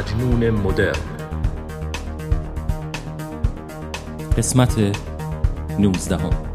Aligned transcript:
مجنون 0.00 0.50
مدرن 0.50 0.92
قسمت 4.36 4.96
19 5.78 6.16
هم. 6.16 6.49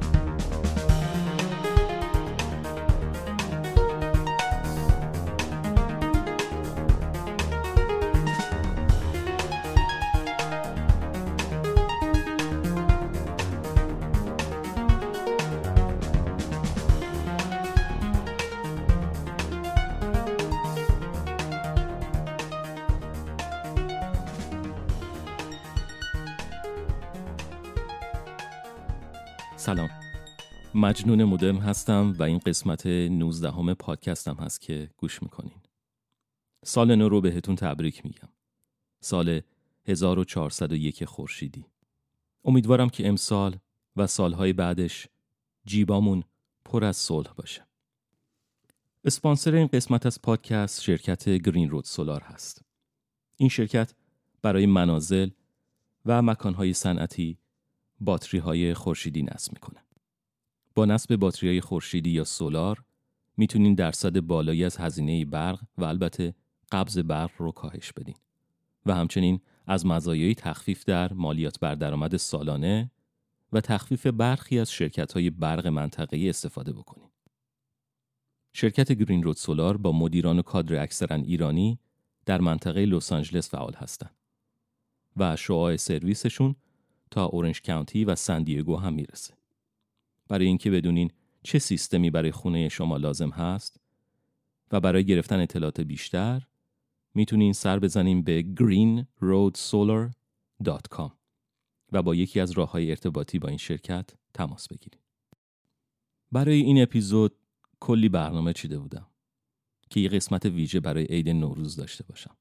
مجنون 30.85 31.23
مدرن 31.23 31.57
هستم 31.57 32.16
و 32.20 32.23
این 32.23 32.38
قسمت 32.38 32.88
19 32.88 33.52
همه 33.52 33.73
پادکستم 33.73 34.35
هست 34.35 34.62
که 34.62 34.89
گوش 34.98 35.23
می‌کنین. 35.23 35.61
سال 36.66 36.95
نو 36.95 37.09
رو 37.09 37.21
بهتون 37.21 37.55
تبریک 37.55 38.05
میگم. 38.05 38.30
سال 38.99 39.41
1401 39.85 41.05
خورشیدی. 41.05 41.66
امیدوارم 42.44 42.89
که 42.89 43.08
امسال 43.08 43.58
و 43.95 44.08
سالهای 44.08 44.53
بعدش 44.53 45.08
جیبامون 45.66 46.23
پر 46.66 46.86
از 46.86 46.97
صلح 46.97 47.33
باشه. 47.33 47.66
اسپانسر 49.06 49.56
این 49.56 49.67
قسمت 49.67 50.06
از 50.06 50.22
پادکست 50.22 50.81
شرکت 50.81 51.30
گرین 51.30 51.69
رود 51.69 51.86
سولار 51.86 52.22
هست. 52.22 52.61
این 53.38 53.50
شرکت 53.50 53.94
برای 54.41 54.66
منازل 54.66 55.30
و 56.06 56.22
مکانهای 56.22 56.73
صنعتی 56.73 57.38
باتری 58.00 58.39
های 58.39 58.73
خورشیدی 58.73 59.23
نصب 59.23 59.53
می‌کنه. 59.53 59.84
با 60.76 60.86
نصب 60.86 61.16
باتری 61.16 61.50
های 61.50 61.62
خورشیدی 61.62 62.09
یا 62.09 62.23
سولار 62.23 62.84
می‌تونین 63.38 63.76
درصد 63.76 64.20
بالایی 64.20 64.64
از 64.64 64.78
هزینه 64.78 65.26
برق 65.26 65.62
و 65.78 65.84
البته 65.84 66.36
قبض 66.72 66.98
برق 66.98 67.31
رو 67.38 67.52
کاهش 67.52 67.92
بدین 67.92 68.16
و 68.86 68.96
همچنین 68.96 69.40
از 69.68 69.86
مزایای 69.86 70.36
تخفیف 70.36 70.86
در 70.86 71.14
مالیات 71.14 71.59
بر 71.59 71.76
درآمد 71.76 72.18
سالانه 72.18 72.92
و 73.52 73.62
تخفیف 73.62 74.08
برخی 74.08 74.59
از 74.59 74.72
شرکت 74.72 75.14
های 75.14 75.30
برق 75.30 75.68
منطقه‌ای 75.68 76.30
استفاده 76.30 76.73
بکنین. 76.73 77.09
شرکت 78.53 78.92
گرین 78.92 79.23
رود 79.23 79.36
سولار 79.36 79.78
با 79.78 79.92
مدیران 79.92 80.40
و 80.40 80.42
کادر 80.42 80.84
اکثرا 80.84 81.16
ایرانی 81.16 81.80
در 82.26 82.42
منطقه 82.42 82.86
لس 82.86 83.12
آنجلس 83.12 83.50
فعال 83.50 83.73
هستند 83.73 84.16
و 85.18 85.36
شعاع 85.36 85.76
سرویسشون 85.76 86.56
تا 87.12 87.26
اورنج 87.26 87.62
کانتی 87.62 88.06
و 88.06 88.16
سندیگو 88.16 88.78
هم 88.78 88.94
می‌رسه. 88.94 89.34
برای 90.28 90.45
اینکه 90.45 90.72
بدونین 90.72 91.12
چه 91.44 91.59
سیستمی 91.59 92.09
برای 92.09 92.31
خونه 92.31 92.70
شما 92.70 92.98
لازم 92.98 93.30
هست 93.30 93.80
و 94.72 94.80
برای 94.80 95.06
گرفتن 95.06 95.40
اطلاعات 95.40 95.81
بیشتر 95.81 96.48
می‌تونین 97.14 97.54
سر 97.54 97.80
بزنین 97.80 98.23
به 98.23 98.46
greenroadsolar.com 98.59 101.12
و 101.92 102.02
با 102.02 102.16
یکی 102.16 102.40
از 102.40 102.52
راه 102.52 102.72
های 102.72 102.90
ارتباطی 102.90 103.40
با 103.40 103.48
این 103.48 103.58
شرکت 103.58 104.09
تماس 104.34 104.68
بگیرید. 104.68 105.02
برای 106.31 106.62
این 106.62 106.81
اپیزود 106.81 107.36
کلی 107.80 108.09
برنامه 108.09 108.53
چیده 108.53 108.80
بودم 108.80 109.08
که 109.90 110.00
یه 110.00 110.09
قسمت 110.09 110.46
ویژه 110.46 110.80
برای 110.80 111.06
عید 111.06 111.30
نوروز 111.30 111.76
داشته 111.76 112.03
باشم. 112.03 112.38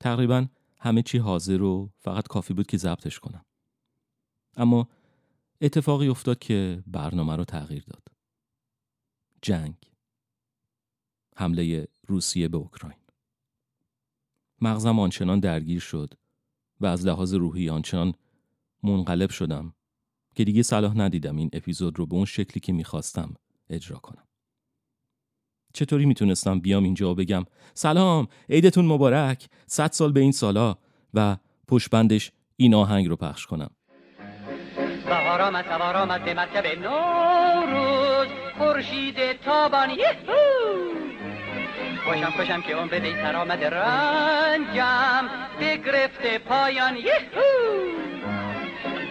تقریبا 0.00 0.46
همه 0.78 1.02
چی 1.02 1.18
حاضر 1.18 1.62
و 1.62 1.90
فقط 1.98 2.28
کافی 2.28 2.54
بود 2.54 2.66
که 2.66 2.76
ضبطش 2.76 3.18
کنم. 3.18 3.44
اما 4.56 4.88
اتفاقی 5.60 6.08
افتاد 6.08 6.38
که 6.38 6.82
برنامه 6.86 7.36
رو 7.36 7.44
تغییر 7.44 7.84
داد. 7.84 8.02
جنگ. 9.42 9.74
حمله 11.36 11.88
روسیه 12.06 12.48
به 12.48 12.56
اوکراین. 12.56 12.98
مغزم 14.60 14.98
آنچنان 14.98 15.40
درگیر 15.40 15.80
شد 15.80 16.14
و 16.80 16.86
از 16.86 17.06
لحاظ 17.06 17.34
روحی 17.34 17.70
آنچنان 17.70 18.14
منقلب 18.82 19.30
شدم 19.30 19.74
که 20.34 20.44
دیگه 20.44 20.62
صلاح 20.62 20.96
ندیدم 20.96 21.36
این 21.36 21.50
اپیزود 21.52 21.98
رو 21.98 22.06
به 22.06 22.14
اون 22.14 22.24
شکلی 22.24 22.60
که 22.60 22.72
می‌خواستم 22.72 23.34
اجرا 23.70 23.98
کنم. 23.98 24.24
چطوری 25.72 26.06
می‌تونستم 26.06 26.60
بیام 26.60 26.84
اینجا 26.84 27.12
و 27.12 27.14
بگم 27.14 27.44
سلام 27.74 28.28
عیدتون 28.48 28.86
مبارک 28.86 29.48
صد 29.66 29.92
سال 29.92 30.12
به 30.12 30.20
این 30.20 30.32
سالا 30.32 30.78
و 31.14 31.36
پشبندش 31.68 32.32
این 32.56 32.74
آهنگ 32.74 33.08
رو 33.08 33.16
پخش 33.16 33.46
کنم 33.46 33.70
بهار 35.36 35.48
آمد 35.48 35.64
سوار 35.68 35.96
آمد 35.96 36.24
به 36.24 36.34
مرکب 36.34 36.66
نوروز. 36.66 38.28
خورشید 38.58 39.40
تابان 39.40 39.90
خوشم 42.04 42.30
خوشم 42.30 42.62
که 42.62 42.72
اون 42.72 42.88
بده 42.88 43.22
سر 43.22 43.36
آمد 43.36 43.64
رنجم. 43.64 45.28
بگرفته 45.60 46.38
پایان 46.38 46.96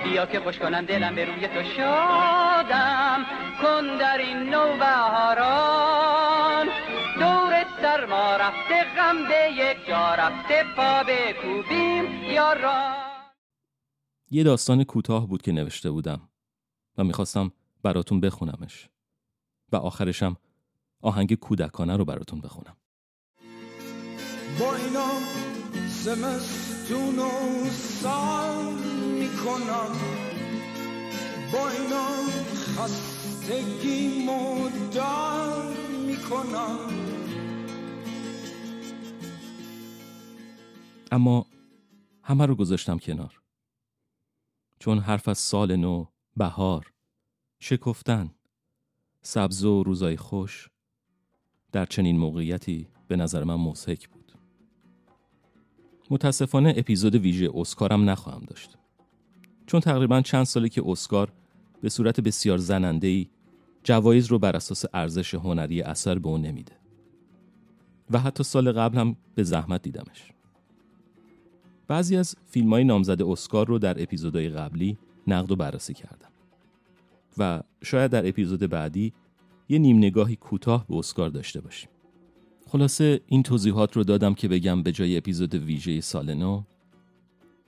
بیا 0.04 0.26
که 0.26 0.40
خوش 0.40 0.58
کنم 0.58 0.86
دلم 0.86 1.16
به 1.16 1.26
روی 1.26 1.48
تو 1.48 1.64
شادم. 1.78 3.26
کن 3.62 3.98
در 3.98 4.18
این 4.18 4.50
نو 4.50 4.78
بهاران. 4.78 6.68
دور 7.20 7.66
سرما 7.82 8.36
رفته 8.36 8.86
غم 8.98 9.28
به 9.28 9.52
یک 9.52 9.88
جا 9.88 10.16
رفته 10.16 10.66
پا 10.76 11.04
بکوبیم 11.04 12.24
یاران. 12.24 13.03
یه 14.34 14.44
داستان 14.44 14.84
کوتاه 14.84 15.28
بود 15.28 15.42
که 15.42 15.52
نوشته 15.52 15.92
بودم 15.92 16.22
و 16.98 17.04
می‌خواستم 17.04 17.52
براتون 17.84 18.20
بخونمش. 18.20 18.90
و 19.72 19.76
آخرشم 19.76 20.38
آهنگ 21.02 21.34
کودکانه 21.34 21.98
رو 21.98 22.06
براتون 22.06 22.42
بخونم. 22.42 22.76
با 24.60 24.76
اینا 24.76 25.10
زمستون 25.88 27.20
و 27.20 27.30
سال 27.72 28.74
می‌کنم. 29.20 29.96
با 31.54 31.70
اینا 31.70 32.08
خستگی 32.54 34.26
مدار 34.26 35.78
می‌کنم. 36.08 36.80
اما 41.12 41.46
همه 42.24 42.46
رو 42.46 42.56
گذاشتم 42.56 42.98
کنار. 42.98 43.43
چون 44.84 45.00
حرف 45.00 45.28
از 45.28 45.38
سال 45.38 45.76
نو، 45.76 46.06
بهار، 46.38 46.92
شکفتن، 47.60 48.32
سبز 49.22 49.64
و 49.64 49.84
روزای 49.84 50.18
خوش 50.18 50.70
در 51.72 51.86
چنین 51.86 52.18
موقعیتی 52.18 52.88
به 53.08 53.16
نظر 53.16 53.44
من 53.44 53.56
مزهک 53.56 54.10
بود. 54.10 54.32
متاسفانه 56.10 56.74
اپیزود 56.78 57.16
ویژه 57.16 57.50
اسکارم 57.56 58.10
نخواهم 58.10 58.44
داشت. 58.48 58.78
چون 59.68 59.80
تقریبا 59.80 60.22
چند 60.22 60.44
ساله 60.44 60.70
که 60.70 60.84
اسکار 60.86 61.34
به 61.82 61.90
صورت 61.90 62.22
بسیار 62.22 62.58
زنندهی 62.58 63.30
جوایز 63.84 64.28
رو 64.28 64.40
بر 64.40 64.56
اساس 64.56 64.86
ارزش 64.94 65.34
هنری 65.34 65.82
اثر 65.82 66.20
به 66.20 66.30
اون 66.30 66.42
نمیده. 66.42 66.74
و 68.12 68.20
حتی 68.20 68.44
سال 68.44 68.72
قبل 68.72 68.98
هم 68.98 69.16
به 69.36 69.44
زحمت 69.44 69.82
دیدمش. 69.82 70.34
بعضی 71.88 72.18
از 72.18 72.36
فیلم 72.46 72.70
های 72.70 72.84
نامزد 72.84 73.22
اسکار 73.22 73.68
رو 73.68 73.80
در 73.80 74.04
اپیزودهای 74.04 74.50
قبلی 74.50 74.98
نقد 75.28 75.52
و 75.52 75.56
بررسی 75.56 75.94
کردم. 75.94 76.30
و 77.38 77.64
شاید 77.84 78.12
در 78.12 78.28
اپیزود 78.28 78.60
بعدی 78.60 79.14
یه 79.70 79.80
نیم 79.80 79.98
نگاهی 79.98 80.36
کوتاه 80.36 80.88
به 80.88 80.96
اسکار 80.96 81.30
داشته 81.30 81.62
باشیم. 81.62 81.90
خلاصه 82.68 83.22
این 83.28 83.44
توضیحات 83.44 83.96
رو 83.96 84.04
دادم 84.04 84.34
که 84.34 84.48
بگم 84.48 84.84
به 84.84 84.92
جای 84.92 85.18
اپیزود 85.18 85.56
ویژه 85.56 86.02
سال 86.02 86.34
نو 86.34 86.64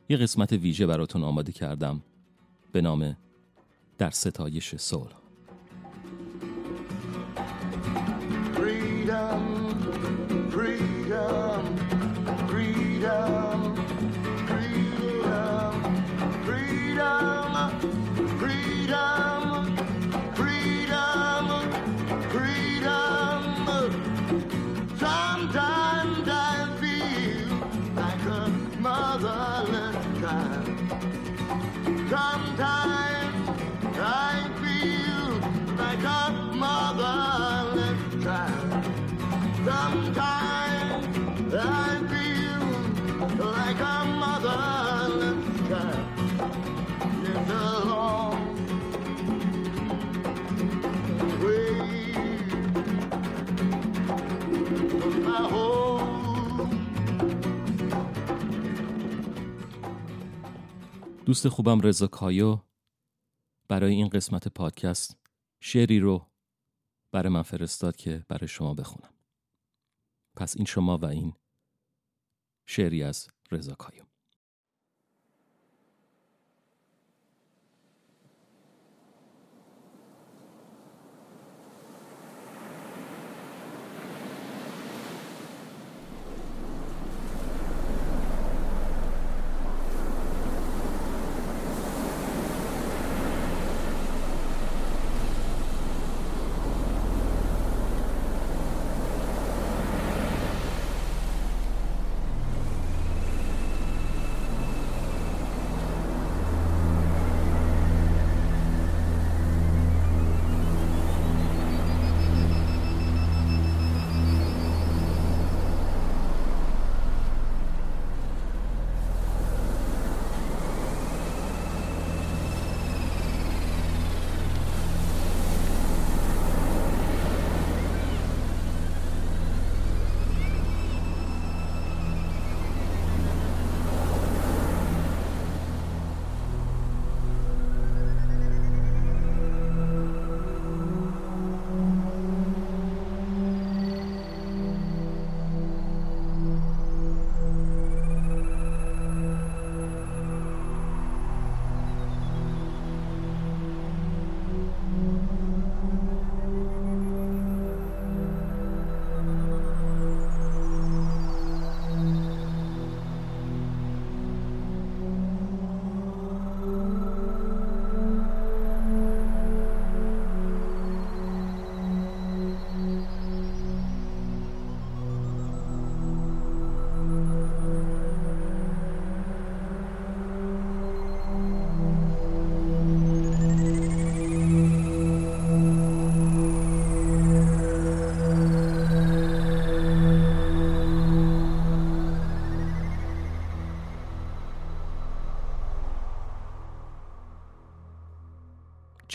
یه 0.09 0.17
قسمت 0.17 0.53
ویژه 0.53 0.87
براتون 0.87 1.23
آماده 1.23 1.51
کردم 1.51 2.03
به 2.71 2.81
نام 2.81 3.17
در 3.97 4.09
ستایش 4.09 4.75
صلح. 4.75 5.15
Sometimes 11.07 11.11
I 11.11 11.54
دوست 61.25 61.49
خوبم 61.49 61.81
رضا 61.81 62.07
کایو 62.07 62.59
برای 63.67 63.93
این 63.93 64.09
قسمت 64.09 64.47
پادکست 64.47 65.17
شعری 65.59 65.99
رو 65.99 66.31
برای 67.11 67.33
من 67.33 67.41
فرستاد 67.41 67.95
که 67.95 68.25
برای 68.27 68.47
شما 68.47 68.73
بخونم. 68.73 69.13
پس 70.35 70.55
این 70.55 70.65
شما 70.65 70.97
و 70.97 71.05
این 71.05 71.33
شعری 72.65 73.03
از 73.03 73.27
رضا 73.51 73.75
کایو. 73.75 74.03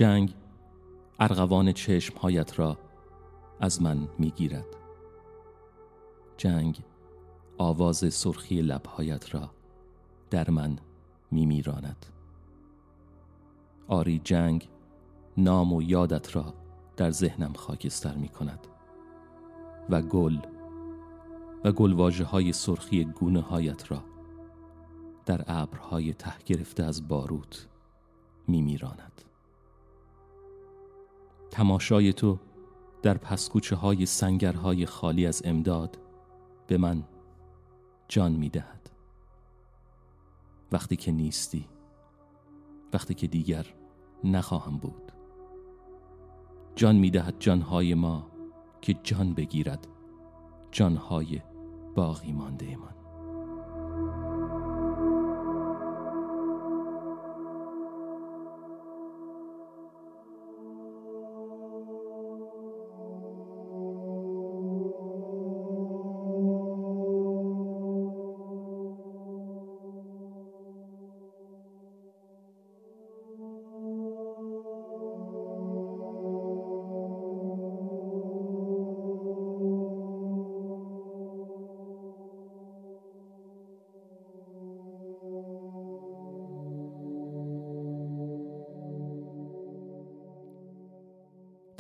جنگ 0.01 0.35
ارغوان 1.19 1.73
چشمهایت 1.73 2.59
را 2.59 2.79
از 3.61 3.83
من 3.83 4.09
می‌گیرد. 4.19 4.67
جنگ 6.37 6.81
آواز 7.59 8.15
سرخی 8.15 8.63
لبهایت 8.63 9.35
را 9.35 9.51
در 10.31 10.51
من 10.51 10.79
میمیراند. 11.31 12.07
آری 13.89 14.21
جنگ 14.25 14.69
نام 15.37 15.73
و 15.73 15.83
یادت 15.83 16.37
را 16.37 16.55
در 16.97 17.11
ذهنم 17.11 17.53
خاکستر 17.53 18.15
می 18.15 18.29
کند 18.29 18.67
و 19.91 20.03
گل 20.03 20.39
و 21.65 21.73
گلواجه 21.73 22.25
های 22.25 22.53
سرخی 22.53 23.05
گونه 23.05 23.41
هایت 23.41 23.91
را 23.91 24.03
در 25.27 25.45
ابرهای 25.47 26.13
ته 26.13 26.35
گرفته 26.47 26.85
از 26.85 27.09
باروت 27.09 27.67
میمیراند. 28.49 29.30
تماشای 31.51 32.13
تو 32.13 32.39
در 33.03 33.19
پسکوچه 33.19 33.77
های 33.77 34.07
سنگرهای 34.07 34.87
خالی 34.87 35.27
از 35.27 35.43
امداد 35.45 35.99
به 36.67 36.79
من 36.79 37.05
جان 38.09 38.33
می 38.33 38.49
دهد 38.49 38.91
وقتی 40.73 40.97
که 40.97 41.13
نیستی 41.13 41.69
وقتی 42.93 43.15
که 43.15 43.27
دیگر 43.27 43.67
نخواهم 44.25 44.77
بود. 44.77 45.13
جان 46.77 46.97
می 46.97 47.11
دهد 47.11 47.35
جانهای 47.39 47.95
ما 47.95 48.27
که 48.81 48.95
جان 49.03 49.35
بگیرد 49.35 49.87
جانهای 50.71 51.41
باقی 51.95 52.33
مانده 52.33 52.77
من. 52.77 53.00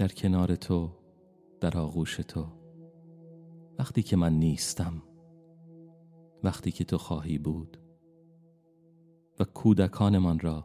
در 0.00 0.08
کنار 0.08 0.56
تو 0.56 0.90
در 1.60 1.78
آغوش 1.78 2.16
تو. 2.16 2.46
وقتی 3.78 4.02
که 4.02 4.16
من 4.16 4.32
نیستم 4.32 5.02
وقتی 6.44 6.70
که 6.70 6.84
تو 6.84 6.98
خواهی 6.98 7.38
بود. 7.38 7.78
و 9.40 9.44
کودکانمان 9.44 10.38
را 10.38 10.64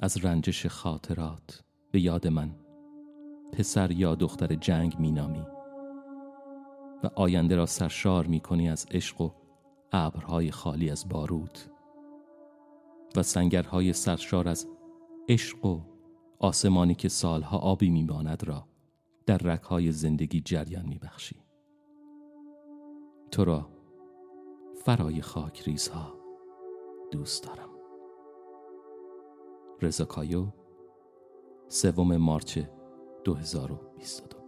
از 0.00 0.24
رنجش 0.24 0.66
خاطرات 0.66 1.64
به 1.92 2.00
یاد 2.00 2.26
من 2.26 2.54
پسر 3.52 3.90
یا 3.90 4.14
دختر 4.14 4.54
جنگ 4.54 4.96
مینامی. 4.98 5.46
و 7.04 7.10
آینده 7.14 7.56
را 7.56 7.66
سرشار 7.66 8.26
می 8.26 8.40
کنی 8.40 8.70
از 8.70 8.86
عشق 8.90 9.20
و 9.20 9.30
ابرهای 9.92 10.50
خالی 10.50 10.90
از 10.90 11.08
بارود. 11.08 11.58
و 13.16 13.22
سنگرهای 13.22 13.92
سرشار 13.92 14.48
از 14.48 14.66
عشق 15.28 15.64
و 15.64 15.93
آسمانی 16.38 16.94
که 16.94 17.08
سالها 17.08 17.58
آبی 17.58 17.90
میماند 17.90 18.44
را 18.44 18.68
در 19.26 19.38
رکهای 19.38 19.92
زندگی 19.92 20.40
جریان 20.40 20.86
میبخشی. 20.86 21.36
تو 23.30 23.44
را 23.44 23.68
فرای 24.84 25.22
خاک 25.22 25.62
ریزها 25.62 26.14
دوست 27.10 27.44
دارم. 27.44 27.68
رضا 29.82 30.04
کایو 30.04 30.46
سوم 31.68 32.16
مارچ 32.16 32.58
2022 33.24 34.43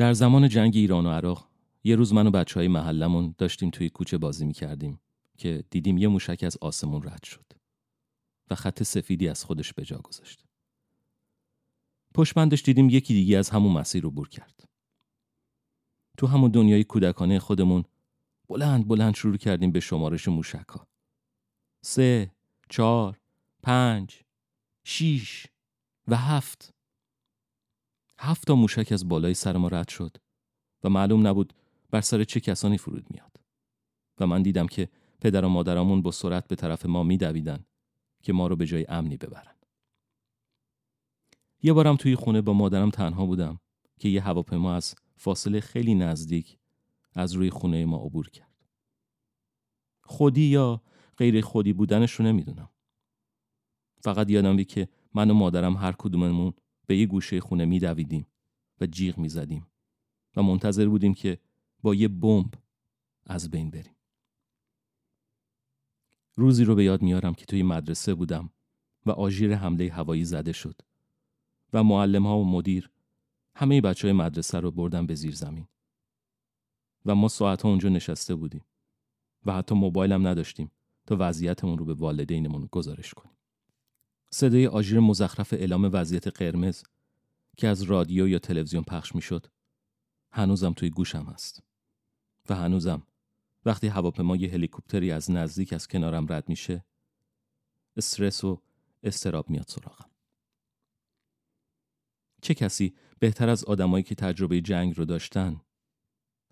در 0.00 0.12
زمان 0.12 0.48
جنگ 0.48 0.76
ایران 0.76 1.06
و 1.06 1.10
عراق 1.10 1.48
یه 1.84 1.96
روز 1.96 2.12
من 2.12 2.26
و 2.26 2.30
بچه 2.30 2.60
های 2.60 2.68
محلمون 2.68 3.34
داشتیم 3.38 3.70
توی 3.70 3.90
کوچه 3.90 4.18
بازی 4.18 4.46
می 4.46 4.52
کردیم 4.52 5.00
که 5.38 5.64
دیدیم 5.70 5.98
یه 5.98 6.08
موشک 6.08 6.42
از 6.46 6.56
آسمون 6.60 7.02
رد 7.02 7.24
شد 7.24 7.44
و 8.50 8.54
خط 8.54 8.82
سفیدی 8.82 9.28
از 9.28 9.44
خودش 9.44 9.72
به 9.72 9.84
جا 9.84 9.98
گذاشت. 9.98 10.44
پشت 12.14 12.64
دیدیم 12.64 12.90
یکی 12.90 13.14
دیگه 13.14 13.38
از 13.38 13.50
همون 13.50 13.72
مسیر 13.72 14.02
رو 14.02 14.10
بور 14.10 14.28
کرد. 14.28 14.68
تو 16.18 16.26
همون 16.26 16.50
دنیای 16.50 16.84
کودکانه 16.84 17.38
خودمون 17.38 17.84
بلند 18.48 18.88
بلند 18.88 19.14
شروع 19.14 19.36
کردیم 19.36 19.72
به 19.72 19.80
شمارش 19.80 20.28
موشک 20.28 20.68
ها. 20.68 20.86
سه، 21.84 22.32
چهار، 22.68 23.20
پنج، 23.62 24.20
شیش 24.84 25.46
و 26.08 26.16
هفت. 26.16 26.74
هفت 28.22 28.46
تا 28.46 28.54
موشک 28.54 28.92
از 28.92 29.08
بالای 29.08 29.34
سر 29.34 29.56
ما 29.56 29.68
رد 29.68 29.88
شد 29.88 30.16
و 30.84 30.88
معلوم 30.88 31.26
نبود 31.26 31.52
بر 31.90 32.00
سر 32.00 32.24
چه 32.24 32.40
کسانی 32.40 32.78
فرود 32.78 33.06
میاد. 33.10 33.36
و 34.18 34.26
من 34.26 34.42
دیدم 34.42 34.66
که 34.66 34.88
پدر 35.20 35.44
و 35.44 35.48
مادرامون 35.48 36.02
با 36.02 36.10
سرعت 36.10 36.48
به 36.48 36.56
طرف 36.56 36.86
ما 36.86 37.02
میدویدن 37.02 37.64
که 38.22 38.32
ما 38.32 38.46
رو 38.46 38.56
به 38.56 38.66
جای 38.66 38.86
امنی 38.88 39.16
ببرن. 39.16 39.54
یه 41.62 41.72
بارم 41.72 41.96
توی 41.96 42.14
خونه 42.14 42.40
با 42.40 42.52
مادرم 42.52 42.90
تنها 42.90 43.26
بودم 43.26 43.60
که 44.00 44.08
یه 44.08 44.22
هواپیما 44.22 44.74
از 44.74 44.94
فاصله 45.16 45.60
خیلی 45.60 45.94
نزدیک 45.94 46.58
از 47.12 47.32
روی 47.32 47.50
خونه 47.50 47.84
ما 47.84 47.96
عبور 47.96 48.30
کرد. 48.30 48.66
خودی 50.02 50.46
یا 50.46 50.82
غیر 51.16 51.40
خودی 51.40 51.72
بودنش 51.72 52.12
رو 52.12 52.24
نمی‌دونم. 52.24 52.70
فقط 54.02 54.30
یادم 54.30 54.56
بی 54.56 54.64
که 54.64 54.88
من 55.14 55.30
و 55.30 55.34
مادرم 55.34 55.76
هر 55.76 55.92
کدوممون 55.92 56.52
به 56.90 56.96
یه 56.96 57.06
گوشه 57.06 57.40
خونه 57.40 57.64
میدویدیم 57.64 58.26
و 58.80 58.86
جیغ 58.86 59.18
می‌زدیم 59.18 59.66
و 60.36 60.42
منتظر 60.42 60.88
بودیم 60.88 61.14
که 61.14 61.38
با 61.82 61.94
یه 61.94 62.08
بمب 62.08 62.54
از 63.26 63.50
بین 63.50 63.70
بریم. 63.70 63.96
روزی 66.36 66.64
رو 66.64 66.74
به 66.74 66.84
یاد 66.84 67.02
میارم 67.02 67.34
که 67.34 67.46
توی 67.46 67.62
مدرسه 67.62 68.14
بودم 68.14 68.50
و 69.06 69.10
آژیر 69.10 69.54
حمله 69.54 69.90
هوایی 69.92 70.24
زده 70.24 70.52
شد 70.52 70.80
و 71.72 71.84
معلم 71.84 72.26
ها 72.26 72.38
و 72.38 72.44
مدیر 72.44 72.90
همه 73.54 73.80
بچه 73.80 74.08
های 74.08 74.12
مدرسه 74.12 74.60
رو 74.60 74.70
بردن 74.70 75.06
به 75.06 75.14
زیر 75.14 75.34
زمین 75.34 75.66
و 77.06 77.14
ما 77.14 77.28
ساعت 77.28 77.62
ها 77.62 77.68
اونجا 77.68 77.88
نشسته 77.88 78.34
بودیم 78.34 78.64
و 79.46 79.52
حتی 79.52 79.74
موبایلم 79.74 80.26
نداشتیم 80.26 80.70
تا 81.06 81.16
وضعیتمون 81.18 81.78
رو 81.78 81.84
به 81.84 81.94
والدینمون 81.94 82.68
گزارش 82.72 83.14
کنیم. 83.14 83.39
صدای 84.30 84.66
آژیر 84.66 85.00
مزخرف 85.00 85.52
اعلام 85.52 85.90
وضعیت 85.92 86.28
قرمز 86.28 86.82
که 87.56 87.68
از 87.68 87.82
رادیو 87.82 88.28
یا 88.28 88.38
تلویزیون 88.38 88.82
پخش 88.82 89.14
می‌شد 89.14 89.46
هنوزم 90.32 90.72
توی 90.72 90.90
گوشم 90.90 91.24
هست. 91.24 91.62
و 92.48 92.54
هنوزم 92.54 93.02
وقتی 93.64 93.86
هواپیما 93.86 94.36
یه 94.36 94.52
هلیکوپتری 94.52 95.12
از 95.12 95.30
نزدیک 95.30 95.72
از 95.72 95.88
کنارم 95.88 96.32
رد 96.32 96.48
میشه 96.48 96.84
استرس 97.96 98.44
و 98.44 98.62
استراب 99.02 99.50
میاد 99.50 99.68
سراغم. 99.68 100.10
چه 102.42 102.54
کسی 102.54 102.94
بهتر 103.18 103.48
از 103.48 103.64
آدمایی 103.64 104.04
که 104.04 104.14
تجربه 104.14 104.60
جنگ 104.60 104.98
رو 104.98 105.04
داشتن 105.04 105.60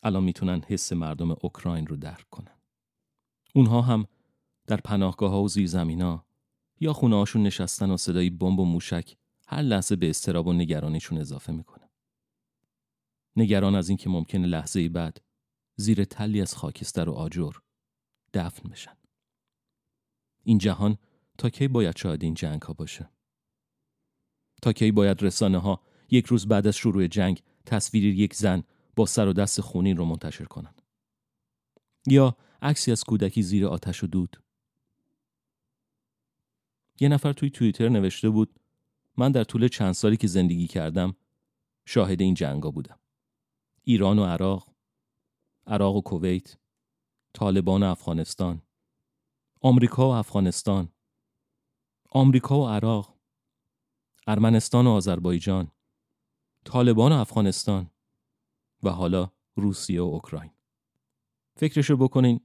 الان 0.02 0.24
می‌تونن 0.24 0.62
حس 0.66 0.92
مردم 0.92 1.30
اوکراین 1.30 1.86
رو 1.86 1.96
درک 1.96 2.30
کنن؟ 2.30 2.58
اونها 3.54 3.82
هم 3.82 4.06
در 4.66 4.76
پناهگاه 4.76 5.30
ها 5.30 5.42
و 5.42 5.48
زیرزمینا 5.48 6.27
یا 6.80 6.92
خونه 6.92 7.16
هاشون 7.16 7.42
نشستن 7.42 7.90
و 7.90 7.96
صدای 7.96 8.30
بمب 8.30 8.60
و 8.60 8.64
موشک 8.64 9.16
هر 9.48 9.62
لحظه 9.62 9.96
به 9.96 10.10
استراب 10.10 10.46
و 10.46 10.52
نگرانیشون 10.52 11.18
اضافه 11.18 11.52
می‌کنه. 11.52 11.90
نگران 13.36 13.74
از 13.74 13.88
اینکه 13.88 14.10
ممکنه 14.10 14.46
لحظه 14.46 14.88
بعد 14.88 15.20
زیر 15.76 16.04
تلی 16.04 16.40
از 16.40 16.54
خاکستر 16.54 17.08
و 17.08 17.12
آجر 17.12 17.52
دفن 18.32 18.68
بشن. 18.68 18.96
این 20.42 20.58
جهان 20.58 20.98
تا 21.38 21.50
کی 21.50 21.68
باید 21.68 21.96
شاهد 21.96 22.22
این 22.22 22.34
جنگ 22.34 22.62
ها 22.62 22.72
باشه؟ 22.72 23.10
تا 24.62 24.72
کی 24.72 24.92
باید 24.92 25.22
رسانه 25.22 25.58
ها 25.58 25.82
یک 26.10 26.26
روز 26.26 26.48
بعد 26.48 26.66
از 26.66 26.76
شروع 26.76 27.06
جنگ 27.06 27.42
تصویری 27.66 28.08
یک 28.08 28.34
زن 28.34 28.62
با 28.96 29.06
سر 29.06 29.28
و 29.28 29.32
دست 29.32 29.60
خونین 29.60 29.96
رو 29.96 30.04
منتشر 30.04 30.44
کنن؟ 30.44 30.74
یا 32.06 32.36
عکسی 32.62 32.92
از 32.92 33.04
کودکی 33.04 33.42
زیر 33.42 33.66
آتش 33.66 34.04
و 34.04 34.06
دود؟ 34.06 34.42
یه 37.00 37.08
نفر 37.08 37.32
توی 37.32 37.50
توییتر 37.50 37.88
نوشته 37.88 38.30
بود 38.30 38.60
من 39.16 39.32
در 39.32 39.44
طول 39.44 39.68
چند 39.68 39.92
سالی 39.92 40.16
که 40.16 40.26
زندگی 40.26 40.66
کردم 40.66 41.16
شاهد 41.84 42.20
این 42.20 42.34
جنگا 42.34 42.70
بودم. 42.70 42.98
ایران 43.84 44.18
و 44.18 44.24
عراق، 44.24 44.74
عراق 45.66 45.96
و 45.96 46.00
کویت، 46.00 46.56
طالبان 47.32 47.82
و 47.82 47.86
افغانستان، 47.86 48.62
آمریکا 49.60 50.08
و 50.08 50.12
افغانستان، 50.12 50.92
آمریکا 52.10 52.60
و 52.60 52.68
عراق، 52.68 53.18
ارمنستان 54.26 54.86
و 54.86 54.90
آذربایجان، 54.90 55.70
طالبان 56.64 57.12
و 57.12 57.16
افغانستان 57.16 57.90
و 58.82 58.90
حالا 58.90 59.32
روسیه 59.56 60.02
و 60.02 60.04
اوکراین. 60.04 60.50
فکرشو 61.56 61.96
بکنین 61.96 62.40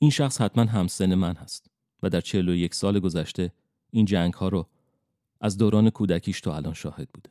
این 0.00 0.10
شخص 0.10 0.40
حتما 0.40 0.64
همسن 0.64 1.14
من 1.14 1.36
هست 1.36 1.70
و 2.02 2.10
در 2.10 2.34
یک 2.34 2.74
سال 2.74 3.00
گذشته 3.00 3.52
این 3.94 4.04
جنگ 4.04 4.34
ها 4.34 4.48
رو 4.48 4.66
از 5.40 5.58
دوران 5.58 5.90
کودکیش 5.90 6.40
تا 6.40 6.56
الان 6.56 6.74
شاهد 6.74 7.08
بوده. 7.08 7.30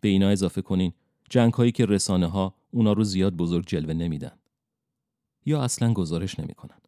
به 0.00 0.08
اینا 0.08 0.28
اضافه 0.28 0.62
کنین 0.62 0.92
جنگ 1.30 1.52
هایی 1.52 1.72
که 1.72 1.86
رسانه 1.86 2.26
ها 2.26 2.54
اونا 2.70 2.92
رو 2.92 3.04
زیاد 3.04 3.34
بزرگ 3.34 3.66
جلوه 3.66 3.94
نمیدن 3.94 4.38
یا 5.46 5.62
اصلا 5.62 5.92
گزارش 5.92 6.40
نمی‌کنن. 6.40 6.78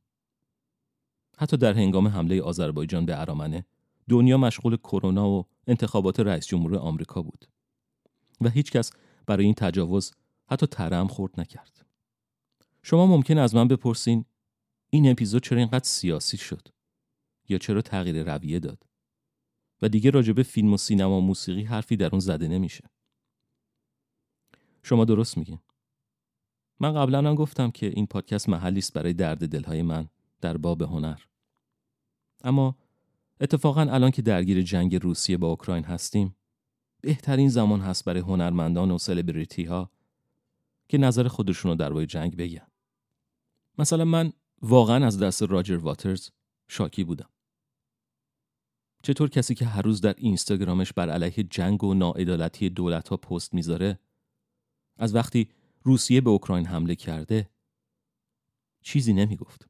حتی 1.39 1.57
در 1.57 1.73
هنگام 1.73 2.09
حمله 2.09 2.43
آذربایجان 2.43 3.07
به 3.07 3.21
ارامنه 3.21 3.67
دنیا 4.09 4.39
مشغول 4.39 4.77
کرونا 4.77 5.31
و 5.31 5.47
انتخابات 5.67 6.21
رئیس 6.21 6.47
جمهور 6.47 6.77
آمریکا 6.77 7.23
بود 7.23 7.49
و 8.41 8.49
هیچکس 8.49 8.91
برای 9.27 9.45
این 9.45 9.55
تجاوز 9.55 10.13
حتی 10.47 10.67
ترم 10.67 11.09
خورد 11.09 11.41
نکرد. 11.41 11.87
شما 12.83 13.07
ممکن 13.07 13.39
از 13.39 13.55
من 13.55 13.69
بپرسین 13.69 14.25
این 14.91 15.11
اپیزود 15.11 15.43
چرا 15.43 15.59
اینقدر 15.59 15.85
سیاسی 15.85 16.37
شد 16.37 16.69
یا 17.49 17.59
چرا 17.59 17.83
تغییر 17.83 18.35
رویه 18.35 18.59
داد 18.59 18.87
و 19.83 19.89
دیگه 19.89 20.11
راجبه 20.11 20.43
فیلم 20.43 20.73
و 20.73 20.77
سینما 20.77 21.19
و 21.19 21.21
موسیقی 21.21 21.63
حرفی 21.63 21.97
در 21.97 22.09
اون 22.09 22.21
زده 22.21 22.49
نمیشه. 22.49 22.91
شما 24.83 25.05
درست 25.05 25.39
میگین. 25.39 25.59
من 26.81 26.95
قبلا 26.95 27.19
هم 27.19 27.35
گفتم 27.35 27.71
که 27.71 27.87
این 27.87 28.07
پادکست 28.07 28.49
محلی 28.49 28.79
است 28.79 28.93
برای 28.93 29.13
درد 29.13 29.49
دلهای 29.49 29.83
من 29.83 30.09
در 30.41 30.57
باب 30.57 30.83
هنر. 30.83 31.19
اما 32.45 32.77
اتفاقا 33.41 33.81
الان 33.81 34.11
که 34.11 34.23
درگیر 34.23 34.63
جنگ 34.63 35.03
روسیه 35.03 35.37
با 35.37 35.49
اوکراین 35.49 35.85
هستیم 35.85 36.37
بهترین 37.01 37.49
زمان 37.49 37.81
هست 37.81 38.05
برای 38.05 38.21
هنرمندان 38.21 38.91
و 38.91 38.99
سلبریتی 38.99 39.65
ها 39.65 39.91
که 40.89 40.99
نظر 40.99 41.29
خودشون 41.29 41.71
رو 41.71 41.77
درباره 41.77 42.07
جنگ 42.07 42.37
بگن. 42.37 42.67
مثلا 43.79 44.05
من 44.05 44.33
واقعا 44.63 45.07
از 45.07 45.19
دست 45.19 45.43
راجر 45.43 45.77
واترز 45.77 46.31
شاکی 46.69 47.05
بودم. 47.05 47.29
چطور 49.07 49.29
کسی 49.29 49.55
که 49.55 49.67
هر 49.67 49.83
روز 49.83 50.01
در 50.01 50.15
اینستاگرامش 50.19 50.93
بر 50.93 51.11
علیه 51.11 51.43
جنگ 51.51 51.85
و 51.85 51.95
ناعدالتی 51.95 52.71
دولت 52.71 53.09
ها 53.09 53.17
پست 53.17 53.55
می‌ذاره 53.55 53.99
از 54.97 55.15
وقتی 55.15 55.49
روسیه 55.83 56.21
به 56.21 56.31
اوکراین 56.31 56.67
حمله 56.67 56.95
کرده 56.95 57.51
چیزی 58.83 59.13
نمی‌گفت. 59.13 59.69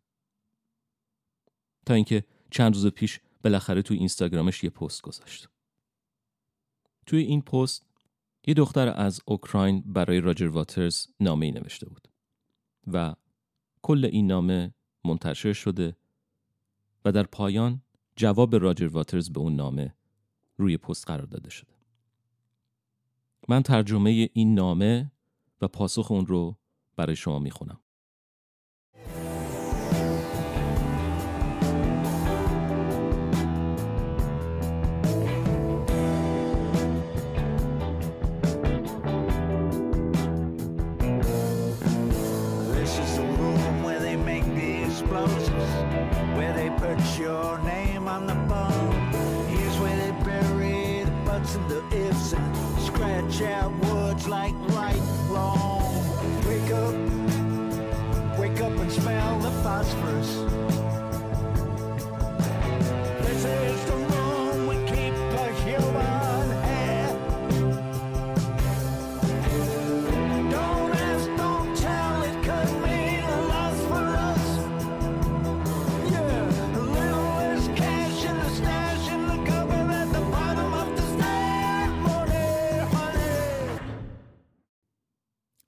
تا 1.86 1.94
اینکه 1.94 2.24
چند 2.50 2.74
روز 2.74 2.86
پیش 2.86 3.20
بالاخره 3.44 3.82
توی 3.82 3.98
اینستاگرامش 3.98 4.64
یه 4.64 4.70
پست 4.70 5.02
گذاشت. 5.02 5.48
توی 7.06 7.20
این 7.22 7.42
پست 7.42 7.86
یه 8.46 8.54
دختر 8.54 8.88
از 8.88 9.20
اوکراین 9.26 9.80
برای 9.80 10.20
راجر 10.20 10.48
واترز 10.48 11.06
نامه 11.20 11.46
ای 11.46 11.52
نوشته 11.52 11.88
بود 11.88 12.08
و 12.92 13.14
کل 13.82 14.04
این 14.12 14.26
نامه 14.26 14.74
منتشر 15.04 15.52
شده 15.52 15.96
و 17.04 17.12
در 17.12 17.22
پایان 17.22 17.82
جواب 18.16 18.56
راجر 18.56 18.86
واترز 18.86 19.30
به 19.30 19.40
اون 19.40 19.56
نامه 19.56 19.94
روی 20.56 20.76
پست 20.76 21.06
قرار 21.06 21.26
داده 21.26 21.50
شده. 21.50 21.72
من 23.48 23.62
ترجمه 23.62 24.30
این 24.32 24.54
نامه 24.54 25.12
و 25.60 25.68
پاسخ 25.68 26.10
اون 26.10 26.26
رو 26.26 26.56
برای 26.96 27.16
شما 27.16 27.38
می‌خونم. 27.38 27.80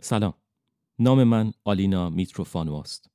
سلام. 0.08 0.34
نام 0.98 1.24
من 1.24 1.52
آلینا 1.64 2.10
میتروفانو 2.10 2.74
است 2.74 3.10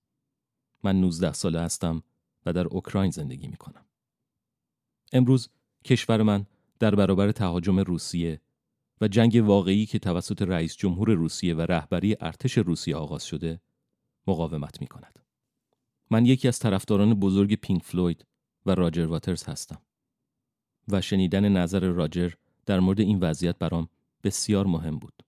من 0.83 1.01
19 1.01 1.33
ساله 1.33 1.61
هستم 1.61 2.03
و 2.45 2.53
در 2.53 2.67
اوکراین 2.67 3.11
زندگی 3.11 3.47
می 3.47 3.57
کنم 3.57 3.85
امروز 5.13 5.49
کشور 5.85 6.21
من 6.21 6.45
در 6.79 6.95
برابر 6.95 7.31
تهاجم 7.31 7.79
روسیه 7.79 8.41
و 9.01 9.07
جنگ 9.07 9.43
واقعی 9.45 9.85
که 9.85 9.99
توسط 9.99 10.41
رئیس 10.41 10.75
جمهور 10.75 11.11
روسیه 11.11 11.55
و 11.55 11.61
رهبری 11.61 12.17
ارتش 12.19 12.57
روسیه 12.57 12.95
آغاز 12.95 13.25
شده 13.25 13.61
مقاومت 14.27 14.81
می 14.81 14.87
کند 14.87 15.19
من 16.11 16.25
یکی 16.25 16.47
از 16.47 16.59
طرفداران 16.59 17.13
بزرگ 17.13 17.55
پینک 17.55 17.83
فلوید 17.83 18.25
و 18.65 18.75
راجر 18.75 19.05
واترز 19.05 19.43
هستم 19.43 19.81
و 20.87 21.01
شنیدن 21.01 21.49
نظر 21.49 21.79
راجر 21.79 22.31
در 22.65 22.79
مورد 22.79 22.99
این 22.99 23.19
وضعیت 23.19 23.57
برام 23.57 23.89
بسیار 24.23 24.65
مهم 24.65 24.99
بود. 24.99 25.23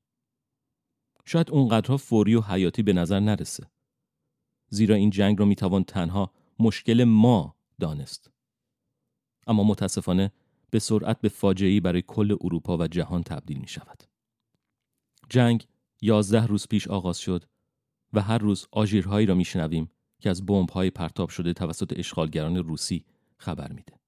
شاید 1.26 1.52
اونقدرها 1.52 1.98
فوری 1.98 2.36
و 2.36 2.42
حیاتی 2.42 2.84
به 2.84 2.94
نظر 2.94 3.20
نرسه. 3.20 3.72
زیرا 4.70 4.96
این 4.96 5.10
جنگ 5.10 5.40
را 5.40 5.46
می‌توان 5.46 5.84
تنها 5.84 6.32
مشکل 6.60 7.04
ما 7.04 7.56
دانست. 7.80 8.32
اما 9.48 9.64
متاسفانه 9.64 10.32
به 10.70 10.80
سرعت 10.80 11.22
به 11.22 11.30
فاجعه‌ای 11.30 11.80
برای 11.80 12.02
کل 12.02 12.38
اروپا 12.42 12.78
و 12.78 12.88
جهان 12.88 13.24
تبدیل 13.24 13.58
می 13.58 13.68
شود. 13.68 14.04
جنگ 15.30 15.68
یازده 16.02 16.46
روز 16.46 16.68
پیش 16.68 16.88
آغاز 16.88 17.18
شد 17.18 17.44
و 18.14 18.22
هر 18.22 18.38
روز 18.38 18.68
آژیرهایی 18.72 19.26
را 19.26 19.36
میشنویم 19.36 19.92
که 20.20 20.30
از 20.30 20.46
بمب‌های 20.46 20.90
پرتاب 20.90 21.30
شده 21.30 21.54
توسط 21.54 21.94
اشغالگران 22.00 22.56
روسی 22.58 23.06
خبر 23.38 23.72
میده. 23.72 24.00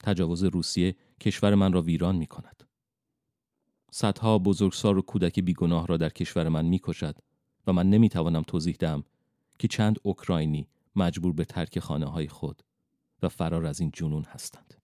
تجاوز 0.00 0.44
روسیه 0.44 0.96
کشور 1.20 1.54
من 1.54 1.72
را 1.72 1.82
ویران 1.82 2.16
می 2.16 2.26
کند. 2.26 2.67
صدها 3.90 4.38
بزرگسال 4.38 4.98
و 4.98 5.02
کودک 5.02 5.40
بیگناه 5.40 5.86
را 5.86 5.96
در 5.96 6.08
کشور 6.08 6.48
من 6.48 6.64
می‌کشد 6.64 7.18
و 7.66 7.72
من 7.72 7.90
نمی‌توانم 7.90 8.42
توضیح 8.42 8.76
دهم 8.78 9.04
که 9.58 9.68
چند 9.68 9.98
اوکراینی 10.02 10.68
مجبور 10.96 11.32
به 11.32 11.44
ترک 11.44 11.78
خانه 11.78 12.06
های 12.06 12.28
خود 12.28 12.62
و 13.22 13.28
فرار 13.28 13.66
از 13.66 13.80
این 13.80 13.90
جنون 13.94 14.24
هستند. 14.24 14.74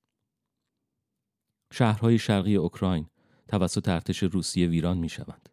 شهرهای 1.72 2.18
شرقی 2.18 2.56
اوکراین 2.56 3.06
توسط 3.48 3.88
ارتش 3.88 4.22
روسیه 4.22 4.66
ویران 4.68 4.98
می 4.98 5.08
شوند. 5.08 5.48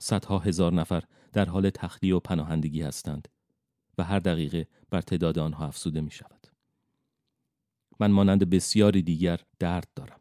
صدها 0.00 0.38
هزار 0.38 0.72
نفر 0.72 1.04
در 1.32 1.44
حال 1.44 1.70
تخلیه 1.70 2.14
و 2.14 2.20
پناهندگی 2.20 2.82
هستند 2.82 3.28
و 3.98 4.04
هر 4.04 4.18
دقیقه 4.18 4.66
بر 4.90 5.00
تعداد 5.00 5.38
آنها 5.38 5.66
افزوده 5.66 6.00
می 6.00 6.10
شود. 6.10 6.46
من 8.00 8.10
مانند 8.10 8.50
بسیاری 8.50 9.02
دیگر 9.02 9.40
درد 9.58 9.88
دارم. 9.94 10.20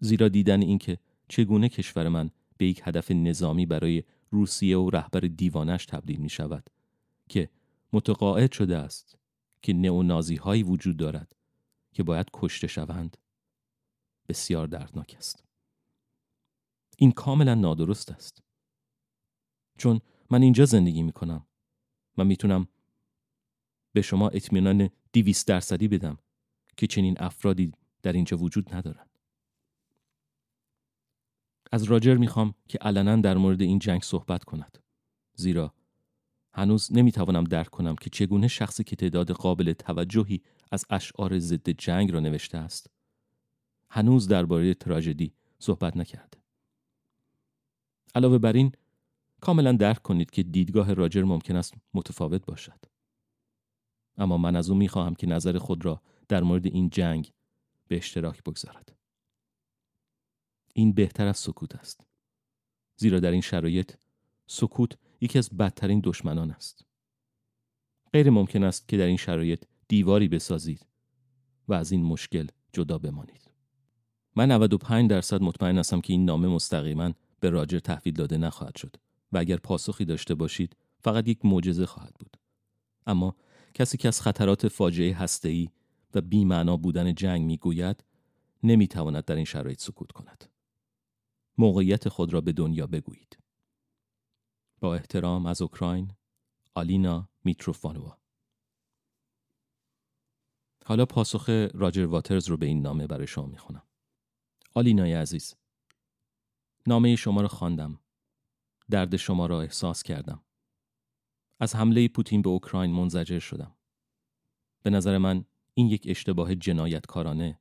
زیرا 0.00 0.28
دیدن 0.28 0.62
اینکه 0.62 0.98
چگونه 1.28 1.68
کشور 1.68 2.08
من 2.08 2.30
به 2.56 2.66
یک 2.66 2.80
هدف 2.84 3.10
نظامی 3.10 3.66
برای 3.66 4.04
روسیه 4.30 4.78
و 4.78 4.90
رهبر 4.90 5.20
دیوانش 5.20 5.86
تبدیل 5.86 6.20
می 6.20 6.28
شود 6.28 6.70
که 7.28 7.50
متقاعد 7.92 8.52
شده 8.52 8.76
است 8.76 9.18
که 9.62 9.72
نئونازی 9.72 10.36
هایی 10.36 10.62
وجود 10.62 10.96
دارد 10.96 11.36
که 11.92 12.02
باید 12.02 12.26
کشته 12.32 12.66
شوند 12.66 13.16
بسیار 14.28 14.66
دردناک 14.66 15.14
است. 15.18 15.44
این 16.98 17.12
کاملا 17.12 17.54
نادرست 17.54 18.10
است. 18.10 18.42
چون 19.78 20.00
من 20.30 20.42
اینجا 20.42 20.64
زندگی 20.64 21.02
می 21.02 21.12
کنم 21.12 21.46
و 22.18 22.24
می‌تونم 22.24 22.68
به 23.92 24.02
شما 24.02 24.28
اطمینان 24.28 24.90
دیویست 25.12 25.48
درصدی 25.48 25.88
بدم 25.88 26.18
که 26.76 26.86
چنین 26.86 27.16
افرادی 27.18 27.72
در 28.02 28.12
اینجا 28.12 28.36
وجود 28.36 28.74
ندارند. 28.74 29.15
از 31.72 31.82
راجر 31.82 32.16
می‌خوام 32.16 32.54
که 32.68 32.78
علنا 32.78 33.16
در 33.16 33.36
مورد 33.36 33.62
این 33.62 33.78
جنگ 33.78 34.02
صحبت 34.02 34.44
کند. 34.44 34.78
زیرا 35.34 35.74
هنوز 36.52 36.92
نمی‌توانم 36.92 37.44
درک 37.44 37.70
کنم 37.70 37.96
که 37.96 38.10
چگونه 38.10 38.48
شخصی 38.48 38.84
که 38.84 38.96
تعداد 38.96 39.30
قابل 39.30 39.72
توجهی 39.72 40.42
از 40.72 40.84
اشعار 40.90 41.38
ضد 41.38 41.70
جنگ 41.70 42.12
را 42.12 42.20
نوشته 42.20 42.58
است 42.58 42.90
هنوز 43.90 44.28
درباره 44.28 44.74
تراژدی 44.74 45.34
صحبت 45.58 45.96
نکرده. 45.96 46.38
علاوه 48.14 48.38
بر 48.38 48.52
این 48.52 48.72
کاملا 49.40 49.72
درک 49.72 50.02
کنید 50.02 50.30
که 50.30 50.42
دیدگاه 50.42 50.94
راجر 50.94 51.24
ممکن 51.24 51.56
است 51.56 51.74
متفاوت 51.94 52.46
باشد. 52.46 52.80
اما 54.16 54.38
من 54.38 54.56
از 54.56 54.70
او 54.70 54.76
می‌خواهم 54.76 55.14
که 55.14 55.26
نظر 55.26 55.58
خود 55.58 55.84
را 55.84 56.02
در 56.28 56.42
مورد 56.42 56.66
این 56.66 56.90
جنگ 56.90 57.32
به 57.88 57.96
اشتراک 57.96 58.42
بگذارد. 58.42 58.95
این 60.78 60.92
بهتر 60.92 61.26
از 61.26 61.36
سکوت 61.36 61.74
است. 61.74 62.06
زیرا 62.96 63.20
در 63.20 63.30
این 63.30 63.40
شرایط 63.40 63.92
سکوت 64.46 64.92
یکی 65.20 65.38
از 65.38 65.50
بدترین 65.50 66.00
دشمنان 66.04 66.50
است. 66.50 66.84
غیر 68.12 68.30
ممکن 68.30 68.64
است 68.64 68.88
که 68.88 68.96
در 68.96 69.06
این 69.06 69.16
شرایط 69.16 69.64
دیواری 69.88 70.28
بسازید 70.28 70.86
و 71.68 71.74
از 71.74 71.92
این 71.92 72.04
مشکل 72.04 72.46
جدا 72.72 72.98
بمانید. 72.98 73.50
من 74.36 74.50
95 74.50 75.10
درصد 75.10 75.42
مطمئن 75.42 75.78
هستم 75.78 76.00
که 76.00 76.12
این 76.12 76.24
نامه 76.24 76.48
مستقیما 76.48 77.12
به 77.40 77.50
راجر 77.50 77.78
تحویل 77.78 78.14
داده 78.14 78.36
نخواهد 78.36 78.76
شد 78.76 78.96
و 79.32 79.38
اگر 79.38 79.56
پاسخی 79.56 80.04
داشته 80.04 80.34
باشید 80.34 80.76
فقط 81.00 81.28
یک 81.28 81.44
معجزه 81.44 81.86
خواهد 81.86 82.14
بود. 82.18 82.36
اما 83.06 83.36
کسی 83.74 83.96
که 83.96 84.08
از 84.08 84.20
خطرات 84.20 84.68
فاجعه 84.68 85.14
هسته‌ای 85.14 85.68
و 86.14 86.20
بی‌معنا 86.20 86.76
بودن 86.76 87.14
جنگ 87.14 87.42
می‌گوید 87.42 88.04
نمی‌تواند 88.62 89.24
در 89.24 89.36
این 89.36 89.44
شرایط 89.44 89.80
سکوت 89.80 90.12
کند. 90.12 90.55
موقعیت 91.58 92.08
خود 92.08 92.32
را 92.32 92.40
به 92.40 92.52
دنیا 92.52 92.86
بگویید. 92.86 93.38
با 94.80 94.94
احترام 94.94 95.46
از 95.46 95.62
اوکراین 95.62 96.12
آلینا 96.74 97.28
میتروفانووا 97.44 98.18
حالا 100.84 101.06
پاسخ 101.06 101.48
راجر 101.74 102.06
واترز 102.06 102.48
رو 102.48 102.56
به 102.56 102.66
این 102.66 102.82
نامه 102.82 103.06
برای 103.06 103.26
شما 103.26 103.46
می‌خونم. 103.46 103.82
آلینای 104.74 105.12
عزیز 105.12 105.54
نامه 106.86 107.16
شما 107.16 107.40
را 107.40 107.48
خواندم. 107.48 108.00
درد 108.90 109.16
شما 109.16 109.46
را 109.46 109.62
احساس 109.62 110.02
کردم. 110.02 110.44
از 111.60 111.76
حمله 111.76 112.08
پوتین 112.08 112.42
به 112.42 112.48
اوکراین 112.48 112.90
منزجر 112.90 113.38
شدم. 113.38 113.76
به 114.82 114.90
نظر 114.90 115.18
من 115.18 115.44
این 115.74 115.86
یک 115.86 116.06
اشتباه 116.08 116.54
جنایتکارانه 116.54 117.60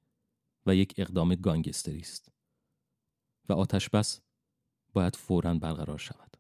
و 0.66 0.76
یک 0.76 0.94
اقدام 0.98 1.36
گانگستری 1.36 2.00
است. 2.00 2.35
و 3.50 3.54
آتش 3.54 3.90
بس 3.90 4.22
باید 4.94 5.16
فوراً 5.16 5.54
برقرار 5.54 5.98
شود. 5.98 6.38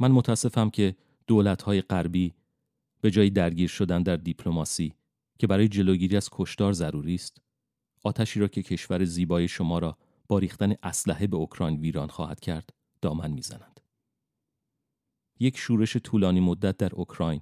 من 0.00 0.10
متاسفم 0.10 0.70
که 0.70 0.96
دولت‌های 1.26 1.80
غربی 1.80 2.34
به 3.00 3.10
جای 3.10 3.30
درگیر 3.30 3.68
شدن 3.68 4.02
در 4.02 4.16
دیپلماسی 4.16 4.94
که 5.38 5.46
برای 5.46 5.68
جلوگیری 5.68 6.16
از 6.16 6.28
کشتار 6.32 6.72
ضروری 6.72 7.14
است، 7.14 7.40
آتشی 8.02 8.40
را 8.40 8.48
که 8.48 8.62
کشور 8.62 9.04
زیبای 9.04 9.48
شما 9.48 9.78
را 9.78 9.98
با 10.28 10.38
ریختن 10.38 10.74
اسلحه 10.82 11.26
به 11.26 11.36
اوکراین 11.36 11.80
ویران 11.80 12.08
خواهد 12.08 12.40
کرد، 12.40 12.70
دامن 13.02 13.30
می‌زنند. 13.30 13.80
یک 15.40 15.56
شورش 15.56 15.96
طولانی 15.96 16.40
مدت 16.40 16.76
در 16.76 16.94
اوکراین 16.94 17.40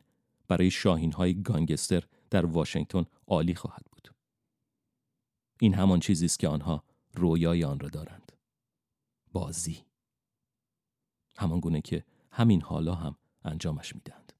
برای 0.49 0.71
شاهین 0.71 1.12
های 1.12 1.42
گانگستر 1.42 2.03
در 2.31 2.47
واشنگتن 2.47 3.05
عالی 3.27 3.55
خواهد 3.55 3.85
بود. 3.92 4.14
این 5.61 5.75
همان 5.75 6.01
چیزی 6.01 6.25
است 6.25 6.38
که 6.38 6.49
آنها 6.49 6.85
رویای 7.14 7.64
آن 7.64 7.81
را 7.81 7.88
دارند. 7.88 8.33
بازی. 9.33 9.85
همان 11.37 11.61
گونه 11.61 11.81
که 11.81 12.05
همین 12.31 12.62
حالا 12.62 12.94
هم 12.94 13.16
انجامش 13.44 13.94
می‌دهند. 13.94 14.33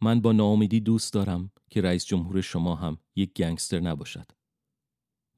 من 0.00 0.20
با 0.20 0.32
ناامیدی 0.32 0.80
دوست 0.80 1.12
دارم 1.12 1.50
که 1.70 1.80
رئیس 1.80 2.04
جمهور 2.04 2.40
شما 2.40 2.74
هم 2.74 2.98
یک 3.16 3.32
گنگستر 3.32 3.80
نباشد 3.80 4.26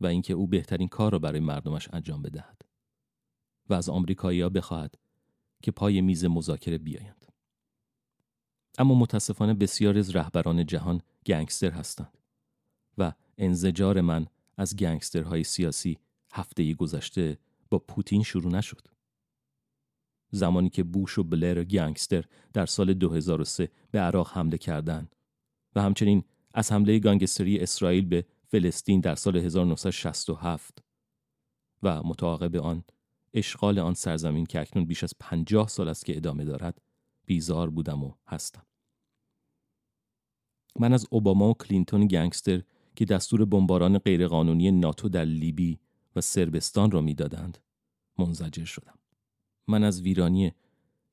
و 0.01 0.07
اینکه 0.07 0.35
او 0.35 0.47
بهترین 0.47 0.89
کار 0.89 1.13
را 1.13 1.19
برای 1.19 1.41
مردمش 1.41 1.89
انجام 1.93 2.23
بدهد 2.23 2.63
و 3.69 3.75
از 3.75 3.89
آمریکایی‌ها 3.89 4.49
بخواهد 4.49 4.99
که 5.63 5.71
پای 5.71 6.01
میز 6.01 6.25
مذاکره 6.25 6.79
بیایند. 6.79 7.33
اما 8.79 8.95
متاسفانه 8.95 9.55
بسیاری 9.55 9.99
از 9.99 10.17
رهبران 10.17 10.67
جهان 10.67 11.01
گنگستر 11.27 11.71
هستند 11.71 12.19
و 12.99 13.13
انزجار 13.39 14.01
من 14.01 14.27
از 14.57 14.77
گنگسترهای 14.77 15.45
سیاسی 15.45 15.99
هفته 16.33 16.75
گذشته 16.75 17.39
با 17.71 17.79
پوتین 17.79 18.23
شروع 18.23 18.53
نشد. 18.53 18.89
زمانی 20.31 20.71
که 20.71 20.83
بوش 20.83 21.19
و 21.19 21.23
بلر 21.23 21.65
گنگستر 21.65 22.25
در 22.53 22.67
سال 22.67 22.95
2003 22.95 23.71
به 23.91 24.01
عراق 24.01 24.31
حمله 24.33 24.59
کردند 24.59 25.17
و 25.77 25.83
همچنین 25.83 26.25
از 26.55 26.73
حمله 26.73 26.99
گانگستری 26.99 27.59
اسرائیل 27.59 28.07
به 28.07 28.27
فلسطین 28.49 29.01
در 29.01 29.15
سال 29.15 29.37
1967 29.37 30.79
و 31.83 32.03
متعاقب 32.03 32.57
آن 32.57 32.85
اشغال 33.35 33.79
آن 33.79 33.95
سرزمین 33.95 34.47
که 34.47 34.61
اکنون 34.61 34.85
بیش 34.87 35.05
از 35.05 35.13
پنجاه 35.21 35.69
سال 35.69 35.89
است 35.89 36.05
که 36.05 36.17
ادامه 36.17 36.45
دارد 36.45 36.81
بیزار 37.27 37.71
بودم 37.71 38.05
و 38.05 38.13
هستم 38.27 38.67
من 40.79 40.93
از 40.93 41.07
اوباما 41.11 41.51
و 41.51 41.55
کلینتون 41.55 42.07
گنگستر 42.07 42.63
که 42.97 43.05
دستور 43.05 43.45
بمباران 43.45 43.99
غیرقانونی 43.99 44.71
ناتو 44.71 45.09
در 45.09 45.25
لیبی 45.25 45.79
و 46.17 46.21
سربستان 46.21 46.91
را 46.91 47.01
می‌دادند 47.01 47.59
منزجر 48.19 48.65
شدم. 48.65 48.99
من 49.69 49.85
از 49.85 50.01
ویرانی 50.01 50.53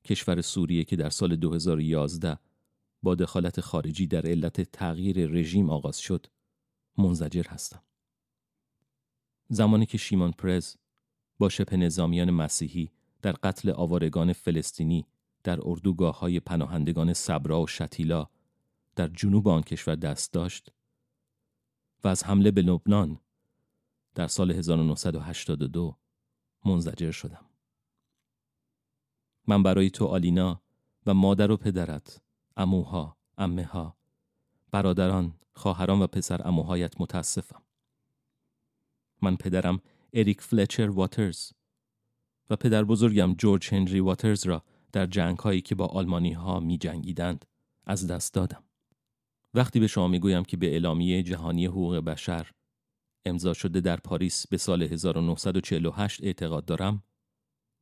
کشور 0.05 0.41
سوریه 0.41 0.83
که 0.83 0.95
در 0.95 1.09
سال 1.09 1.35
2011 1.35 2.37
با 3.03 3.15
دخالت 3.15 3.61
خارجی 3.61 4.07
در 4.07 4.25
علت 4.25 4.61
تغییر 4.61 5.27
رژیم 5.27 5.69
آغاز 5.69 5.99
شد 5.99 6.25
منزجر 6.97 7.43
هستم. 7.47 7.81
زمانی 9.49 9.85
که 9.85 9.97
شیمون 9.97 10.31
پرز 10.31 10.75
با 11.39 11.49
شبه 11.49 11.77
نظامیان 11.77 12.31
مسیحی 12.31 12.91
در 13.21 13.31
قتل 13.31 13.69
آوارگان 13.69 14.33
فلسطینی 14.33 15.05
در 15.43 15.59
اردوگاه 15.63 16.19
های 16.19 16.39
پناهندگان 16.39 17.13
صبرا 17.13 17.61
و 17.61 17.67
شتیلا 17.67 18.27
در 18.95 19.07
جنوب 19.07 19.47
آن 19.47 19.61
کشور 19.61 19.95
دست 19.95 20.33
داشت 20.33 20.71
و 22.03 22.07
از 22.07 22.23
حمله 22.23 22.51
به 22.51 22.61
لبنان 22.61 23.19
در 24.15 24.27
سال 24.27 24.51
1982 24.51 25.97
منزجر 26.65 27.11
شدم. 27.11 27.45
من 29.47 29.63
برای 29.63 29.89
تو 29.89 30.05
آلینا 30.05 30.61
و 31.05 31.13
مادر 31.13 31.51
و 31.51 31.57
پدرت، 31.57 32.21
اموها، 32.57 33.17
امه 33.37 33.65
ها، 33.65 33.97
برادران، 34.71 35.33
خواهران 35.53 36.01
و 36.01 36.07
پسر 36.07 36.47
اموهایت 36.47 37.01
متاسفم. 37.01 37.63
من 39.21 39.35
پدرم 39.35 39.81
اریک 40.13 40.41
فلچر 40.41 40.89
واترز 40.89 41.51
و 42.49 42.55
پدر 42.55 42.83
بزرگم 42.83 43.33
جورج 43.33 43.73
هنری 43.73 43.99
واترز 43.99 44.45
را 44.45 44.63
در 44.91 45.05
جنگ 45.05 45.37
هایی 45.37 45.61
که 45.61 45.75
با 45.75 45.85
آلمانی 45.85 46.33
ها 46.33 46.59
می 46.59 46.77
جنگیدند 46.77 47.45
از 47.85 48.07
دست 48.07 48.33
دادم. 48.33 48.63
وقتی 49.53 49.79
به 49.79 49.87
شما 49.87 50.07
می 50.07 50.19
گویم 50.19 50.43
که 50.43 50.57
به 50.57 50.67
اعلامیه 50.67 51.23
جهانی 51.23 51.65
حقوق 51.65 51.95
بشر 51.95 52.51
امضا 53.25 53.53
شده 53.53 53.81
در 53.81 53.97
پاریس 53.97 54.47
به 54.47 54.57
سال 54.57 54.83
1948 54.83 56.23
اعتقاد 56.23 56.65
دارم 56.65 57.03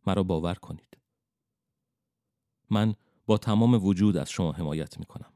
مرا 0.08 0.24
باور 0.24 0.56
کنید. 0.56 0.98
من 2.70 2.96
با 3.26 3.38
تمام 3.38 3.86
وجود 3.86 4.18
از 4.18 4.30
شما 4.30 4.52
حمایت 4.52 5.00
می 5.00 5.06
کنم. 5.06 5.34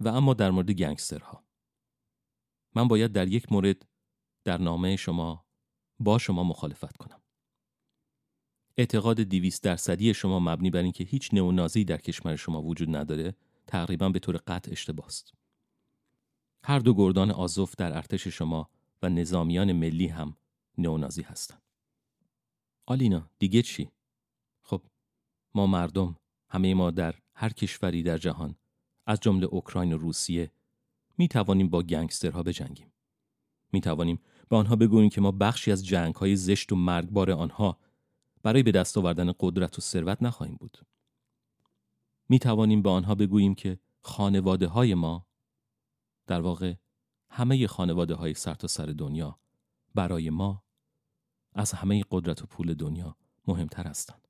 و 0.00 0.08
اما 0.08 0.34
در 0.34 0.50
مورد 0.50 0.70
گنگسترها 0.70 1.44
من 2.74 2.88
باید 2.88 3.12
در 3.12 3.28
یک 3.28 3.52
مورد 3.52 3.86
در 4.44 4.58
نامه 4.58 4.96
شما 4.96 5.46
با 5.98 6.18
شما 6.18 6.44
مخالفت 6.44 6.96
کنم. 6.96 7.22
اعتقاد 8.76 9.22
دیویست 9.22 9.62
درصدی 9.62 10.14
شما 10.14 10.40
مبنی 10.40 10.70
بر 10.70 10.82
اینکه 10.82 11.04
هیچ 11.04 11.34
نئونازی 11.34 11.84
در 11.84 11.96
کشور 11.96 12.36
شما 12.36 12.62
وجود 12.62 12.96
نداره 12.96 13.34
تقریبا 13.66 14.08
به 14.08 14.18
طور 14.18 14.36
قطع 14.36 14.72
اشتباه 14.72 15.06
است. 15.06 15.32
هر 16.64 16.78
دو 16.78 16.94
گردان 16.94 17.30
آزوف 17.30 17.76
در 17.76 17.96
ارتش 17.96 18.28
شما 18.28 18.70
و 19.02 19.08
نظامیان 19.08 19.72
ملی 19.72 20.06
هم 20.06 20.36
نئونازی 20.78 21.22
هستند. 21.22 21.62
آلینا 22.86 23.30
دیگه 23.38 23.62
چی؟ 23.62 23.90
خب 24.62 24.82
ما 25.54 25.66
مردم 25.66 26.16
همه 26.48 26.74
ما 26.74 26.90
در 26.90 27.14
هر 27.34 27.48
کشوری 27.48 28.02
در 28.02 28.18
جهان 28.18 28.56
از 29.06 29.20
جمله 29.20 29.46
اوکراین 29.46 29.92
و 29.92 29.98
روسیه 29.98 30.50
می 31.18 31.28
توانیم 31.28 31.68
با 31.68 31.82
گنگسترها 31.82 32.42
بجنگیم. 32.42 32.92
می 33.72 33.80
توانیم 33.80 34.20
به 34.48 34.56
آنها 34.56 34.76
بگوییم 34.76 35.10
که 35.10 35.20
ما 35.20 35.30
بخشی 35.30 35.72
از 35.72 35.86
جنگ 35.86 36.14
های 36.14 36.36
زشت 36.36 36.72
و 36.72 36.76
مرگبار 36.76 37.30
آنها 37.30 37.78
برای 38.42 38.62
به 38.62 38.72
دست 38.72 38.98
آوردن 38.98 39.32
قدرت 39.40 39.78
و 39.78 39.82
ثروت 39.82 40.22
نخواهیم 40.22 40.56
بود. 40.60 40.78
می 42.30 42.38
توانیم 42.38 42.82
به 42.82 42.90
آنها 42.90 43.14
بگوییم 43.14 43.54
که 43.54 43.78
خانواده 44.00 44.66
های 44.66 44.94
ما 44.94 45.26
در 46.26 46.40
واقع 46.40 46.74
همه 47.30 47.66
خانواده 47.66 48.14
های 48.14 48.34
سر 48.34 48.54
تا 48.54 48.66
سر 48.66 48.86
دنیا 48.86 49.38
برای 49.94 50.30
ما 50.30 50.62
از 51.52 51.72
همه 51.72 52.04
قدرت 52.10 52.42
و 52.42 52.46
پول 52.46 52.74
دنیا 52.74 53.16
مهمتر 53.46 53.86
هستند. 53.86 54.28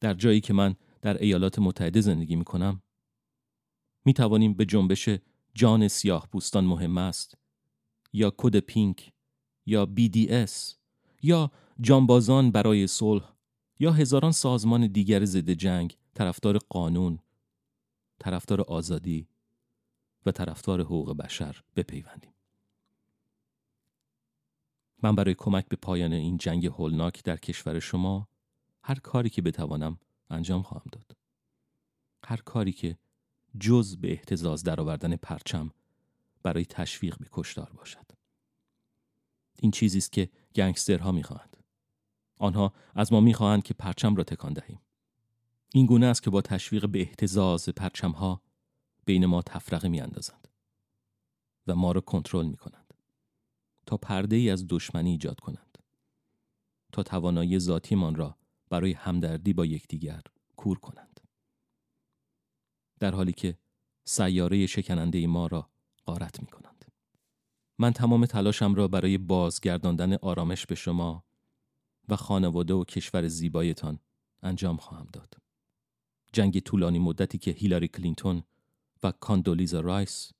در 0.00 0.14
جایی 0.14 0.40
که 0.40 0.52
من 0.52 0.74
در 1.02 1.18
ایالات 1.18 1.58
متحده 1.58 2.00
زندگی 2.00 2.36
می 2.36 2.44
کنم 2.44 2.82
می 4.04 4.12
توانیم 4.12 4.54
به 4.54 4.64
جنبش 4.64 5.08
جان 5.54 5.88
سیاه 5.88 6.26
پوستان 6.26 6.64
مهم 6.64 6.98
است 6.98 7.34
یا 8.12 8.34
کد 8.36 8.56
پینک 8.58 9.12
یا 9.66 9.88
BDS 9.96 10.74
یا 11.22 11.50
جانبازان 11.80 12.50
برای 12.50 12.86
صلح 12.86 13.32
یا 13.78 13.92
هزاران 13.92 14.32
سازمان 14.32 14.86
دیگر 14.86 15.24
ضد 15.24 15.50
جنگ 15.50 15.96
طرفدار 16.14 16.58
قانون 16.58 17.18
طرفدار 18.18 18.60
آزادی 18.60 19.28
و 20.26 20.32
طرفدار 20.32 20.80
حقوق 20.80 21.16
بشر 21.16 21.62
بپیوندیم. 21.76 22.34
من 25.02 25.14
برای 25.14 25.34
کمک 25.34 25.68
به 25.68 25.76
پایان 25.76 26.12
این 26.12 26.36
جنگ 26.36 26.66
هولناک 26.66 27.24
در 27.24 27.36
کشور 27.36 27.78
شما 27.78 28.28
هر 28.84 28.98
کاری 28.98 29.30
که 29.30 29.42
بتوانم 29.42 29.98
انجام 30.30 30.62
خواهم 30.62 30.90
داد. 30.92 31.16
هر 32.24 32.36
کاری 32.36 32.72
که 32.72 32.98
جز 33.60 33.96
به 33.96 34.12
احتزاز 34.12 34.62
درآوردن 34.62 35.16
پرچم 35.16 35.70
برای 36.42 36.64
تشویق 36.64 37.18
به 37.18 37.26
کشتار 37.32 37.72
باشد. 37.72 38.06
این 39.58 39.70
چیزی 39.70 39.98
است 39.98 40.12
که 40.12 40.30
گنگسترها 40.54 41.12
می‌خواهند. 41.12 41.56
آنها 42.38 42.72
از 42.94 43.12
ما 43.12 43.20
می‌خواهند 43.20 43.62
که 43.62 43.74
پرچم 43.74 44.16
را 44.16 44.24
تکان 44.24 44.52
دهیم. 44.52 44.80
این 45.74 45.86
گونه 45.86 46.06
است 46.06 46.22
که 46.22 46.30
با 46.30 46.40
تشویق 46.40 46.88
به 46.88 47.00
احتزاز 47.00 47.68
پرچمها 47.68 48.42
بین 49.04 49.26
ما 49.26 49.42
تفرقه 49.42 49.88
میاندازند 49.88 50.48
و 51.66 51.74
ما 51.74 51.92
را 51.92 52.00
کنترل 52.00 52.46
می‌کنند 52.46 52.94
تا 53.86 53.96
پرده 53.96 54.36
ای 54.36 54.50
از 54.50 54.66
دشمنی 54.68 55.10
ایجاد 55.10 55.40
کنند 55.40 55.78
تا 56.92 57.02
توانایی 57.02 57.58
ذاتیمان 57.58 58.14
را 58.14 58.36
برای 58.70 58.92
همدردی 58.92 59.52
با 59.52 59.66
یکدیگر 59.66 60.22
کور 60.56 60.78
کنند 60.78 61.20
در 63.00 63.14
حالی 63.14 63.32
که 63.32 63.58
سیاره 64.04 64.66
شکننده 64.66 65.26
ما 65.26 65.46
را 65.46 65.70
غارت 66.06 66.40
می 66.40 66.46
کنند. 66.46 66.84
من 67.78 67.92
تمام 67.92 68.26
تلاشم 68.26 68.74
را 68.74 68.88
برای 68.88 69.18
بازگرداندن 69.18 70.14
آرامش 70.14 70.66
به 70.66 70.74
شما 70.74 71.24
و 72.08 72.16
خانواده 72.16 72.74
و 72.74 72.84
کشور 72.84 73.28
زیبایتان 73.28 73.98
انجام 74.42 74.76
خواهم 74.76 75.06
داد. 75.12 75.34
جنگ 76.32 76.60
طولانی 76.60 76.98
مدتی 76.98 77.38
که 77.38 77.50
هیلاری 77.50 77.88
کلینتون 77.88 78.42
و 79.02 79.12
کاندولیزا 79.12 79.80
رایس 79.80 80.32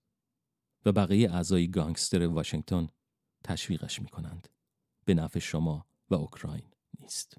و 0.86 0.92
بقیه 0.92 1.34
اعضای 1.34 1.70
گانگستر 1.70 2.26
واشنگتن 2.26 2.88
تشویقش 3.44 4.02
می 4.02 4.08
کنند. 4.08 4.48
به 5.04 5.14
نفع 5.14 5.38
شما 5.38 5.86
و 6.10 6.14
اوکراین 6.14 6.64
نیست. 7.00 7.36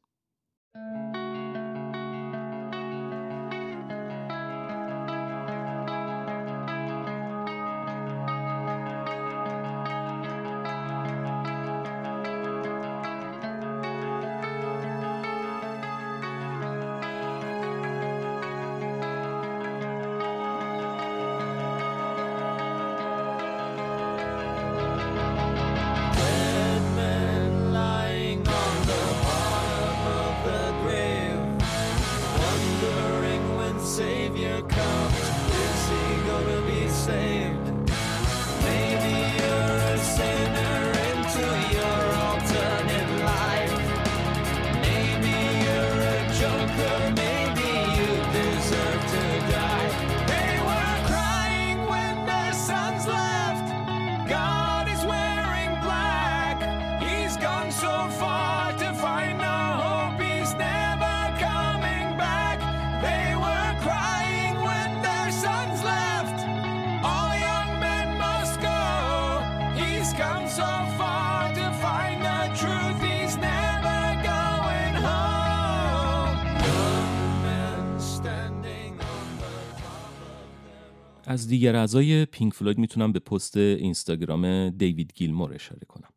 از 81.34 81.48
دیگر 81.48 81.76
اعضای 81.76 82.26
پینک 82.26 82.54
فلوید 82.54 82.78
می‌تونم 82.78 83.12
به 83.12 83.20
پست 83.20 83.58
اینستاگرام 83.58 84.70
دیوید 84.70 85.14
گیلمور 85.16 85.54
اشاره 85.54 85.86
کنم. 85.88 86.10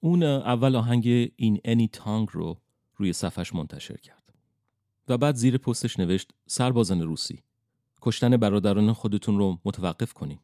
اون 0.00 0.22
اول 0.22 0.76
آهنگ 0.76 1.06
این 1.36 1.60
انی 1.64 1.88
تانگ 1.88 2.28
رو 2.32 2.60
روی 2.96 3.12
صفحش 3.12 3.54
منتشر 3.54 3.96
کرد. 3.96 4.32
و 5.08 5.18
بعد 5.18 5.34
زیر 5.34 5.58
پستش 5.58 5.98
نوشت 5.98 6.32
سربازان 6.46 7.02
روسی 7.02 7.42
کشتن 8.02 8.36
برادران 8.36 8.92
خودتون 8.92 9.38
رو 9.38 9.58
متوقف 9.64 10.12
کنین. 10.12 10.38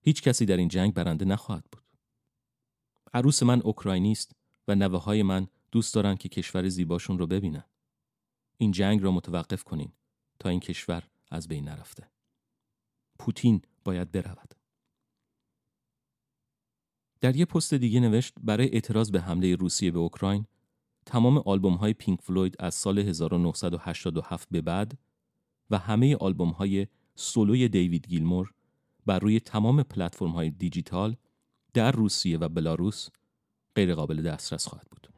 هیچ 0.00 0.22
کسی 0.22 0.46
در 0.46 0.56
این 0.56 0.68
جنگ 0.68 0.94
برنده 0.94 1.24
نخواهد 1.24 1.64
بود. 1.72 1.82
عروس 3.14 3.42
من 3.42 3.60
اوکراینی 3.60 4.12
است 4.12 4.32
و 4.68 4.74
نوه 4.74 5.02
های 5.02 5.22
من 5.22 5.46
دوست 5.72 5.94
دارن 5.94 6.16
که 6.16 6.28
کشور 6.28 6.68
زیباشون 6.68 7.18
رو 7.18 7.26
ببینن. 7.26 7.64
این 8.58 8.72
جنگ 8.72 9.02
را 9.02 9.10
متوقف 9.10 9.64
کنین 9.64 9.92
تا 10.38 10.48
این 10.48 10.60
کشور 10.60 11.02
از 11.30 11.48
بین 11.48 11.64
نرفته. 11.64 12.15
پوتین 13.18 13.62
باید 13.84 14.12
برود. 14.12 14.54
در 17.20 17.36
یه 17.36 17.44
پست 17.44 17.74
دیگه 17.74 18.00
نوشت 18.00 18.34
برای 18.42 18.68
اعتراض 18.72 19.10
به 19.10 19.20
حمله 19.20 19.54
روسیه 19.54 19.90
به 19.90 19.98
اوکراین 19.98 20.46
تمام 21.06 21.38
آلبوم 21.38 21.74
های 21.74 21.94
پینک 21.94 22.20
فلوید 22.22 22.56
از 22.58 22.74
سال 22.74 22.98
1987 22.98 24.48
به 24.50 24.60
بعد 24.60 24.98
و 25.70 25.78
همه 25.78 26.16
آلبوم 26.16 26.50
های 26.50 26.86
سولوی 27.14 27.68
دیوید 27.68 28.08
گیلمور 28.08 28.52
بر 29.06 29.18
روی 29.18 29.40
تمام 29.40 29.82
پلتفرم 29.82 30.30
های 30.30 30.50
دیجیتال 30.50 31.16
در 31.74 31.92
روسیه 31.92 32.38
و 32.38 32.48
بلاروس 32.48 33.08
غیر 33.74 33.94
قابل 33.94 34.22
دسترس 34.22 34.68
خواهد 34.68 34.86
بود. 34.90 35.08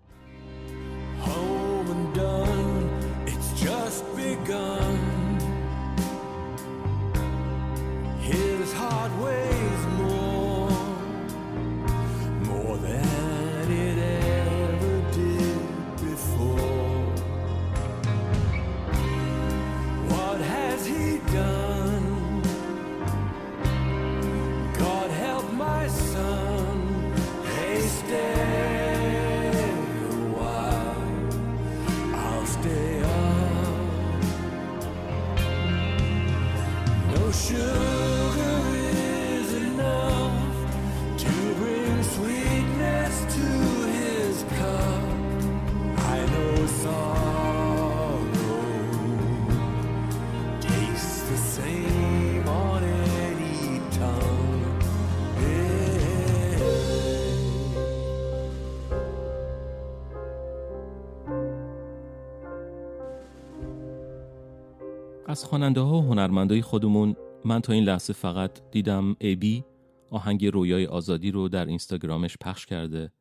از 65.28 65.44
خواننده 65.44 65.80
ها 65.80 65.98
و 65.98 66.02
هنرمندای 66.02 66.62
خودمون 66.62 67.16
من 67.44 67.60
تا 67.60 67.72
این 67.72 67.84
لحظه 67.84 68.12
فقط 68.12 68.50
دیدم 68.70 69.16
ابی 69.20 69.64
آهنگ 70.10 70.46
رویای 70.46 70.86
آزادی 70.86 71.30
رو 71.30 71.48
در 71.48 71.66
اینستاگرامش 71.66 72.36
پخش 72.40 72.66
کرده 72.66 73.12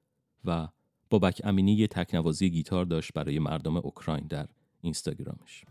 و 0.46 0.68
بابک 1.10 1.42
امینی 1.44 1.74
یه 1.74 1.88
تکنوازی 1.88 2.50
گیتار 2.50 2.86
داشت 2.86 3.14
برای 3.14 3.40
مردم 3.40 3.78
اوکراین 3.78 4.28
در 4.28 4.48
اینستاگرامش. 4.82 5.64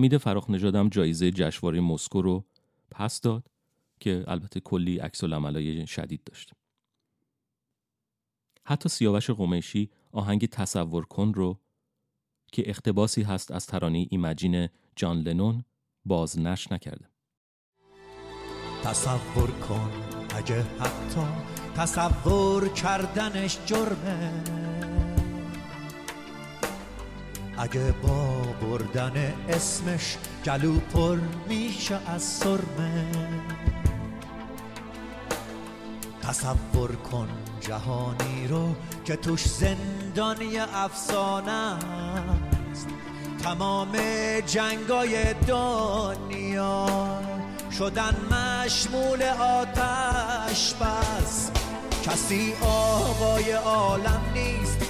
حمید 0.00 0.16
فراخ 0.16 0.50
نژادم 0.50 0.88
جایزه 0.88 1.30
جشنواره 1.30 1.80
مسکو 1.80 2.22
رو 2.22 2.44
پس 2.90 3.20
داد 3.20 3.50
که 4.00 4.24
البته 4.26 4.60
کلی 4.60 4.98
عکس 4.98 5.24
العملای 5.24 5.86
شدید 5.86 6.24
داشت. 6.24 6.52
حتی 8.64 8.88
سیاوش 8.88 9.30
قمیشی 9.30 9.90
آهنگ 10.12 10.46
تصور 10.46 11.04
کن 11.04 11.32
رو 11.34 11.60
که 12.52 12.62
اقتباسی 12.66 13.22
هست 13.22 13.50
از 13.50 13.66
ترانه 13.66 14.06
ایمجین 14.10 14.68
جان 14.96 15.20
لنون 15.20 15.64
باز 16.04 16.38
نش 16.38 16.72
نکرده. 16.72 17.08
تصور 18.84 19.50
کن 19.50 19.90
اگه 20.36 20.62
حتی 20.62 21.26
تصور 21.76 22.68
کردنش 22.68 23.58
جرمه 23.66 24.69
اگه 27.60 27.92
با 28.02 28.42
بردن 28.62 29.34
اسمش 29.48 30.16
گلو 30.44 30.80
پر 30.80 31.18
میشه 31.48 31.98
از 32.06 32.22
سرمه. 32.22 33.06
تصور 36.22 36.96
کن 36.96 37.28
جهانی 37.60 38.46
رو 38.48 38.74
که 39.04 39.16
توش 39.16 39.44
زندانی 39.44 40.58
افسانه 40.58 41.50
است. 41.50 42.88
تمام 43.42 43.92
جنگای 44.46 45.34
دنیا 45.34 46.86
شدن 47.78 48.16
مشمول 48.30 49.22
آتش 49.22 50.74
بس. 50.74 51.50
کسی 52.04 52.54
آقای 52.62 53.52
عالم 53.52 54.20
نیست 54.34 54.89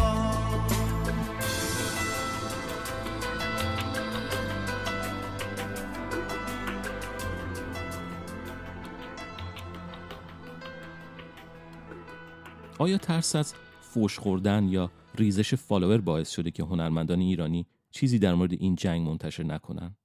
آیا 12.81 12.97
ترس 12.97 13.35
از 13.35 13.53
فوش 13.81 14.19
خوردن 14.19 14.69
یا 14.69 14.91
ریزش 15.15 15.55
فالوور 15.55 16.01
باعث 16.01 16.29
شده 16.29 16.51
که 16.51 16.63
هنرمندان 16.63 17.19
ایرانی 17.19 17.67
چیزی 17.91 18.19
در 18.19 18.35
مورد 18.35 18.53
این 18.53 18.75
جنگ 18.75 19.07
منتشر 19.07 19.43
نکنن؟ 19.43 19.95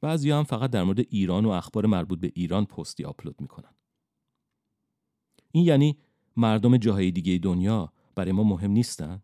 بعضی 0.00 0.30
هم 0.30 0.44
فقط 0.44 0.70
در 0.70 0.82
مورد 0.82 0.98
ایران 0.98 1.44
و 1.44 1.48
اخبار 1.48 1.86
مربوط 1.86 2.20
به 2.20 2.32
ایران 2.34 2.66
پستی 2.66 3.04
آپلود 3.04 3.40
می‌کنن. 3.40 3.74
این 5.52 5.64
یعنی 5.64 5.98
مردم 6.36 6.76
جاهای 6.76 7.10
دیگه 7.10 7.38
دنیا 7.38 7.92
برای 8.14 8.32
ما 8.32 8.42
مهم 8.42 8.70
نیستن؟ 8.70 9.22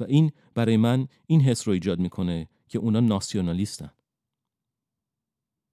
و 0.00 0.04
این 0.04 0.32
برای 0.54 0.76
من 0.76 1.08
این 1.26 1.40
حس 1.40 1.68
رو 1.68 1.74
ایجاد 1.74 1.98
می‌کنه 1.98 2.48
که 2.68 2.78
اونا 2.78 3.00
ناسیونالیستن 3.00 3.90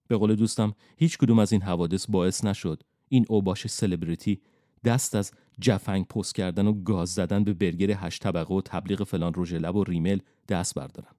به 0.08 0.18
قول 0.18 0.36
دوستم 0.36 0.76
هیچ 0.98 1.18
کدوم 1.18 1.40
از 1.40 1.52
این 1.52 1.62
حوادث 1.62 2.10
باعث 2.10 2.46
نشد 2.46 2.84
این 3.10 3.26
اوباش 3.30 3.68
سلبریتی 3.68 4.42
دست 4.84 5.16
از 5.16 5.32
جفنگ 5.62 6.08
پست 6.08 6.36
کردن 6.36 6.68
و 6.68 6.84
گاز 6.84 7.14
زدن 7.14 7.44
به 7.44 7.54
برگر 7.54 7.92
هشت 7.92 8.24
طبقه 8.24 8.54
و 8.54 8.62
تبلیغ 8.62 9.04
فلان 9.04 9.34
رژ 9.36 9.54
لب 9.54 9.76
و 9.76 9.84
ریمل 9.84 10.20
دست 10.48 10.76
بردارن. 10.76 11.16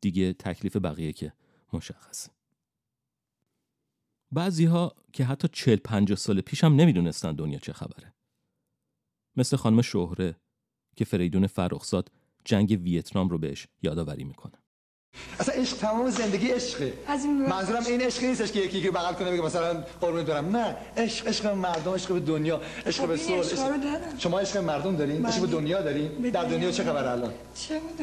دیگه 0.00 0.32
تکلیف 0.32 0.76
بقیه 0.76 1.12
که 1.12 1.32
مشخصه 1.72 2.30
بعضی 4.32 4.64
ها 4.64 4.94
که 5.12 5.24
حتی 5.24 5.48
چل 5.52 5.76
پنجاه 5.76 6.18
سال 6.18 6.40
پیش 6.40 6.64
هم 6.64 6.76
نمی‌دونستن 6.76 7.32
دنیا 7.32 7.58
چه 7.58 7.72
خبره. 7.72 8.14
مثل 9.36 9.56
خانم 9.56 9.82
شهره 9.82 10.36
که 10.96 11.04
فریدون 11.04 11.46
فرخزاد 11.46 12.12
جنگ 12.44 12.80
ویتنام 12.82 13.28
رو 13.28 13.38
بهش 13.38 13.68
یادآوری 13.82 14.24
می‌کنه. 14.24 14.63
اصلا 15.40 15.54
عشق 15.54 15.76
تمام 15.76 16.10
زندگی 16.10 16.48
عشقه. 16.48 16.92
از 17.08 17.24
این 17.24 17.46
منظورم 17.48 17.86
این 17.86 18.00
عشق 18.00 18.22
نیستش 18.24 18.52
که 18.52 18.60
یکی 18.60 18.82
که 18.82 18.90
بغل 18.90 19.12
کنه 19.12 19.30
بگه 19.30 19.42
مثلا 19.42 19.84
قربونت 20.00 20.26
برم. 20.26 20.56
نه 20.56 20.76
عشق 20.96 21.28
عشق 21.28 21.46
مردم 21.46 21.94
عشق 21.94 22.12
به 22.12 22.20
دنیا 22.20 22.60
عشق 22.86 23.00
خب 23.02 23.06
به 23.08 23.14
عشق- 23.14 23.56
دارم. 23.56 24.00
شما 24.18 24.40
عشق 24.40 24.56
مردم 24.56 24.96
دارین 24.96 25.26
عشق 25.26 25.40
به 25.40 25.46
بله. 25.46 25.56
دنیا 25.56 25.80
دارین؟ 25.82 26.08
در 26.30 26.44
دنیا 26.44 26.70
چه 26.70 26.84
خبر 26.84 27.04
الان. 27.08 27.32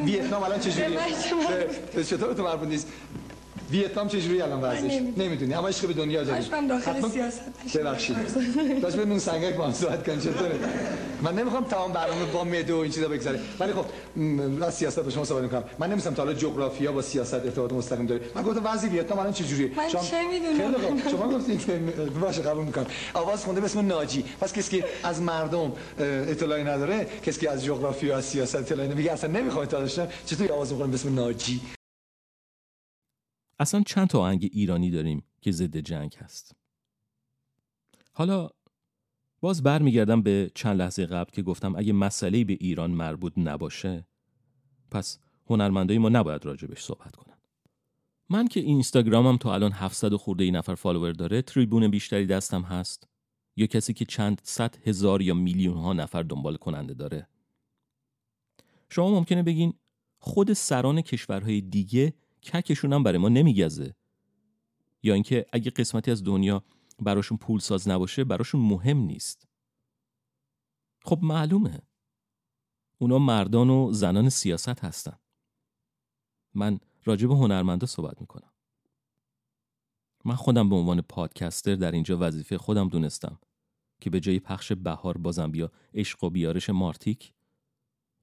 ویتنام 0.04 0.42
الان 0.42 0.60
چه 0.60 0.70
به 1.94 2.04
چطور 2.04 2.34
تو 2.34 2.42
مربوط 2.42 2.68
نیست؟ 2.68 2.86
ویتنام 3.72 4.08
چجوری 4.08 4.42
الان 4.42 4.60
وضعش. 4.60 4.92
نمی‌دونی 5.16 5.54
اما 5.54 5.68
عشق 5.68 5.86
به 5.86 5.92
دنیا 5.92 6.24
داری 6.24 6.46
من 6.52 6.66
داخل 6.66 6.90
حتما- 6.90 7.08
سیاست 7.08 7.40
نشم. 7.66 7.78
ببخشید 7.78 8.16
داشت 8.82 8.96
به 8.96 9.04
نون 9.04 9.18
سنگک 9.18 9.54
با 9.56 9.66
هم 9.66 9.72
صحبت 9.72 10.06
کنیم 10.06 10.20
چطوره 10.20 10.54
من 11.22 11.34
نمی‌خوام 11.34 11.64
تمام 11.64 11.92
برنامه 11.92 12.24
با 12.24 12.44
مدو 12.44 12.76
و 12.76 12.80
این 12.80 12.92
چیزا 12.92 13.08
بگذره 13.08 13.40
ولی 13.60 13.72
خب 13.72 13.84
م، 14.20 14.62
از 14.62 14.74
سیاست 14.74 15.00
با 15.00 15.10
شما 15.10 15.24
صحبت 15.24 15.42
می‌کنم 15.42 15.64
من 15.78 15.90
نمیستم 15.92 16.14
تا 16.14 16.22
حالا 16.22 16.34
جغرافیا 16.34 16.92
با 16.92 17.02
سیاست 17.02 17.34
ارتباط 17.34 17.72
مستقیم 17.72 18.06
داره 18.06 18.20
من 18.34 18.42
گفتم 18.42 18.60
وضع 18.64 18.88
ویتنام 18.88 19.18
الان 19.18 19.32
چجوریه 19.32 19.70
من 19.76 19.88
شما- 19.88 20.02
چه 20.02 20.16
می‌دونم؟ 20.32 20.56
خیلی 20.72 20.86
خوب 20.86 21.08
شما 21.10 21.28
گفتین 21.38 21.58
که 21.58 21.72
باشه 22.20 22.42
قبول 22.42 22.64
می‌کنم 22.64 22.86
آواز 23.14 23.44
خونده 23.44 23.60
به 23.60 23.66
اسم 23.66 23.86
ناجی 23.86 24.24
پس 24.40 24.52
کسی 24.52 24.80
که 24.80 24.86
از 25.02 25.22
مردم 25.22 25.72
اطلاعی 25.98 26.64
نداره 26.64 27.06
کسی 27.26 27.40
که 27.40 27.50
از 27.50 27.64
جغرافیا 27.64 28.16
از 28.16 28.24
سیاست 28.24 28.54
اطلاعی 28.56 28.88
نمیگه 28.88 29.12
اصلا 29.12 29.30
نمی‌خوام 29.30 29.62
اطلاع 29.64 29.82
داشتم 29.82 30.08
چطوری 30.26 30.48
آواز 30.50 30.72
می‌خونم 30.72 30.90
به 30.90 30.94
اسم 30.94 31.14
ناجی 31.14 31.60
اصلا 33.58 33.82
چند 33.86 34.08
تا 34.08 34.20
آهنگ 34.20 34.48
ایرانی 34.52 34.90
داریم 34.90 35.22
که 35.40 35.52
ضد 35.52 35.76
جنگ 35.76 36.14
هست. 36.18 36.56
حالا 38.12 38.50
باز 39.40 39.62
برمیگردم 39.62 40.22
به 40.22 40.50
چند 40.54 40.78
لحظه 40.78 41.06
قبل 41.06 41.30
که 41.30 41.42
گفتم 41.42 41.76
اگه 41.76 41.92
مسئله 41.92 42.44
به 42.44 42.52
ایران 42.52 42.90
مربوط 42.90 43.32
نباشه 43.36 44.06
پس 44.90 45.18
هنرمندای 45.46 45.98
ما 45.98 46.08
نباید 46.08 46.44
راجبش 46.44 46.82
صحبت 46.82 47.16
کنن. 47.16 47.36
من 48.30 48.48
که 48.48 48.60
اینستاگرامم 48.60 49.36
تا 49.36 49.54
الان 49.54 49.72
700 49.72 50.12
و 50.12 50.18
خورده 50.18 50.44
ای 50.44 50.50
نفر 50.50 50.74
فالوور 50.74 51.12
داره 51.12 51.42
تریبون 51.42 51.88
بیشتری 51.88 52.26
دستم 52.26 52.62
هست. 52.62 53.08
یا 53.56 53.66
کسی 53.66 53.94
که 53.94 54.04
چند 54.04 54.40
صد 54.44 54.76
هزار 54.88 55.22
یا 55.22 55.34
میلیون 55.34 55.76
ها 55.76 55.92
نفر 55.92 56.22
دنبال 56.22 56.56
کننده 56.56 56.94
داره. 56.94 57.28
شما 58.88 59.10
ممکنه 59.10 59.42
بگین 59.42 59.74
خود 60.18 60.52
سران 60.52 61.00
کشورهای 61.00 61.60
دیگه 61.60 62.14
ککشون 62.42 62.92
هم 62.92 63.02
برای 63.02 63.18
ما 63.18 63.28
نمیگزه. 63.28 63.94
یا 65.02 65.14
اینکه 65.14 65.46
اگه 65.52 65.70
قسمتی 65.70 66.10
از 66.10 66.24
دنیا 66.24 66.64
براشون 67.00 67.38
پول 67.38 67.60
ساز 67.60 67.88
نباشه 67.88 68.24
براشون 68.24 68.60
مهم 68.60 68.98
نیست. 68.98 69.48
خب 71.04 71.18
معلومه. 71.22 71.82
اونا 72.98 73.18
مردان 73.18 73.70
و 73.70 73.92
زنان 73.92 74.28
سیاست 74.28 74.84
هستن. 74.84 75.18
من 76.54 76.80
راجع 77.04 77.26
به 77.26 77.34
هنرمندا 77.34 77.86
صحبت 77.86 78.20
می‌کنم. 78.20 78.52
من 80.24 80.34
خودم 80.34 80.68
به 80.68 80.76
عنوان 80.76 81.00
پادکستر 81.00 81.74
در 81.74 81.92
اینجا 81.92 82.16
وظیفه 82.20 82.58
خودم 82.58 82.88
دونستم 82.88 83.38
که 84.00 84.10
به 84.10 84.20
جای 84.20 84.40
پخش 84.40 84.72
بهار 84.72 85.18
بازم 85.18 85.50
بیا 85.50 85.72
عشق 85.94 86.24
و 86.24 86.30
بیارش 86.30 86.70
مارتیک 86.70 87.34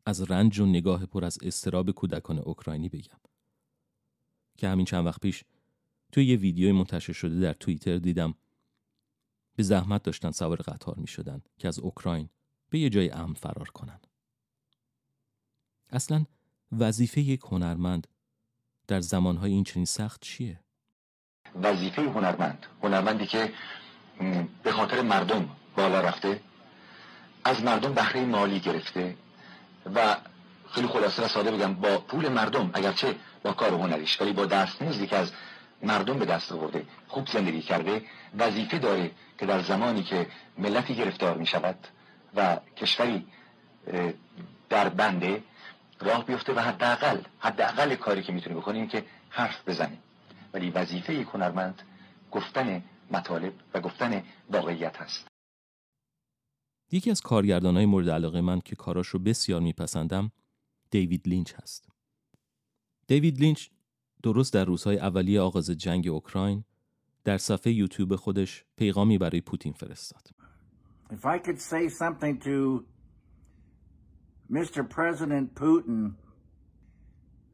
از 0.05 0.31
رنج 0.31 0.59
و 0.59 0.65
نگاه 0.65 1.05
پر 1.05 1.25
از 1.25 1.37
استراب 1.41 1.91
کودکان 1.91 2.39
اوکراینی 2.39 2.89
بگم. 2.89 3.19
که 4.59 4.67
همین 4.69 4.85
چند 4.85 5.05
وقت 5.05 5.21
پیش 5.21 5.43
توی 6.11 6.25
یه 6.25 6.35
ویدیوی 6.35 6.71
منتشر 6.71 7.13
شده 7.13 7.39
در 7.39 7.53
توییتر 7.53 7.97
دیدم 7.97 8.33
به 9.55 9.63
زحمت 9.63 10.03
داشتن 10.03 10.31
سوار 10.31 10.57
قطار 10.57 10.95
می 10.97 11.07
شدن 11.07 11.41
که 11.57 11.67
از 11.67 11.79
اوکراین 11.79 12.29
به 12.69 12.79
یه 12.79 12.89
جای 12.89 13.09
امن 13.09 13.33
فرار 13.33 13.69
کنن. 13.69 13.99
اصلا 15.89 16.25
وظیفه 16.71 17.21
یک 17.21 17.41
هنرمند 17.43 18.07
در 18.87 18.99
زمانهای 19.01 19.51
این 19.51 19.63
چنین 19.63 19.85
سخت 19.85 20.21
چیه؟ 20.21 20.59
وظیفه 21.63 22.01
هنرمند 22.01 22.65
هنرمندی 22.83 23.25
که 23.25 23.53
به 24.63 24.71
خاطر 24.71 25.01
مردم 25.01 25.49
بالا 25.75 26.01
رفته 26.01 26.41
از 27.43 27.63
مردم 27.63 27.93
بهره 27.93 28.25
مالی 28.25 28.59
گرفته 28.59 29.17
و 29.95 30.17
خیلی 30.69 30.87
خلاصه 30.87 31.25
و 31.25 31.27
ساده 31.27 31.51
بگم 31.51 31.73
با 31.73 31.97
پول 31.99 32.29
مردم 32.29 32.71
اگرچه 32.73 33.15
با 33.43 33.53
کار 33.53 33.73
هنریش 33.73 34.21
ولی 34.21 34.33
با 34.33 34.45
دستمزدی 34.45 35.07
که 35.07 35.15
از 35.15 35.31
مردم 35.83 36.19
به 36.19 36.25
دست 36.25 36.51
آورده. 36.51 36.85
خوب 37.07 37.27
زندگی 37.27 37.61
کرده. 37.61 38.01
وظیفه 38.37 38.79
داره 38.79 39.11
که 39.37 39.45
در 39.45 39.61
زمانی 39.61 40.03
که 40.03 40.27
ملتی 40.57 40.95
گرفتار 40.95 41.37
می 41.37 41.45
شود 41.45 41.87
و 42.35 42.59
کشوری 42.77 43.27
در 44.69 44.89
بنده 44.89 45.43
راه 45.99 46.25
بیفته 46.25 46.53
و 46.53 46.59
حداقل 46.59 47.21
حداقل 47.39 47.95
کاری 47.95 48.23
که 48.23 48.33
می‌تونه 48.33 48.55
بکنه 48.55 48.87
که 48.87 49.05
حرف 49.29 49.69
بزنه 49.69 49.97
ولی 50.53 50.69
وظیفه 50.69 51.13
یک 51.13 51.27
هنرمند 51.33 51.81
گفتن 52.31 52.83
مطالب 53.11 53.53
و 53.73 53.81
گفتن 53.81 54.23
واقعیت 54.49 54.97
هست. 54.97 55.27
یکی 56.91 57.11
از 57.11 57.21
کارگردانهای 57.21 57.85
مورد 57.85 58.09
علاقه 58.09 58.41
من 58.41 58.59
که 58.59 58.75
کاراش 58.75 59.07
رو 59.07 59.19
بسیار 59.19 59.61
میپسندم 59.61 60.31
دیوید 60.91 61.27
لینچ 61.27 61.53
هست. 61.53 61.89
دیوید 63.09 63.39
لینچ 63.39 63.69
درست 64.23 64.53
در 64.53 64.65
روزهای 64.65 64.99
اولیه 64.99 65.41
آغاز 65.41 65.69
جنگ 65.69 66.07
اوکراین 66.07 66.63
در 67.23 67.37
صفحه 67.37 67.73
یوتیوب 67.73 68.15
خودش 68.15 68.65
پیغامی 68.77 69.17
برای 69.17 69.41
پوتین 69.41 69.73
فرستاد. 69.73 70.29
If 71.11 71.25
I 71.25 71.39
could 71.39 71.59
say 71.59 71.89
something 71.89 72.37
to 72.39 72.85
Mr. 74.51 74.87
President 74.97 75.55
Putin, 75.55 76.13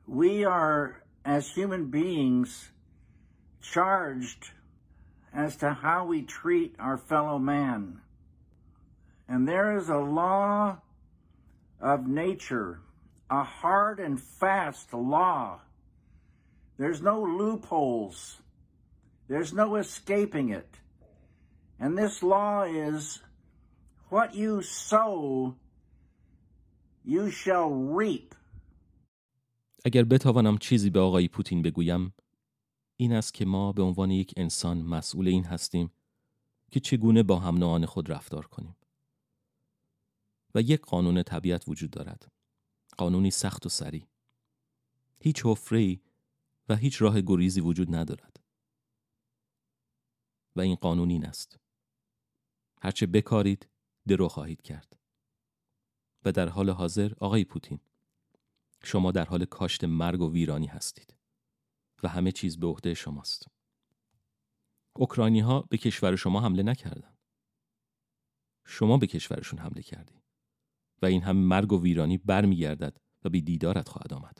we 0.08 0.44
are, 0.44 1.04
as 1.24 1.44
human 1.58 1.84
beings, 2.00 2.72
charged 3.62 4.44
as 5.34 5.56
to 5.62 5.68
how 5.86 6.06
we 6.06 6.22
treat 6.22 6.76
our 6.80 6.98
fellow 6.98 7.40
man. 7.40 8.02
And 9.30 9.48
there 9.48 9.78
is 9.80 9.88
a 9.90 10.04
law 10.22 10.80
of 11.80 12.00
nature, 12.08 12.82
a 13.36 13.44
hard 13.62 13.98
and 14.00 14.16
fast 14.42 14.88
law. 14.94 15.42
There's 16.80 17.02
no 17.02 17.18
loopholes. 17.40 18.18
There's 19.30 19.54
no 19.62 19.68
escaping 19.84 20.48
it. 20.60 20.72
And 21.80 21.92
this 22.02 22.16
law 22.24 22.64
is 22.88 23.22
what 24.10 24.30
you 24.36 24.62
sow, 24.62 25.56
you 27.14 27.24
shall 27.32 27.70
reap. 28.00 28.36
اگر 29.86 30.04
بتوانم 30.04 30.58
چیزی 30.58 30.90
به 30.90 31.00
آقای 31.00 31.28
پوتین 31.28 31.62
بگویم 31.62 32.14
این 32.98 33.14
است 33.14 33.34
که 33.34 33.46
ما 33.46 33.72
به 33.72 33.84
عنوان 33.84 34.12
یک 34.12 34.34
انسان 34.38 34.82
مسئول 34.82 35.28
این 35.28 35.44
هستیم 35.44 35.92
که 36.72 36.80
چگونه 36.80 37.24
با 37.24 37.40
هم 37.40 37.58
نوعان 37.58 37.86
خود 37.86 38.12
رفتار 38.12 38.46
کنیم. 38.48 38.76
و 40.56 40.62
یک 40.62 40.82
قانون 40.82 41.24
طبیعت 41.24 41.68
وجود 41.68 41.92
دارد. 41.92 42.35
قانونی 42.98 43.32
سخت 43.32 43.66
و 43.66 43.70
سریع. 43.70 44.08
هیچ 45.20 45.46
حفره‌ای 45.46 46.00
و 46.70 46.76
هیچ 46.76 47.02
راه 47.02 47.22
گریزی 47.22 47.62
وجود 47.62 47.96
ندارد. 47.96 48.44
و 50.56 50.62
این 50.62 50.76
قانون 50.76 51.10
این 51.10 51.26
است. 51.26 51.60
هرچه 52.82 53.06
بکارید 53.06 53.70
درو 54.08 54.28
خواهید 54.28 54.62
کرد. 54.62 55.00
و 56.26 56.32
در 56.32 56.50
حال 56.50 56.70
حاضر 56.70 57.14
آقای 57.20 57.44
پوتین 57.44 57.80
شما 58.84 59.12
در 59.12 59.26
حال 59.26 59.46
کاشت 59.46 59.84
مرگ 59.84 60.22
و 60.22 60.32
ویرانی 60.32 60.68
هستید 60.68 61.16
و 62.04 62.08
همه 62.08 62.32
چیز 62.32 62.60
به 62.60 62.68
عهده 62.68 62.94
شماست. 62.94 63.48
اوکراینی 64.96 65.40
ها 65.40 65.62
به 65.62 65.78
کشور 65.78 66.16
شما 66.16 66.42
حمله 66.42 66.64
نکردند. 66.64 67.18
شما 68.66 68.98
به 68.98 69.08
کشورشون 69.08 69.60
حمله 69.60 69.82
کردی 69.82 70.22
و 71.02 71.06
این 71.06 71.22
همه 71.22 71.40
مرگ 71.40 71.74
و 71.74 71.82
ویرانی 71.82 72.18
برمیگردد 72.18 72.98
و 73.24 73.30
به 73.30 73.42
دیدارت 73.42 73.90
خواهد 73.90 74.14
آمد. 74.14 74.38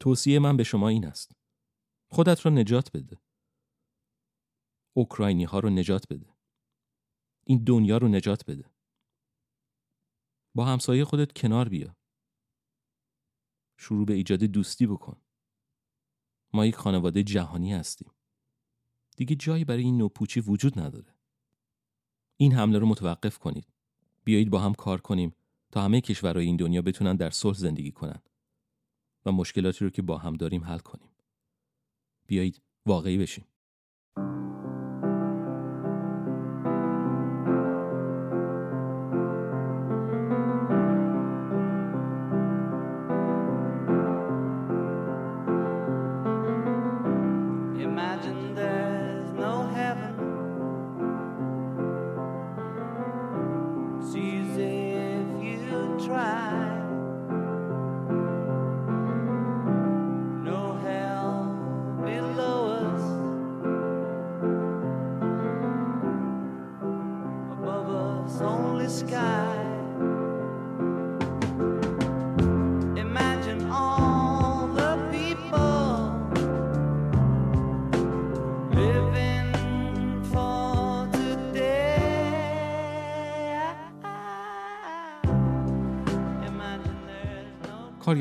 توصیه 0.00 0.38
من 0.38 0.56
به 0.56 0.64
شما 0.64 0.88
این 0.88 1.06
است. 1.06 1.32
خودت 2.10 2.46
را 2.46 2.52
نجات 2.52 2.92
بده. 2.96 3.20
اوکراینی 4.96 5.44
ها 5.44 5.58
رو 5.58 5.70
نجات 5.70 6.08
بده. 6.08 6.34
این 7.46 7.64
دنیا 7.64 7.98
رو 7.98 8.08
نجات 8.08 8.50
بده. 8.50 8.74
با 10.54 10.64
همسایه 10.64 11.04
خودت 11.04 11.32
کنار 11.32 11.68
بیا 11.68 11.96
شروع 13.78 14.06
به 14.06 14.14
ایجاد 14.14 14.44
دوستی 14.44 14.86
بکن 14.86 15.20
ما 16.52 16.66
یک 16.66 16.76
خانواده 16.76 17.22
جهانی 17.22 17.72
هستیم 17.72 18.10
دیگه 19.16 19.36
جایی 19.36 19.64
برای 19.64 19.82
این 19.82 19.98
نوپوچی 19.98 20.40
وجود 20.40 20.78
نداره 20.78 21.14
این 22.36 22.52
حمله 22.52 22.78
رو 22.78 22.86
متوقف 22.86 23.38
کنید 23.38 23.73
بیایید 24.24 24.50
با 24.50 24.58
هم 24.58 24.74
کار 24.74 25.00
کنیم 25.00 25.34
تا 25.72 25.82
همه 25.82 26.00
کشورهای 26.00 26.46
این 26.46 26.56
دنیا 26.56 26.82
بتونن 26.82 27.16
در 27.16 27.30
صلح 27.30 27.56
زندگی 27.56 27.92
کنن 27.92 28.22
و 29.26 29.32
مشکلاتی 29.32 29.84
رو 29.84 29.90
که 29.90 30.02
با 30.02 30.18
هم 30.18 30.34
داریم 30.34 30.64
حل 30.64 30.78
کنیم. 30.78 31.10
بیایید 32.26 32.62
واقعی 32.86 33.18
بشیم. 33.18 33.44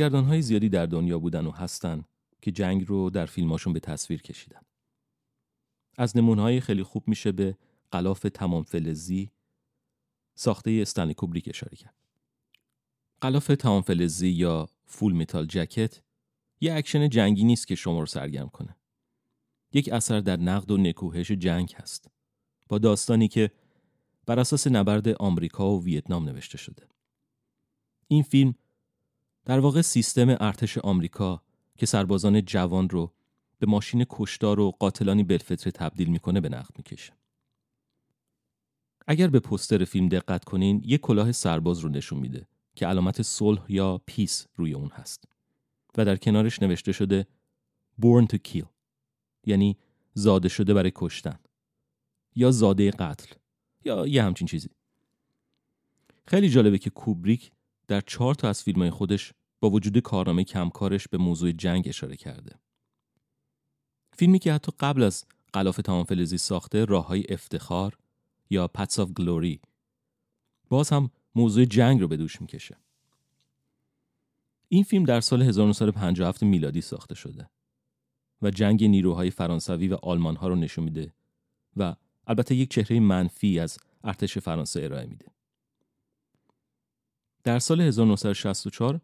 کارگردان 0.03 0.25
های 0.25 0.41
زیادی 0.41 0.69
در 0.69 0.85
دنیا 0.85 1.19
بودن 1.19 1.45
و 1.45 1.51
هستن 1.51 2.05
که 2.41 2.51
جنگ 2.51 2.85
رو 2.87 3.09
در 3.09 3.25
فیلماشون 3.25 3.73
به 3.73 3.79
تصویر 3.79 4.21
کشیدن. 4.21 4.61
از 5.97 6.17
نمونه‌های 6.17 6.61
خیلی 6.61 6.83
خوب 6.83 7.07
میشه 7.07 7.31
به 7.31 7.57
غلاف 7.91 8.25
تمام 8.33 8.63
فلزی 8.63 9.31
ساخته 10.35 10.79
استنلی 10.81 11.13
کوبریک 11.13 11.49
اشاره 11.49 11.77
کرد. 11.77 11.95
غلاف 13.21 13.47
تمام 13.47 13.81
فلزی 13.81 14.29
یا 14.29 14.69
Full 14.85 15.13
Metal 15.13 15.45
Jacket 15.45 16.01
یه 16.61 16.73
اکشن 16.73 17.09
جنگی 17.09 17.43
نیست 17.43 17.67
که 17.67 17.75
شما 17.75 17.99
رو 17.99 18.05
سرگرم 18.05 18.49
کنه. 18.49 18.75
یک 19.73 19.89
اثر 19.93 20.19
در 20.19 20.37
نقد 20.37 20.71
و 20.71 20.77
نکوهش 20.77 21.31
جنگ 21.31 21.73
هست. 21.77 22.11
با 22.69 22.77
داستانی 22.77 23.27
که 23.27 23.51
بر 24.25 24.39
اساس 24.39 24.67
نبرد 24.67 25.07
آمریکا 25.07 25.71
و 25.71 25.83
ویتنام 25.83 26.29
نوشته 26.29 26.57
شده. 26.57 26.87
این 28.07 28.23
فیلم 28.23 28.55
در 29.45 29.59
واقع 29.59 29.81
سیستم 29.81 30.29
ارتش 30.29 30.77
آمریکا 30.77 31.41
که 31.77 31.85
سربازان 31.85 32.45
جوان 32.45 32.89
رو 32.89 33.13
به 33.59 33.67
ماشین 33.67 34.05
کشتار 34.09 34.59
و 34.59 34.71
قاتلانی 34.71 35.23
بالفطره 35.23 35.71
تبدیل 35.71 36.09
می‌کنه 36.09 36.41
به 36.41 36.49
نقد 36.49 36.71
می‌کشه. 36.77 37.13
اگر 39.07 39.27
به 39.27 39.39
پستر 39.39 39.85
فیلم 39.85 40.09
دقت 40.09 40.45
کنین 40.45 40.81
یک 40.85 41.01
کلاه 41.01 41.31
سرباز 41.31 41.79
رو 41.79 41.89
نشون 41.89 42.19
میده 42.19 42.47
که 42.75 42.87
علامت 42.87 43.21
صلح 43.21 43.65
یا 43.69 44.01
پیس 44.05 44.47
روی 44.55 44.73
اون 44.73 44.89
هست 44.89 45.23
و 45.97 46.05
در 46.05 46.15
کنارش 46.15 46.61
نوشته 46.61 46.91
شده 46.91 47.27
born 48.01 48.25
to 48.33 48.37
kill 48.47 48.65
یعنی 49.45 49.77
زاده 50.13 50.49
شده 50.49 50.73
برای 50.73 50.91
کشتن 50.95 51.39
یا 52.35 52.51
زاده 52.51 52.91
قتل 52.91 53.35
یا 53.85 54.07
یه 54.07 54.23
همچین 54.23 54.47
چیزی 54.47 54.69
خیلی 56.25 56.49
جالبه 56.49 56.77
که 56.77 56.89
کوبریک 56.89 57.51
در 57.87 58.01
چهار 58.01 58.35
تا 58.35 58.49
از 58.49 58.63
فیلمهای 58.63 58.89
خودش 58.89 59.33
با 59.59 59.69
وجود 59.69 59.99
کارنامه 59.99 60.43
کمکارش 60.43 61.07
به 61.07 61.17
موضوع 61.17 61.51
جنگ 61.51 61.87
اشاره 61.87 62.15
کرده. 62.15 62.55
فیلمی 64.13 64.39
که 64.39 64.53
حتی 64.53 64.71
قبل 64.79 65.03
از 65.03 65.25
غلاف 65.53 65.77
تمام 65.77 66.03
فلزی 66.03 66.37
ساخته 66.37 66.85
راه 66.85 67.07
های 67.07 67.23
افتخار 67.29 67.97
یا 68.49 68.67
پتس 68.67 68.99
آف 68.99 69.11
گلوری 69.11 69.61
باز 70.69 70.89
هم 70.89 71.11
موضوع 71.35 71.65
جنگ 71.65 72.01
رو 72.01 72.07
به 72.07 72.17
دوش 72.17 72.41
می‌کشه. 72.41 72.77
این 74.67 74.83
فیلم 74.83 75.03
در 75.03 75.21
سال 75.21 75.41
1957 75.41 76.43
میلادی 76.43 76.81
ساخته 76.81 77.15
شده 77.15 77.49
و 78.41 78.51
جنگ 78.51 78.83
نیروهای 78.83 79.31
فرانسوی 79.31 79.87
و 79.87 79.97
آلمان 80.03 80.35
ها 80.35 80.47
رو 80.47 80.55
نشون 80.55 80.83
میده 80.83 81.13
و 81.77 81.95
البته 82.27 82.55
یک 82.55 82.69
چهره 82.71 82.99
منفی 82.99 83.59
از 83.59 83.77
ارتش 84.03 84.37
فرانسه 84.37 84.83
ارائه 84.83 85.05
میده. 85.05 85.32
در 87.43 87.59
سال 87.59 87.81
1964 87.81 89.01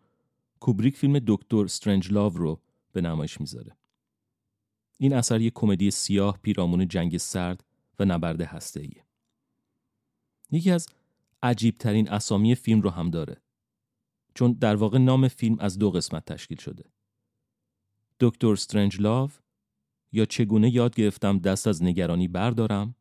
کوبریک 0.59 0.97
فیلم 0.97 1.19
دکتر 1.27 1.57
استرنج 1.57 2.11
لاو 2.11 2.37
رو 2.37 2.61
به 2.91 3.01
نمایش 3.01 3.41
می‌ذاره. 3.41 3.77
این 4.97 5.13
اثر 5.13 5.41
یک 5.41 5.53
کمدی 5.55 5.91
سیاه 5.91 6.39
پیرامون 6.41 6.87
جنگ 6.87 7.17
سرد 7.17 7.63
و 7.99 8.05
نبرد 8.05 8.41
هسته‌ایه. 8.41 9.05
یکی 10.51 10.71
از 10.71 10.87
عجیبترین 11.43 12.09
اسامی 12.09 12.55
فیلم 12.55 12.81
رو 12.81 12.89
هم 12.89 13.09
داره. 13.09 13.41
چون 14.35 14.51
در 14.53 14.75
واقع 14.75 14.97
نام 14.97 15.27
فیلم 15.27 15.59
از 15.59 15.79
دو 15.79 15.91
قسمت 15.91 16.25
تشکیل 16.25 16.57
شده. 16.57 16.83
دکتر 18.19 18.47
استرنج 18.47 19.01
لاو 19.01 19.31
یا 20.11 20.25
چگونه 20.25 20.75
یاد 20.75 20.95
گرفتم 20.95 21.39
دست 21.39 21.67
از 21.67 21.83
نگرانی 21.83 22.27
بردارم 22.27 22.95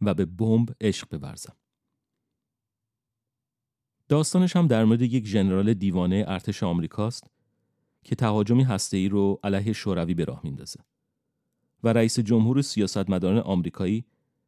و 0.00 0.14
به 0.14 0.24
بمب 0.24 0.68
عشق 0.80 1.18
بورزم. 1.18 1.56
داستانش 4.08 4.56
هم 4.56 4.66
در 4.66 4.84
مورد 4.84 5.02
یک 5.02 5.26
ژنرال 5.26 5.74
دیوانه 5.74 6.24
ارتش 6.28 6.62
آمریکاست 6.62 7.30
که 8.04 8.14
تهاجمی 8.14 8.62
هسته‌ای 8.62 9.08
رو 9.08 9.40
علیه 9.44 9.72
شوروی 9.72 10.14
به 10.14 10.24
راه 10.24 10.40
میندازه 10.44 10.80
و 11.84 11.88
رئیس 11.88 12.18
جمهور 12.18 12.62
سیاستمداران 12.62 13.38
آمریکایی 13.38 14.04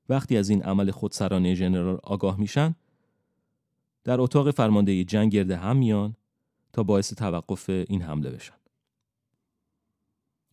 وقتی 0.08 0.36
از 0.36 0.48
این 0.48 0.62
عمل 0.62 0.90
خودسرانه 0.90 1.54
ژنرال 1.54 1.98
آگاه 2.02 2.40
میشن 2.40 2.74
در 4.04 4.20
اتاق 4.20 4.50
فرماندهی 4.50 5.04
جنگ 5.04 5.32
گرد 5.32 5.50
هم 5.50 5.76
میان 5.76 6.16
تا 6.72 6.82
باعث 6.82 7.14
توقف 7.14 7.70
این 7.70 8.02
حمله 8.02 8.30
بشن. 8.30 8.54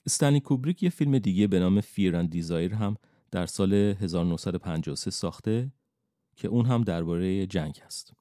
استنلی 0.06 0.39
کوبریک 0.39 0.84
یه 0.84 0.89
فیلم 0.89 1.20
دیگه 1.20 1.47
به 1.47 1.60
نام 1.60 1.82
Fear 1.82 2.16
and 2.16 2.30
Desire 2.30 2.74
هم 2.74 2.97
در 3.32 3.45
سال 3.45 3.74
1953 3.74 5.12
ساخته 5.12 5.72
که 6.36 6.47
اون 6.47 6.66
هم 6.66 6.84
درباره 6.84 7.47
جنگ 7.47 7.80
هست. 7.86 8.14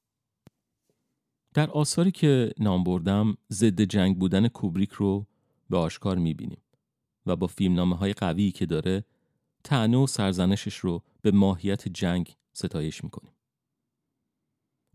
در 1.53 1.71
آثاری 1.71 2.11
که 2.11 2.53
نام 2.59 2.83
بردم 2.83 3.37
ضد 3.51 3.81
جنگ 3.81 4.19
بودن 4.19 4.47
کوبریک 4.47 4.91
رو 4.91 5.27
به 5.69 5.77
آشکار 5.77 6.17
می‌بینیم 6.17 6.61
و 7.25 7.35
با 7.35 7.47
فیلمنامه 7.47 7.95
های 7.95 8.13
قویی 8.13 8.51
که 8.51 8.65
داره 8.65 9.05
طعنه 9.63 9.97
و 9.97 10.07
سرزنشش 10.07 10.75
رو 10.75 11.03
به 11.21 11.31
ماهیت 11.31 11.87
جنگ 11.87 12.35
ستایش 12.53 13.03
می‌کنیم. 13.03 13.33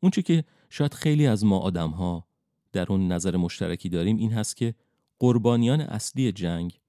اونچه 0.03 0.23
که 0.23 0.45
شاید 0.71 0.95
خیلی 0.95 1.27
از 1.27 1.45
ما 1.45 1.59
آدم 1.59 1.91
ها 1.91 2.27
در 2.73 2.93
اون 2.93 3.13
نظر 3.13 3.37
مشترکی 3.37 3.89
داریم 3.89 4.17
این 4.17 4.33
هست 4.33 4.57
که 4.57 4.75
قربانیان 5.19 5.81
اصلی 5.81 6.33
جنگ 6.33 6.81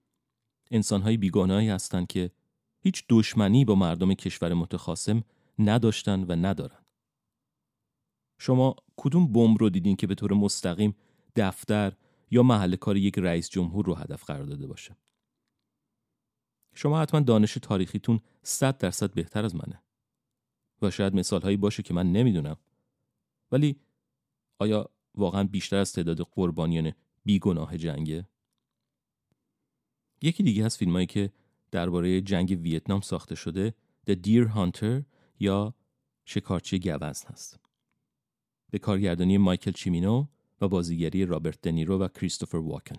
انسانهای 0.71 1.17
بیگناهی 1.17 1.69
هستند 1.69 2.07
که 2.07 2.31
هیچ 2.79 3.05
دشمنی 3.09 3.65
با 3.65 3.75
مردم 3.75 4.13
کشور 4.13 4.53
متخاصم 4.53 5.23
نداشتن 5.59 6.23
و 6.23 6.35
ندارن. 6.35 6.79
شما 8.39 8.75
کدوم 8.97 9.33
بمب 9.33 9.57
رو 9.59 9.69
دیدین 9.69 9.95
که 9.95 10.07
به 10.07 10.15
طور 10.15 10.33
مستقیم 10.33 10.95
دفتر 11.35 11.93
یا 12.31 12.43
محل 12.43 12.75
کار 12.75 12.97
یک 12.97 13.19
رئیس 13.19 13.49
جمهور 13.49 13.85
رو 13.85 13.95
هدف 13.95 14.23
قرار 14.23 14.45
داده 14.45 14.67
باشه؟ 14.67 14.97
شما 16.73 17.01
حتما 17.01 17.19
دانش 17.19 17.53
تاریخیتون 17.53 18.19
100 18.43 18.77
درصد 18.77 19.13
بهتر 19.13 19.45
از 19.45 19.55
منه. 19.55 19.83
و 20.81 20.91
شاید 20.91 21.15
مثال 21.15 21.41
هایی 21.41 21.57
باشه 21.57 21.83
که 21.83 21.93
من 21.93 22.11
نمی‌دونم. 22.11 22.57
ولی 23.51 23.79
آیا 24.59 24.89
واقعا 25.15 25.43
بیشتر 25.43 25.77
از 25.77 25.93
تعداد 25.93 26.21
قربانیان 26.21 26.91
بیگناه 27.25 27.77
جنگه؟ 27.77 28.27
یکی 30.21 30.43
دیگه 30.43 30.65
از 30.65 30.77
فیلمایی 30.77 31.05
که 31.07 31.33
درباره 31.71 32.21
جنگ 32.21 32.59
ویتنام 32.61 33.01
ساخته 33.01 33.35
شده 33.35 33.73
The 34.09 34.13
Deer 34.13 34.47
Hunter 34.55 35.03
یا 35.39 35.73
شکارچی 36.25 36.79
گوزن 36.79 37.27
هست. 37.27 37.68
به 38.71 38.79
کارگردانی 38.79 39.37
مایکل 39.37 39.71
چیمینو 39.71 40.25
و 40.61 40.67
بازیگری 40.67 41.25
رابرت 41.25 41.61
دنیرو 41.61 41.99
و 41.99 42.07
کریستوفر 42.07 42.57
واکن. 42.57 42.95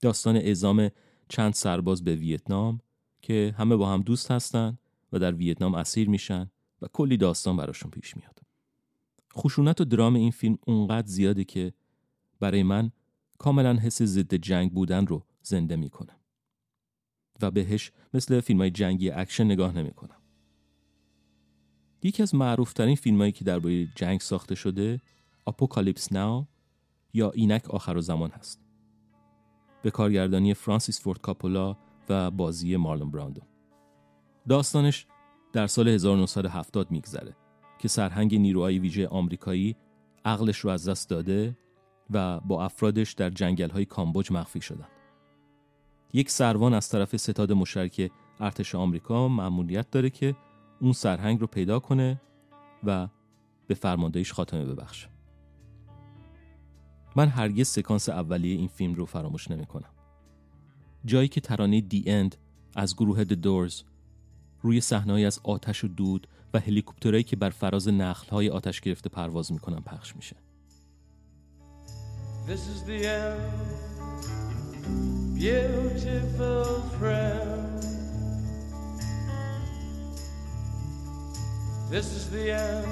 داستان 0.00 0.36
اعزام 0.36 0.90
چند 1.28 1.52
سرباز 1.52 2.04
به 2.04 2.14
ویتنام 2.14 2.80
که 3.22 3.54
همه 3.58 3.76
با 3.76 3.92
هم 3.92 4.02
دوست 4.02 4.30
هستن 4.30 4.78
و 5.12 5.18
در 5.18 5.32
ویتنام 5.32 5.74
اسیر 5.74 6.08
میشن 6.08 6.50
و 6.82 6.86
کلی 6.92 7.16
داستان 7.16 7.56
براشون 7.56 7.90
پیش 7.90 8.16
میاد. 8.16 8.40
خشونت 9.36 9.80
و 9.80 9.84
درام 9.84 10.14
این 10.14 10.30
فیلم 10.30 10.58
اونقدر 10.66 11.06
زیاده 11.06 11.44
که 11.44 11.72
برای 12.40 12.62
من 12.62 12.90
کاملا 13.38 13.74
حس 13.74 14.02
ضد 14.02 14.34
جنگ 14.34 14.72
بودن 14.72 15.06
رو 15.06 15.26
زنده 15.42 15.76
می‌کنه 15.76 16.16
و 17.42 17.50
بهش 17.50 17.92
مثل 18.14 18.40
فیلم 18.40 18.60
های 18.60 18.70
جنگی 18.70 19.10
اکشن 19.10 19.44
نگاه 19.44 19.72
نمی‌کنم. 19.72 20.19
یکی 22.02 22.22
از 22.22 22.34
معروفترین 22.34 22.96
فیلم 22.96 23.18
هایی 23.18 23.32
که 23.32 23.44
درباره 23.44 23.86
جنگ 23.94 24.20
ساخته 24.20 24.54
شده 24.54 25.00
Apocalypse 25.46 26.12
Now 26.12 26.46
یا 27.14 27.30
اینک 27.30 27.70
آخر 27.70 27.96
و 27.96 28.00
زمان 28.00 28.30
هست. 28.30 28.60
به 29.82 29.90
کارگردانی 29.90 30.54
فرانسیس 30.54 31.00
فورد 31.00 31.20
کاپولا 31.20 31.76
و 32.08 32.30
بازی 32.30 32.76
مارلون 32.76 33.10
براندو. 33.10 33.42
داستانش 34.48 35.06
در 35.52 35.66
سال 35.66 35.88
1970 35.88 36.90
میگذره 36.90 37.36
که 37.78 37.88
سرهنگ 37.88 38.34
نیروهای 38.34 38.78
ویژه 38.78 39.08
آمریکایی 39.08 39.76
عقلش 40.24 40.58
رو 40.58 40.70
از 40.70 40.88
دست 40.88 41.10
داده 41.10 41.56
و 42.10 42.40
با 42.40 42.64
افرادش 42.64 43.12
در 43.12 43.30
جنگل 43.30 43.70
های 43.70 43.84
کامبوج 43.84 44.32
مخفی 44.32 44.60
شدن. 44.60 44.88
یک 46.12 46.30
سروان 46.30 46.74
از 46.74 46.88
طرف 46.88 47.16
ستاد 47.16 47.52
مشترک 47.52 48.10
ارتش 48.40 48.74
آمریکا 48.74 49.28
مأموریت 49.28 49.90
داره 49.90 50.10
که 50.10 50.36
اون 50.80 50.92
سرهنگ 50.92 51.40
رو 51.40 51.46
پیدا 51.46 51.78
کنه 51.78 52.20
و 52.84 53.08
به 53.66 53.74
فرماندهیش 53.74 54.32
خاتمه 54.32 54.64
ببخشه. 54.64 55.08
من 57.16 57.28
هرگز 57.28 57.68
سکانس 57.68 58.08
اولیه 58.08 58.56
این 58.56 58.68
فیلم 58.68 58.94
رو 58.94 59.06
فراموش 59.06 59.50
نمی‌کنم. 59.50 59.90
جایی 61.04 61.28
که 61.28 61.40
ترانه 61.40 61.80
دی 61.80 62.04
اند 62.06 62.36
از 62.76 62.96
گروه 62.96 63.24
د 63.24 63.32
دورز 63.32 63.82
روی 64.62 64.80
صحنه‌ای 64.80 65.24
از 65.24 65.40
آتش 65.44 65.84
و 65.84 65.88
دود 65.88 66.26
و 66.54 66.60
هلیکوپترهایی 66.60 67.24
که 67.24 67.36
بر 67.36 67.50
فراز 67.50 67.88
نخل‌های 67.88 68.48
آتش 68.48 68.80
گرفته 68.80 69.08
پرواز 69.08 69.52
می‌کنن 69.52 69.80
پخش 69.80 70.16
میشه. 70.16 70.36
This 72.46 72.62
is 72.74 72.80
the 72.88 73.04
end, 73.04 73.80
beautiful 75.38 76.66
friend. 76.98 77.69
This 81.90 82.12
is 82.12 82.30
the 82.30 82.52
end, 82.52 82.86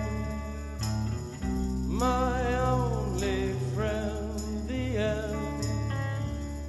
my 1.86 2.60
only 2.62 3.54
friend, 3.72 4.68
the 4.68 4.96
end 4.96 5.66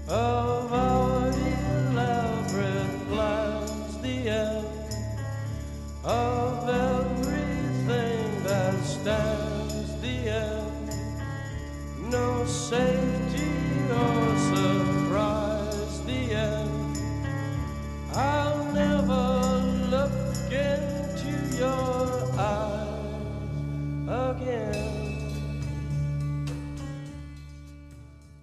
of 0.07 0.58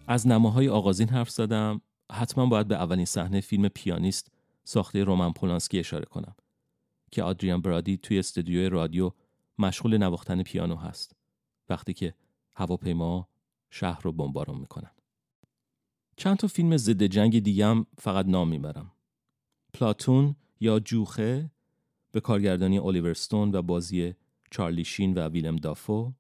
از 0.07 0.27
نماهای 0.27 0.69
آغازین 0.69 1.09
حرف 1.09 1.31
زدم. 1.31 1.81
حتما 2.13 2.47
باید 2.47 2.69
به 2.69 2.75
اولین 2.75 3.05
صحنه 3.05 3.41
فیلم 3.41 3.69
پیانیست 3.69 4.33
ساخته 4.65 5.05
رومن 5.05 5.33
پولانسکی 5.33 5.79
اشاره 5.79 6.05
کنم 6.05 6.35
که 7.11 7.23
آدریان 7.23 7.63
برادی 7.63 7.97
توی 7.97 8.19
استودیوی 8.19 8.69
رادیو 8.69 9.11
مشغول 9.59 9.99
نواختن 9.99 10.43
پیانو 10.43 10.77
هست. 10.77 11.17
وقتی 11.69 11.95
که 11.95 12.15
هواپیما 12.55 13.29
شهر 13.71 14.03
رو 14.03 14.13
بمباران 14.13 14.59
می‌کنن. 14.59 14.91
چند 16.17 16.37
تا 16.37 16.47
فیلم 16.47 16.77
ضد 16.77 17.03
جنگ 17.03 17.43
دیگه 17.43 17.67
هم 17.67 17.87
فقط 17.99 18.27
نام 18.27 18.49
می‌برم. 18.49 18.93
پلاتون 19.75 20.37
یا 20.61 20.81
جوخه 20.81 21.51
به 22.13 22.21
کارگردانی 22.21 22.79
الیور 22.79 23.15
ستون 23.15 23.55
و 23.55 23.63
بازی 23.63 24.15
چارلی 24.51 24.85
شین 24.85 25.15
و 25.15 25.29
ویلم 25.29 25.57
دافو. 25.57 26.13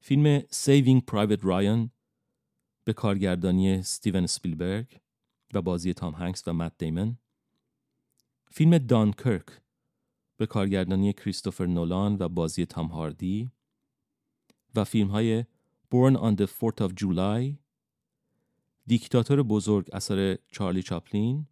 فیلم 0.00 0.42
Saving 0.50 1.04
Private 1.04 1.38
Ryan 1.42 1.90
به 2.86 2.92
کارگردانی 2.92 3.82
استیون 3.82 4.26
اسپیلبرگ 4.26 5.00
و 5.54 5.62
بازی 5.62 5.94
تام 5.94 6.14
هنکس 6.14 6.48
و 6.48 6.52
مت 6.52 6.72
دیمن. 6.78 7.18
فیلم 8.50 8.78
دانکرک 8.78 9.46
به 10.36 10.46
کارگردانی 10.46 11.12
کریستوفر 11.12 11.66
نولان 11.66 12.16
و 12.20 12.28
بازی 12.28 12.66
تام 12.66 12.86
هاردی 12.86 13.50
و 14.74 14.84
فیلم 14.84 15.08
های 15.08 15.44
Born 15.94 16.16
on 16.16 16.36
the 16.40 16.46
4th 16.46 16.88
of 16.88 16.92
July 17.02 17.56
دیکتاتور 18.86 19.42
بزرگ 19.42 19.88
اثر 19.92 20.38
چارلی 20.52 20.82
چاپلین 20.82 21.46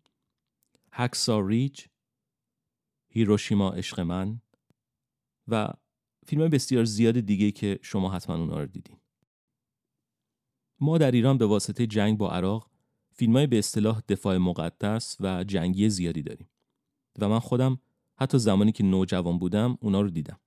Hacksaw 0.93 1.41
Ridge 1.41 1.85
هیروشیما 3.09 3.71
عشق 3.71 4.01
من 4.01 4.41
و 5.49 5.69
فیلم 6.27 6.49
بسیار 6.49 6.85
زیاد 6.85 7.21
دیگه 7.21 7.51
که 7.51 7.79
شما 7.83 8.11
حتما 8.11 8.37
اونا 8.37 8.61
رو 8.61 8.67
دیدین. 8.67 8.97
ما 10.81 10.99
در 10.99 11.11
ایران 11.11 11.39
به 11.39 11.47
واسطه 11.47 11.87
جنگ 11.87 12.19
با 12.19 12.31
عراق 12.31 12.71
فیلم 13.13 13.47
به 13.47 13.59
اصطلاح 13.59 14.03
دفاع 14.09 14.37
مقدس 14.37 15.17
و 15.21 15.45
جنگی 15.45 15.91
زیادی 15.91 16.23
داریم. 16.23 16.49
و 17.19 17.29
من 17.29 17.39
خودم 17.39 17.81
حتی 18.17 18.39
زمانی 18.39 18.73
که 18.73 18.85
نوجوان 18.85 19.39
بودم 19.39 19.79
اونا 19.81 20.01
رو 20.01 20.11
دیدم. 20.11 20.41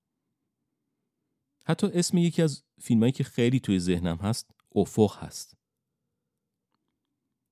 حتی 1.65 1.87
اسم 1.87 2.17
یکی 2.17 2.41
از 2.41 2.63
فیلمایی 2.81 3.11
که 3.11 3.23
خیلی 3.23 3.59
توی 3.59 3.79
ذهنم 3.79 4.17
هست 4.17 4.51
افق 4.75 5.17
هست. 5.17 5.57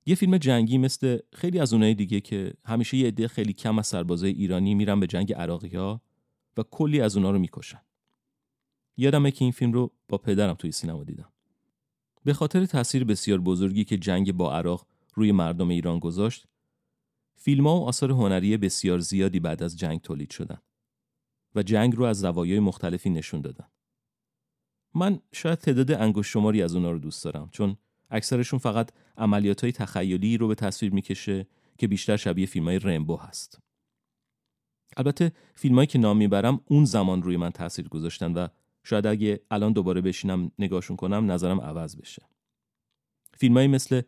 یه 0.06 0.14
فیلم 0.14 0.38
جنگی 0.38 0.78
مثل 0.78 1.18
خیلی 1.32 1.58
از 1.58 1.72
اونایی 1.72 1.94
دیگه 1.94 2.20
که 2.20 2.54
همیشه 2.64 2.96
یه 2.96 3.06
عده 3.06 3.28
خیلی 3.28 3.52
کم 3.52 3.78
از 3.78 3.86
سربازای 3.86 4.30
ایرانی 4.30 4.74
میرن 4.74 5.00
به 5.00 5.06
جنگ 5.06 5.32
عراقی 5.32 5.76
ها 5.76 6.02
و 6.56 6.62
کلی 6.62 7.00
از 7.00 7.16
اونا 7.16 7.30
رو 7.30 7.38
می‌کشن. 7.38 7.80
یادمه 8.96 9.30
که 9.30 9.44
این 9.44 9.52
فیلم 9.52 9.72
رو 9.72 9.92
با 10.08 10.18
پدرم 10.18 10.54
توی 10.54 10.72
سینما 10.72 11.04
دیدم. 11.04 11.32
به 12.26 12.34
خاطر 12.34 12.66
تاثیر 12.66 13.04
بسیار 13.04 13.40
بزرگی 13.40 13.84
که 13.84 13.96
جنگ 13.98 14.32
با 14.32 14.56
عراق 14.56 14.86
روی 15.14 15.32
مردم 15.32 15.68
ایران 15.68 15.98
گذاشت 15.98 16.46
فیلم 17.36 17.66
ها 17.66 17.80
و 17.80 17.84
آثار 17.84 18.10
هنری 18.10 18.56
بسیار 18.56 18.98
زیادی 18.98 19.40
بعد 19.40 19.62
از 19.62 19.78
جنگ 19.78 20.00
تولید 20.00 20.30
شدن 20.30 20.58
و 21.54 21.62
جنگ 21.62 21.96
رو 21.96 22.04
از 22.04 22.18
زوایای 22.18 22.60
مختلفی 22.60 23.10
نشون 23.10 23.40
دادن 23.40 23.68
من 24.94 25.20
شاید 25.32 25.58
تعداد 25.58 25.92
انگشت 25.92 26.30
شماری 26.30 26.62
از 26.62 26.74
اونا 26.74 26.90
رو 26.90 26.98
دوست 26.98 27.24
دارم 27.24 27.48
چون 27.52 27.76
اکثرشون 28.10 28.58
فقط 28.58 28.90
عملیات 29.16 29.60
های 29.60 29.72
تخیلی 29.72 30.36
رو 30.36 30.48
به 30.48 30.54
تصویر 30.54 30.92
می‌کشه 30.92 31.46
که 31.78 31.88
بیشتر 31.88 32.16
شبیه 32.16 32.46
فیلم 32.46 32.64
های 32.64 32.78
رمبو 32.78 33.16
هست. 33.16 33.60
البته 34.96 35.32
فیلمایی 35.54 35.86
که 35.86 35.98
نام 35.98 36.16
می‌برم 36.16 36.60
اون 36.66 36.84
زمان 36.84 37.22
روی 37.22 37.36
من 37.36 37.50
تاثیر 37.50 37.88
گذاشتن 37.88 38.32
و 38.32 38.48
شاید 38.86 39.06
اگه 39.06 39.40
الان 39.50 39.72
دوباره 39.72 40.00
بشینم 40.00 40.52
نگاهشون 40.58 40.96
کنم 40.96 41.30
نظرم 41.32 41.60
عوض 41.60 41.96
بشه. 41.96 42.22
فیلمایی 43.38 43.68
مثل 43.68 44.02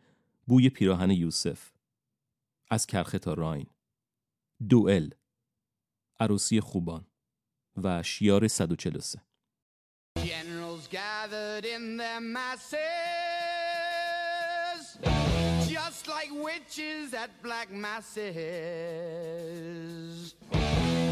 بوی 0.47 0.69
پیراهن 0.69 1.11
یوسف، 1.11 1.71
از 2.69 2.85
کرخه 2.85 3.19
تا 3.19 3.33
راین، 3.33 3.67
دوئل، 4.69 5.09
عروسی 6.19 6.59
خوبان 6.59 7.05
و 7.83 8.03
شیار 8.03 8.47
143 8.47 9.21
Generals 10.15 10.87
gathered 10.87 11.65
in 11.75 11.97
their 11.97 12.21
masses, 12.21 12.79
just 15.75 16.07
like 16.07 16.31
witches 16.47 17.13
at 17.13 17.31
black 17.43 17.69
masses. 17.85 18.29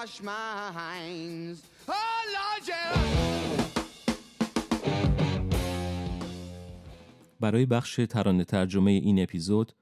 brainwashed 0.00 0.22
minds. 0.22 1.62
Oh 1.88 2.22
Lord, 2.36 2.68
yeah. 2.68 3.00
برای 7.40 7.66
بخش 7.66 8.00
ترانه 8.10 8.44
ترجمه 8.44 8.90
این 8.90 9.22
اپیزود 9.22 9.72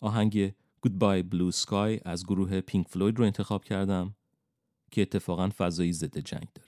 آهنگ 0.00 0.54
Goodbye 0.86 1.22
Blue 1.34 1.52
Sky 1.64 2.00
از 2.04 2.26
گروه 2.26 2.60
پینک 2.60 2.88
فلوید 2.88 3.18
رو 3.18 3.24
انتخاب 3.24 3.64
کردم 3.64 4.14
که 4.90 5.02
اتفاقا 5.02 5.50
فضایی 5.58 5.92
ضد 5.92 6.18
جنگ 6.18 6.48
داره 6.54 6.65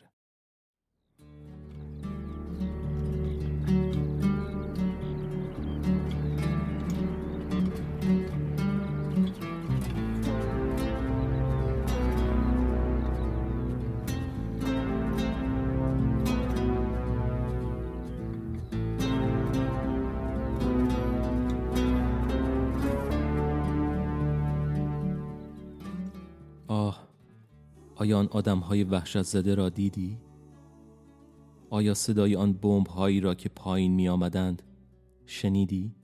آه 26.69 27.09
آیا 27.95 28.19
آن 28.19 28.29
آدم 28.31 28.59
های 28.59 28.85
وحشت 28.85 29.23
زده 29.23 29.55
را 29.55 29.69
دیدی؟ 29.69 30.19
آیا 31.71 31.95
صدای 31.95 32.37
آن 32.37 32.53
بمب 32.53 32.87
هایی 32.87 33.21
را 33.21 33.35
که 33.35 33.49
پایین 33.49 33.93
می 33.93 34.09
آمدند 34.09 34.63
شنیدی؟ 35.27 35.95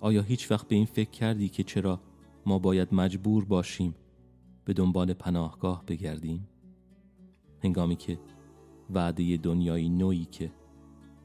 آیا 0.00 0.22
هیچ 0.22 0.50
وقت 0.50 0.68
به 0.68 0.76
این 0.76 0.86
فکر 0.86 1.10
کردی 1.10 1.48
که 1.48 1.62
چرا 1.62 2.00
ما 2.46 2.58
باید 2.58 2.94
مجبور 2.94 3.44
باشیم 3.44 3.94
به 4.64 4.72
دنبال 4.72 5.12
پناهگاه 5.12 5.84
بگردیم؟ 5.86 6.48
هنگامی 7.62 7.96
که 7.96 8.18
وعده 8.90 9.36
دنیایی 9.36 9.88
نوعی 9.88 10.24
که 10.24 10.52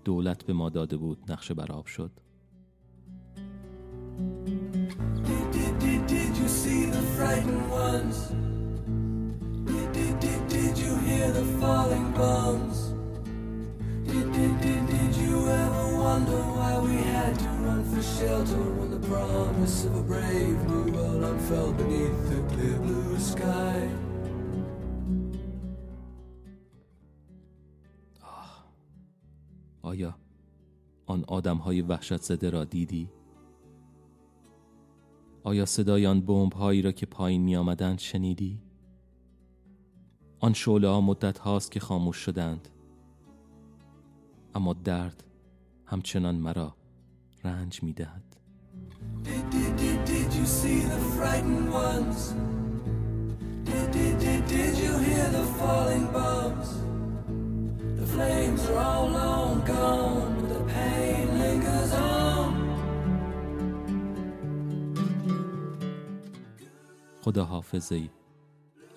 دولت 0.03 0.43
به 0.43 0.53
ما 0.53 0.69
داده 0.69 0.97
بود 0.97 1.31
نقشه 1.31 1.53
برآب 1.53 1.85
شد 1.85 2.11
frightened 7.18 7.70
ones? 7.70 8.28
Did, 9.66 9.92
did, 9.92 10.20
did, 10.20 10.48
did 10.48 10.78
you 10.78 10.96
hear 10.98 11.30
the 11.32 11.44
falling 11.60 12.12
bombs? 12.12 12.94
Did, 14.06 14.32
did, 14.32 14.60
did, 14.60 14.86
did 14.86 15.16
you 15.16 15.48
ever 15.48 15.96
wonder 15.98 16.40
why 16.56 16.78
we 16.78 16.96
had 16.96 17.38
to 17.38 17.48
run 17.64 17.84
for 17.84 18.02
shelter 18.02 18.64
when 18.78 18.90
the 18.90 19.08
promise 19.08 19.84
of 19.84 19.96
a 19.96 20.02
brave 20.02 20.58
new 20.68 20.92
world 20.92 21.24
unfurled 21.24 21.76
beneath 21.78 22.28
the 22.30 22.54
clear 22.54 22.78
blue 22.78 23.18
sky? 23.18 23.88
آیا 29.82 30.14
آن 31.06 31.24
آدم 31.28 31.56
های 31.56 31.80
وحشت 31.80 32.22
زده 32.22 32.50
را 32.50 32.64
دیدی؟ 32.64 33.08
آیا 35.43 35.65
صدای 35.65 36.05
آن 36.05 36.51
هایی 36.55 36.81
را 36.81 36.91
که 36.91 37.05
پایین 37.05 37.41
می 37.41 37.55
آمدند 37.55 37.99
شنیدی؟ 37.99 38.61
آن 40.39 40.53
شعله 40.53 40.87
ها 40.87 41.01
مدت 41.01 41.39
هاست 41.39 41.71
که 41.71 41.79
خاموش 41.79 42.17
شدند. 42.17 42.69
اما 44.55 44.73
درد 44.73 45.23
همچنان 45.85 46.35
مرا 46.35 46.75
رنج 47.43 47.83
می 47.83 47.93
دهد 47.93 48.23
Flames 58.19 58.69
all 58.71 59.07
long 59.17 59.61
gone, 59.65 60.35
the 60.51 60.61
pain 60.73 61.28
خدا 67.29 67.45
حافظ 67.45 67.91
ای 67.91 68.09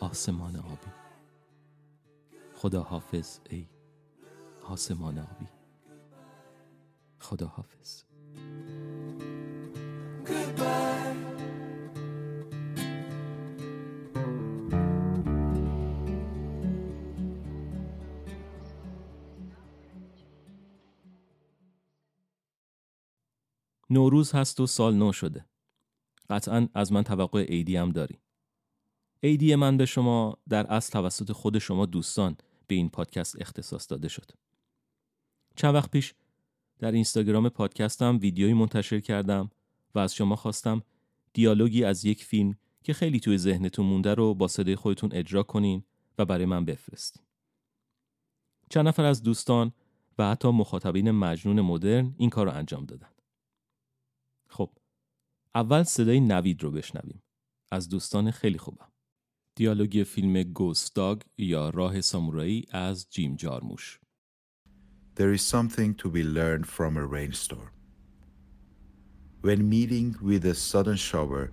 آسمان 0.00 0.56
آبی. 0.56 0.92
خدا 2.54 2.82
حافظ 2.82 3.40
ای 3.50 3.68
آسمان 4.62 5.18
آبی. 5.18 5.48
خدا 7.20 7.46
حافظ 7.46 8.04
Goodbye. 10.24 11.16
نوروز 23.90 24.32
هست 24.32 24.60
و 24.60 24.66
سال 24.66 24.94
نو 24.94 25.12
شده. 25.12 25.51
قطعا 26.32 26.68
از 26.74 26.92
من 26.92 27.02
توقع 27.02 27.44
عیدی 27.44 27.76
هم 27.76 27.90
داری 27.90 28.18
عیدی 29.22 29.54
من 29.54 29.76
به 29.76 29.86
شما 29.86 30.38
در 30.48 30.66
اصل 30.66 30.92
توسط 30.92 31.32
خود 31.32 31.58
شما 31.58 31.86
دوستان 31.86 32.36
به 32.66 32.74
این 32.74 32.88
پادکست 32.88 33.40
اختصاص 33.40 33.90
داده 33.90 34.08
شد 34.08 34.30
چند 35.56 35.74
وقت 35.74 35.90
پیش 35.90 36.14
در 36.78 36.92
اینستاگرام 36.92 37.48
پادکستم 37.48 38.18
ویدیویی 38.22 38.54
منتشر 38.54 39.00
کردم 39.00 39.50
و 39.94 39.98
از 39.98 40.14
شما 40.14 40.36
خواستم 40.36 40.82
دیالوگی 41.32 41.84
از 41.84 42.04
یک 42.04 42.24
فیلم 42.24 42.56
که 42.82 42.92
خیلی 42.92 43.20
توی 43.20 43.38
ذهنتون 43.38 43.86
مونده 43.86 44.14
رو 44.14 44.34
با 44.34 44.48
صدای 44.48 44.76
خودتون 44.76 45.10
اجرا 45.12 45.42
کنین 45.42 45.84
و 46.18 46.24
برای 46.24 46.44
من 46.44 46.64
بفرستین. 46.64 47.22
چند 48.70 48.88
نفر 48.88 49.04
از 49.04 49.22
دوستان 49.22 49.72
و 50.18 50.30
حتی 50.30 50.48
مخاطبین 50.48 51.10
مجنون 51.10 51.60
مدرن 51.60 52.14
این 52.16 52.30
کار 52.30 52.46
رو 52.46 52.52
انجام 52.52 52.84
دادن. 52.84 53.08
خب 55.54 55.58
اول 55.58 55.82
صدای 55.82 56.20
نوید 56.20 56.62
رو 56.62 56.70
بشنویم 56.70 57.22
از 57.72 57.88
دوستان 57.88 58.30
خیلی 58.30 58.58
خوبم. 58.58 58.88
دیالوگی 59.56 60.04
فیلم 60.04 60.42
گوستاگ 60.42 61.20
یا 61.38 61.70
راه 61.70 62.00
سامورایی 62.00 62.66
از 62.70 63.06
جیم 63.10 63.36
جارموش. 63.36 63.98
there 65.14 65.32
is 65.32 65.42
something 65.42 65.94
to 65.94 66.08
be 66.08 66.22
learned 66.22 66.66
from 66.66 66.96
a 66.96 67.04
rainstorm. 67.16 67.70
When 69.42 69.68
meeting 69.68 70.16
with 70.22 70.44
a 70.46 70.54
sudden 70.54 70.96
shower, 70.96 71.44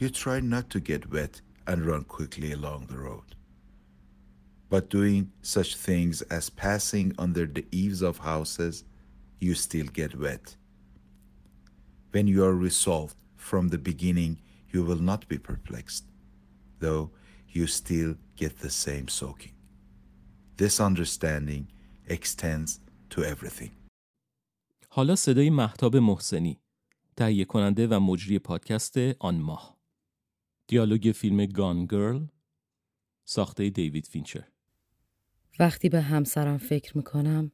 you 0.00 0.08
try 0.10 0.40
not 0.40 0.68
to 0.70 0.80
get 0.80 1.12
wet 1.12 1.40
and 1.68 1.86
run 1.86 2.04
quickly 2.16 2.50
along 2.52 2.86
the 2.86 2.98
road. 2.98 3.28
But 4.68 4.90
doing 4.90 5.30
such 5.42 5.76
things 5.76 6.22
as 6.22 6.50
passing 6.50 7.14
under 7.24 7.46
the 7.46 7.66
eaves 7.70 8.02
of 8.02 8.18
houses, 8.18 8.84
you 9.38 9.54
still 9.54 9.86
get 10.00 10.18
wet. 10.18 10.56
When 12.10 12.26
you 12.26 12.44
are 12.44 12.56
resolved 12.68 13.16
from 13.50 13.64
the 13.68 13.80
beginning, 13.90 14.32
you 14.72 14.80
will 14.88 15.02
not 15.10 15.22
be 15.32 15.38
perplexed, 15.50 16.04
though 16.82 17.04
you 17.56 17.64
still 17.80 18.12
get 18.42 18.52
the 18.64 18.72
same 18.84 19.06
soaking. 19.20 19.54
This 20.60 20.74
understanding 20.88 21.64
extends 22.16 22.80
to 23.10 23.22
everything. 23.22 23.70
حالا 24.88 25.16
صدای 25.16 25.50
محتاب 25.50 25.96
محسنی 25.96 26.60
تهیه 27.16 27.44
کننده 27.44 27.86
و 27.86 28.00
مجری 28.00 28.38
پادکست 28.38 28.96
آن 29.18 29.38
ماه 29.38 29.78
دیالوگ 30.66 31.12
فیلم 31.14 31.46
Gone 31.46 31.86
Girl 31.86 32.26
ساخته 33.24 33.70
دیوید 33.70 34.06
فینچر 34.06 34.44
وقتی 35.58 35.88
به 35.88 36.00
همسرم 36.00 36.58
فکر 36.58 36.96
می‌کنم 36.96 37.52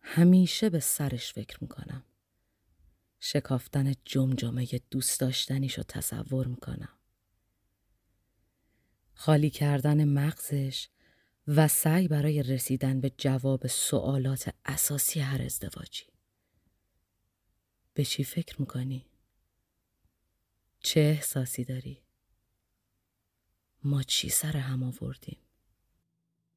همیشه 0.00 0.70
به 0.70 0.80
سرش 0.80 1.32
فکر 1.32 1.58
می‌کنم. 1.60 2.04
شکافتن 3.24 3.94
جمجمه 4.04 4.66
دوست 4.90 5.20
داشتنیش 5.20 5.78
رو 5.78 5.84
تصور 5.88 6.46
می‌کنم. 6.46 6.98
خالی 9.14 9.50
کردن 9.50 10.04
مغزش 10.04 10.88
و 11.46 11.68
سعی 11.68 12.08
برای 12.08 12.42
رسیدن 12.42 13.00
به 13.00 13.12
جواب 13.18 13.66
سوالات 13.66 14.54
اساسی 14.64 15.20
هر 15.20 15.42
ازدواجی. 15.42 16.04
به 17.94 18.04
چی 18.04 18.24
فکر 18.24 18.60
می‌کنی؟ 18.60 19.06
چه 20.80 21.00
احساسی 21.00 21.64
داری؟ 21.64 22.02
ما 23.84 24.02
چی 24.02 24.28
سر 24.28 24.56
هم 24.56 24.82
آوردیم؟ 24.82 25.38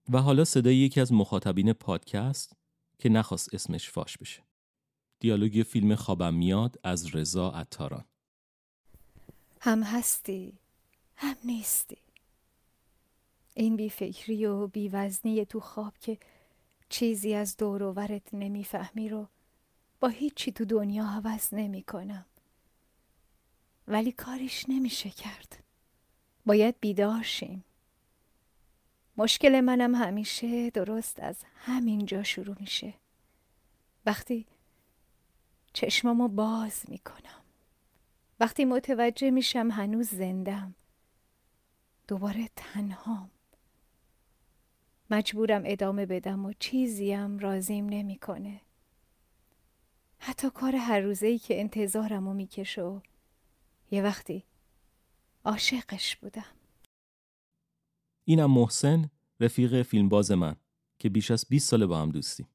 و 0.09 0.22
حالا 0.22 0.45
صدای 0.45 0.76
یکی 0.76 1.01
از 1.01 1.13
مخاطبین 1.13 1.74
پادکست 1.74 2.55
که 2.99 3.09
نخواست 3.09 3.53
اسمش 3.53 3.89
فاش 3.89 4.18
بشه 4.18 4.43
دیالوگ 5.20 5.63
فیلم 5.68 5.95
خوابم 5.95 6.34
میاد 6.34 6.80
از 6.84 7.16
رضا 7.16 7.51
عطاران 7.51 8.05
هم 9.61 9.84
هستی 9.84 10.53
هم 11.16 11.36
نیستی 11.43 11.97
این 13.53 13.76
بیفکری 13.76 14.45
و 14.45 14.68
بیوزنی 14.68 15.45
تو 15.45 15.59
خواب 15.59 15.97
که 15.97 16.18
چیزی 16.89 17.34
از 17.34 17.57
دور 17.57 17.84
و 17.84 17.93
برت 17.93 18.34
نمی‌فهمی 18.34 19.09
رو 19.09 19.28
با 19.99 20.07
هیچی 20.07 20.51
تو 20.51 20.66
دنیا 20.66 21.05
عوض 21.05 21.53
نمی 21.53 21.84
کنم. 21.84 22.26
ولی 23.88 24.11
کاریش 24.11 24.66
نمیشه 24.70 25.09
کرد. 25.09 25.63
باید 26.45 26.76
بیدار 26.80 27.24
شیم. 27.24 27.63
مشکل 29.18 29.61
منم 29.61 29.95
همیشه 29.95 30.70
درست 30.70 31.20
از 31.20 31.36
همینجا 31.55 32.24
شروع 32.24 32.55
میشه. 32.59 32.93
وقتی 34.05 34.45
چشمامو 35.76 36.28
باز 36.28 36.84
می‌کنم. 36.88 37.42
وقتی 38.40 38.66
متوجه 38.66 39.30
میشم 39.32 39.72
هنوز 39.72 40.10
زندم. 40.10 40.76
دوباره 42.08 42.50
تنهام. 42.56 43.32
مجبورم 45.10 45.62
ادامه 45.66 46.06
بدم 46.06 46.46
و 46.46 46.54
چیزیم 46.60 47.38
رازیم 47.38 47.86
نمی‌کنه. 47.86 48.62
حتی 50.18 50.50
کار 50.50 50.76
هر 50.76 51.00
روزه 51.00 51.28
ای 51.28 51.40
که 51.40 51.60
انتظارمو 51.60 52.34
می‌کشه 52.34 52.82
و 52.82 53.00
یه 53.92 54.04
وقتی 54.04 54.44
عاشقش 55.46 56.16
بودم. 56.16 56.56
اینم 58.26 58.52
محسن 58.52 59.10
رفیق 59.40 59.82
فیلمباز 59.82 60.32
من 60.32 60.56
که 61.00 61.10
بیش 61.10 61.32
از 61.32 61.46
20 61.50 61.70
ساله 61.70 61.86
با 61.86 62.02
هم 62.02 62.10
دوستیم 62.12 62.48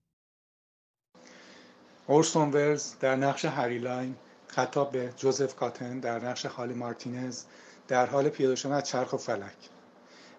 اورسون 2.10 2.50
ولز 2.50 2.92
در 3.00 3.16
نقش 3.16 3.44
هری 3.44 3.78
لاین 3.78 4.16
خطاب 4.48 4.92
به 4.92 5.12
جوزف 5.16 5.54
کاتن 5.56 6.00
در 6.00 6.24
نقش 6.24 6.46
خالی 6.46 6.74
مارتینز 6.74 7.42
در 7.88 8.06
حال 8.06 8.28
پیاده 8.28 8.54
شدن 8.54 8.72
از 8.72 8.84
چرخ 8.84 9.12
و 9.12 9.16
فلک. 9.16 9.56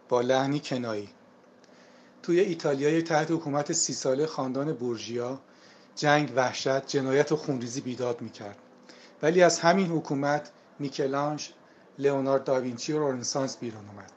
با 0.10 0.22
لحنی 0.22 0.60
کنایی. 0.60 1.10
توی 2.24 2.40
ایتالیای 2.40 3.02
تحت 3.02 3.32
حکومت 3.32 3.72
سی 3.72 3.94
ساله 3.94 4.26
خاندان 4.26 4.74
بورژیا 4.74 5.40
جنگ 5.96 6.32
وحشت 6.36 6.88
جنایت 6.88 7.32
و 7.32 7.36
خونریزی 7.36 7.82
بیداد 7.82 8.22
می‌کرد. 8.22 8.58
ولی 9.22 9.44
از 9.44 9.60
همین 9.60 9.88
حکومت 9.88 10.52
میکلانج 10.80 11.50
لئونارد 12.00 12.44
داوینچی 12.44 12.94
و 12.94 13.12
رنسانس 13.12 13.58
بیرون 13.58 13.90
اومد. 13.90 14.12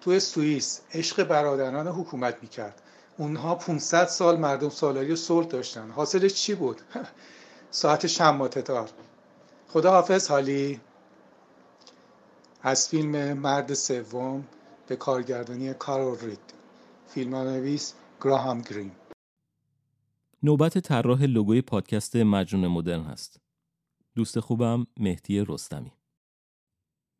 توی 0.00 0.20
سوئیس 0.20 0.80
عشق 0.94 1.24
برادران 1.24 1.88
حکومت 1.88 2.36
می‌کرد. 2.42 2.82
اونها 3.18 3.54
500 3.54 4.06
سال 4.06 4.38
مردم 4.38 4.68
سالاری 4.68 5.12
و 5.12 5.16
صلح 5.16 5.46
داشتن 5.46 5.90
حاصلش 5.90 6.34
چی 6.34 6.54
بود 6.54 6.80
ساعت 7.70 8.06
شماتتار 8.06 8.90
خدا 9.68 9.90
حافظ 9.90 10.28
حالی 10.28 10.80
از 12.62 12.88
فیلم 12.88 13.32
مرد 13.32 13.74
سوم 13.74 14.44
به 14.86 14.96
کارگردانی 14.96 15.74
کارول 15.74 16.18
رید 16.20 16.54
فیلمنویس 17.08 17.94
گراهام 18.20 18.60
گرین 18.60 18.92
نوبت 20.42 20.78
طراح 20.78 21.22
لوگوی 21.22 21.62
پادکست 21.62 22.16
مجنون 22.16 22.66
مدرن 22.66 23.02
هست. 23.02 23.40
دوست 24.14 24.40
خوبم 24.40 24.86
مهدی 24.96 25.44
رستمی. 25.48 25.92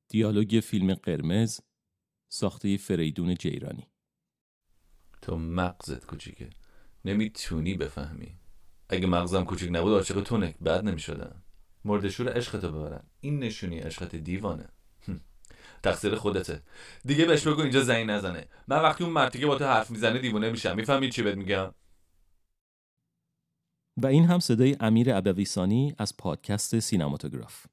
دیالوگ 0.09 0.61
فیلم 0.65 0.95
قرمز 0.95 1.61
ساخته 2.29 2.77
فریدون 2.77 3.35
جیرانی. 3.35 3.87
تو 5.27 5.39
مغزت 5.39 6.07
کوچیکه. 6.07 6.51
نمی‌تونی 7.05 7.75
بفهمی. 7.75 8.39
اگه 8.89 9.07
مغزم 9.07 9.45
کوچیک 9.45 9.71
نبود 9.73 9.93
عاشق 9.93 10.23
تو 10.23 10.37
نک 10.37 10.57
بعد 10.61 10.85
نمی‌شدم. 10.85 11.43
مردشور 11.85 12.33
عشقتو 12.33 12.73
ببرن 12.73 13.03
این 13.21 13.39
نشونی 13.39 13.79
عشقت 13.79 14.17
دیوانه. 14.17 14.69
تقصیر 15.83 16.15
خودته. 16.15 16.63
دیگه 17.05 17.25
بهش 17.25 17.47
بگو 17.47 17.61
اینجا 17.61 17.81
زنگ 17.81 18.11
نزنه. 18.11 18.49
من 18.69 18.83
وقتی 18.83 19.05
اون 19.05 19.13
مردی 19.13 19.39
که 19.39 19.47
با 19.47 19.59
تو 19.59 19.65
حرف 19.65 19.91
می‌زنه 19.91 20.19
دیوونه 20.19 20.51
میشم. 20.51 20.77
می‌فهمی 20.77 21.11
چی 21.11 21.23
بهت 21.23 21.37
میگم؟ 21.37 21.75
و 24.03 24.07
این 24.07 24.25
هم 24.25 24.39
صدای 24.39 24.77
امیر 24.81 25.15
ابویسانی 25.15 25.95
از 25.99 26.17
پادکست 26.17 26.79
سینماتوگراف. 26.79 27.67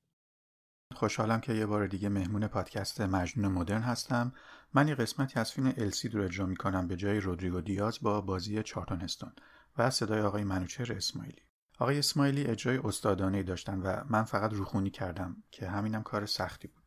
خوشحالم 0.95 1.41
که 1.41 1.53
یه 1.53 1.65
بار 1.65 1.87
دیگه 1.87 2.09
مهمون 2.09 2.47
پادکست 2.47 3.01
مجنون 3.01 3.51
مدرن 3.51 3.81
هستم. 3.81 4.33
من 4.75 4.87
یه 4.87 4.95
قسمتی 4.95 5.39
از 5.39 5.51
فیلم 5.51 5.73
السید 5.77 6.15
رو 6.15 6.23
اجرا 6.23 6.45
می‌کنم 6.45 6.87
به 6.87 6.95
جای 6.95 7.19
رودریگو 7.19 7.61
دیاز 7.61 7.99
با 8.01 8.21
بازی 8.21 8.63
چارتون 8.63 9.01
هستون 9.01 9.31
و 9.77 9.89
صدای 9.89 10.21
آقای 10.21 10.43
منوچهر 10.43 10.93
اسماعیلی. 10.93 11.41
آقای 11.79 11.99
اسماعیلی 11.99 12.43
اجرای 12.43 12.77
استادانه 12.77 13.43
داشتن 13.43 13.79
و 13.79 14.03
من 14.09 14.23
فقط 14.23 14.53
روخونی 14.53 14.89
کردم 14.89 15.43
که 15.51 15.67
همینم 15.69 16.03
کار 16.03 16.25
سختی 16.25 16.67
بود. 16.67 16.83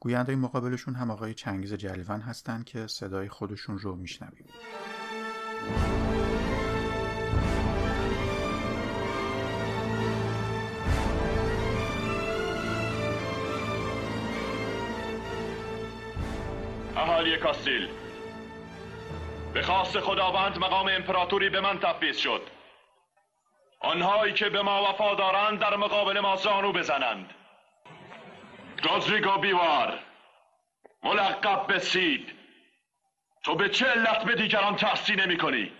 گوینده 0.00 0.36
مقابلشون 0.36 0.94
هم 0.94 1.10
آقای 1.10 1.34
چنگیز 1.34 1.74
جلیون 1.74 2.20
هستن 2.20 2.62
که 2.62 2.86
صدای 2.86 3.28
خودشون 3.28 3.78
رو 3.78 3.96
میشنویم. 3.96 4.46
اهالی 16.96 17.36
کاستیل. 17.36 17.88
به 19.54 19.62
خواست 19.62 20.00
خداوند 20.00 20.58
مقام 20.58 20.88
امپراتوری 20.88 21.48
به 21.48 21.60
من 21.60 21.78
تفویض 21.78 22.16
شد. 22.16 22.42
آنهایی 23.80 24.32
که 24.32 24.48
به 24.48 24.62
ما 24.62 24.90
وفادارند 24.90 25.58
در 25.58 25.76
مقابل 25.76 26.20
ما 26.20 26.36
زانو 26.36 26.72
بزنند. 26.72 27.30
رودریگو 28.82 29.38
بیوار 29.38 29.98
ملقب 31.04 31.66
به 31.66 31.78
سید. 31.78 32.26
تو 33.42 33.56
به 33.56 33.68
چه 33.68 33.86
علت 33.86 34.24
به 34.24 34.34
دیگران 34.34 34.76
تحصیل 34.76 35.20
نمی 35.20 35.38
کنی؟ 35.38 35.72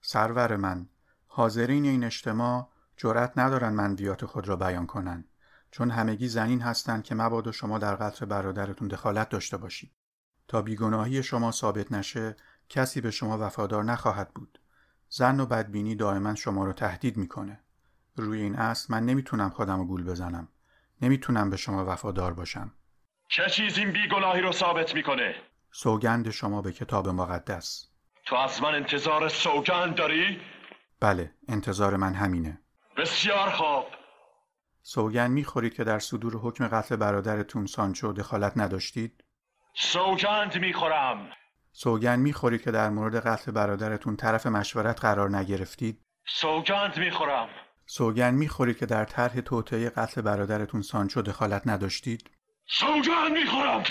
سرور 0.00 0.56
من 0.56 0.88
حاضرین 1.26 1.84
این 1.84 2.04
اجتماع 2.04 2.68
جرأت 2.96 3.32
ندارن 3.36 3.72
منویات 3.72 4.24
خود 4.24 4.48
را 4.48 4.56
بیان 4.56 4.86
کنند 4.86 5.28
چون 5.70 5.90
همگی 5.90 6.28
زنین 6.28 6.60
هستند 6.60 7.04
که 7.04 7.14
مبادا 7.14 7.52
شما 7.52 7.78
در 7.78 7.94
قتل 7.94 8.26
برادرتون 8.26 8.88
دخالت 8.88 9.28
داشته 9.28 9.56
باشید. 9.56 9.92
تا 10.48 10.62
بیگناهی 10.62 11.22
شما 11.22 11.52
ثابت 11.52 11.92
نشه 11.92 12.36
کسی 12.68 13.00
به 13.00 13.10
شما 13.10 13.46
وفادار 13.46 13.84
نخواهد 13.84 14.34
بود. 14.34 14.58
زن 15.08 15.40
و 15.40 15.46
بدبینی 15.46 15.94
دائما 15.94 16.34
شما 16.34 16.64
رو 16.64 16.72
تهدید 16.72 17.16
می‌کنه. 17.16 17.60
روی 18.16 18.40
این 18.40 18.56
اصل 18.56 18.94
من 18.94 19.06
نمی‌تونم 19.06 19.50
خودم 19.50 19.78
رو 19.78 19.84
گول 19.84 20.04
بزنم. 20.04 20.48
نمی‌تونم 21.02 21.50
به 21.50 21.56
شما 21.56 21.92
وفادار 21.92 22.34
باشم. 22.34 22.72
چه 23.28 23.42
چیز 23.50 23.78
این 23.78 23.92
بیگناهی 23.92 24.40
رو 24.40 24.52
ثابت 24.52 24.94
می‌کنه؟ 24.94 25.34
سوگند 25.72 26.30
شما 26.30 26.62
به 26.62 26.72
کتاب 26.72 27.08
مقدس. 27.08 27.88
تو 28.24 28.36
از 28.36 28.62
من 28.62 28.74
انتظار 28.74 29.28
سوگند 29.28 29.94
داری؟ 29.94 30.40
بله 31.00 31.34
انتظار 31.48 31.96
من 31.96 32.14
همینه. 32.14 32.60
بسیار 32.96 33.50
خوب. 33.50 33.84
سوگند 34.82 35.30
می‌خورید 35.30 35.74
که 35.74 35.84
در 35.84 35.98
صدور 35.98 36.36
حکم 36.36 36.68
قتل 36.68 36.96
برادرتون 36.96 37.66
سانچو 37.66 38.12
دخالت 38.12 38.52
نداشتید؟ 38.56 39.21
سوگند 39.74 40.58
می‌خورم. 40.58 41.30
سوگند 41.72 42.18
می‌خورید 42.18 42.62
که 42.62 42.70
در 42.70 42.90
مورد 42.90 43.26
قتل 43.26 43.52
برادرتون 43.52 44.16
طرف 44.16 44.46
مشورت 44.46 45.00
قرار 45.00 45.36
نگرفتید؟ 45.36 46.02
سوگند 46.26 46.98
می‌خورم. 46.98 47.48
سوگند 47.86 48.38
می‌خورید 48.38 48.78
که 48.78 48.86
در 48.86 49.04
طرح 49.04 49.40
توطئه 49.40 49.90
قتل 49.90 50.20
برادرتون 50.20 50.82
سانچو 50.82 51.22
دخالت 51.22 51.62
نداشتید؟ 51.66 52.30
سوگند 52.66 53.32
می‌خورم. 53.32 53.82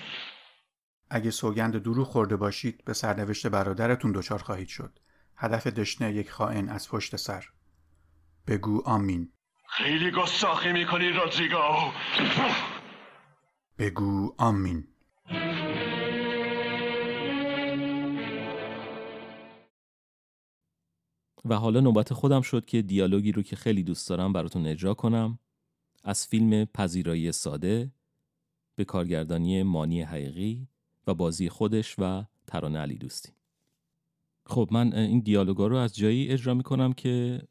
اگه 1.09 1.31
سوگند 1.31 1.83
دروغ 1.83 2.07
خورده 2.07 2.35
باشید 2.35 2.85
به 2.85 2.93
سرنوشت 2.93 3.47
برادرتون 3.47 4.11
دچار 4.11 4.39
خواهید 4.39 4.67
شد. 4.67 4.99
هدف 5.37 5.67
دشنه 5.67 6.11
یک 6.11 6.31
خائن 6.31 6.69
از 6.69 6.89
پشت 6.89 7.15
سر. 7.15 7.45
بگو 8.47 8.81
آمین. 8.85 9.31
خیلی 9.69 10.11
گستاخی 10.11 10.71
می‌کنی 10.71 11.09
رودریگو. 11.09 11.91
بگو 13.79 14.35
آمین. 14.37 14.87
و 21.45 21.55
حالا 21.55 21.79
نوبت 21.79 22.13
خودم 22.13 22.41
شد 22.41 22.65
که 22.65 22.81
دیالوگی 22.81 23.31
رو 23.31 23.41
که 23.41 23.55
خیلی 23.55 23.83
دوست 23.83 24.09
دارم 24.09 24.33
براتون 24.33 24.67
اجرا 24.67 24.93
کنم 24.93 25.39
از 26.03 26.27
فیلم 26.27 26.65
پذیرایی 26.65 27.31
ساده 27.31 27.91
به 28.75 28.85
کارگردانی 28.85 29.63
مانی 29.63 30.01
حقیقی 30.01 30.67
و 31.07 31.13
بازی 31.13 31.49
خودش 31.49 31.95
و 31.99 32.23
ترانه 32.47 32.79
علی 32.79 32.95
دوستی. 32.95 33.31
خب 34.45 34.69
من 34.71 34.93
این 34.93 35.19
دیالوگا 35.19 35.67
رو 35.67 35.77
از 35.77 35.95
جایی 35.95 36.27
اجرا 36.27 36.53
می‌کنم 36.53 36.93
که 36.93 37.41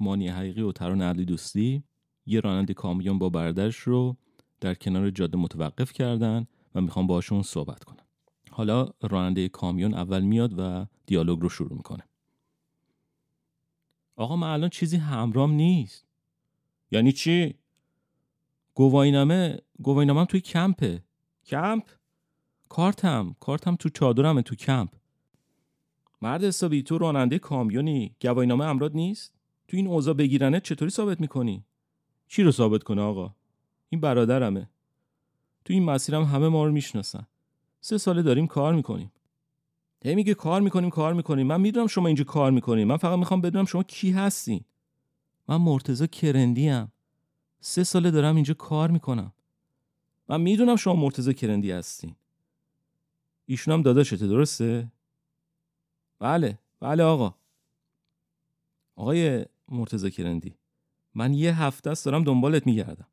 مانی 0.00 0.28
حقیقی 0.28 0.60
و 0.62 0.72
ترانه 0.72 1.04
علی 1.04 1.24
دوستی 1.24 1.82
یه 2.26 2.40
راننده 2.40 2.74
کامیون 2.74 3.18
با 3.18 3.28
برادرش 3.28 3.76
رو 3.76 4.16
در 4.60 4.74
کنار 4.74 5.10
جاده 5.10 5.38
متوقف 5.38 5.92
کردن 5.92 6.46
و 6.74 6.80
می‌خوام 6.80 7.06
باشون 7.06 7.42
صحبت 7.42 7.84
کنم. 7.84 8.04
حالا 8.50 8.88
راننده 9.02 9.48
کامیون 9.48 9.94
اول 9.94 10.20
میاد 10.20 10.54
و 10.58 10.86
دیالوگ 11.06 11.40
رو 11.40 11.48
شروع 11.48 11.76
می‌کنه. 11.76 12.02
آقا 14.16 14.36
من 14.36 14.48
الان 14.48 14.70
چیزی 14.70 14.96
همرام 14.96 15.52
نیست. 15.52 16.06
یعنی 16.90 17.12
چی؟ 17.12 17.54
گواینامه 18.74 19.58
گواینامه 19.82 20.26
توی 20.26 20.40
کمپه. 20.40 21.02
کمپ؟ 21.46 21.82
کارتم. 22.68 23.36
کارتم 23.40 23.76
تو 23.76 23.88
چادرمه 23.88 24.42
تو 24.42 24.54
کمپ. 24.54 24.90
مرد 26.22 26.44
حسابی 26.44 26.82
تو 26.82 26.98
راننده 26.98 27.38
کامیونی. 27.38 28.16
گواهینامه 28.22 28.64
امراد 28.64 28.96
نیست؟ 28.96 29.34
تو 29.68 29.76
این 29.76 29.86
اوضاع 29.86 30.14
بگیرنه 30.14 30.60
چطوری 30.60 30.90
ثابت 30.90 31.20
می‌کنی؟ 31.20 31.64
چی 32.28 32.42
رو 32.42 32.52
ثابت 32.52 32.82
کنه 32.82 33.02
آقا؟ 33.02 33.34
این 33.88 34.00
برادرمه. 34.00 34.70
تو 35.64 35.72
این 35.72 35.84
مسیرم 35.84 36.24
همه 36.24 36.48
ما 36.48 36.64
رو 36.64 36.72
می‌شناسن. 36.72 37.26
سه 37.80 37.98
ساله 37.98 38.22
داریم 38.22 38.46
کار 38.46 38.74
می‌کنیم. 38.74 39.12
هی 40.04 40.14
میگه 40.14 40.34
کار 40.34 40.60
می‌کنیم 40.60 40.90
کار 40.90 41.14
می‌کنیم. 41.14 41.46
من 41.46 41.60
می‌دونم 41.60 41.86
شما 41.86 42.06
اینجا 42.06 42.24
کار 42.24 42.50
می‌کنیم 42.50 42.88
من 42.88 42.96
فقط 42.96 43.18
می‌خوام 43.18 43.40
بدونم 43.40 43.64
شما 43.64 43.82
کی 43.82 44.10
هستین. 44.10 44.64
من 45.48 45.56
مرتزا 45.56 46.06
کرندی 46.06 46.68
ام 46.68 46.92
سه 47.60 47.84
ساله 47.84 48.10
دارم 48.10 48.34
اینجا 48.34 48.54
کار 48.54 48.90
می‌کنم. 48.90 49.32
من 50.28 50.40
می‌دونم 50.40 50.76
شما 50.76 50.94
مرتزا 50.94 51.32
کرندی 51.32 51.70
هستین. 51.70 52.14
ایشون 53.46 53.74
هم 53.74 53.82
داداشته 53.82 54.26
درسته؟ 54.26 54.92
بله 56.18 56.58
بله 56.80 57.02
آقا. 57.02 57.34
آقای 58.96 59.44
مرتزا 59.68 60.10
کرندی 60.10 60.54
من 61.14 61.34
یه 61.34 61.62
هفته 61.62 61.90
است 61.90 62.04
دارم 62.04 62.24
دنبالت 62.24 62.66
میگردم. 62.66 63.08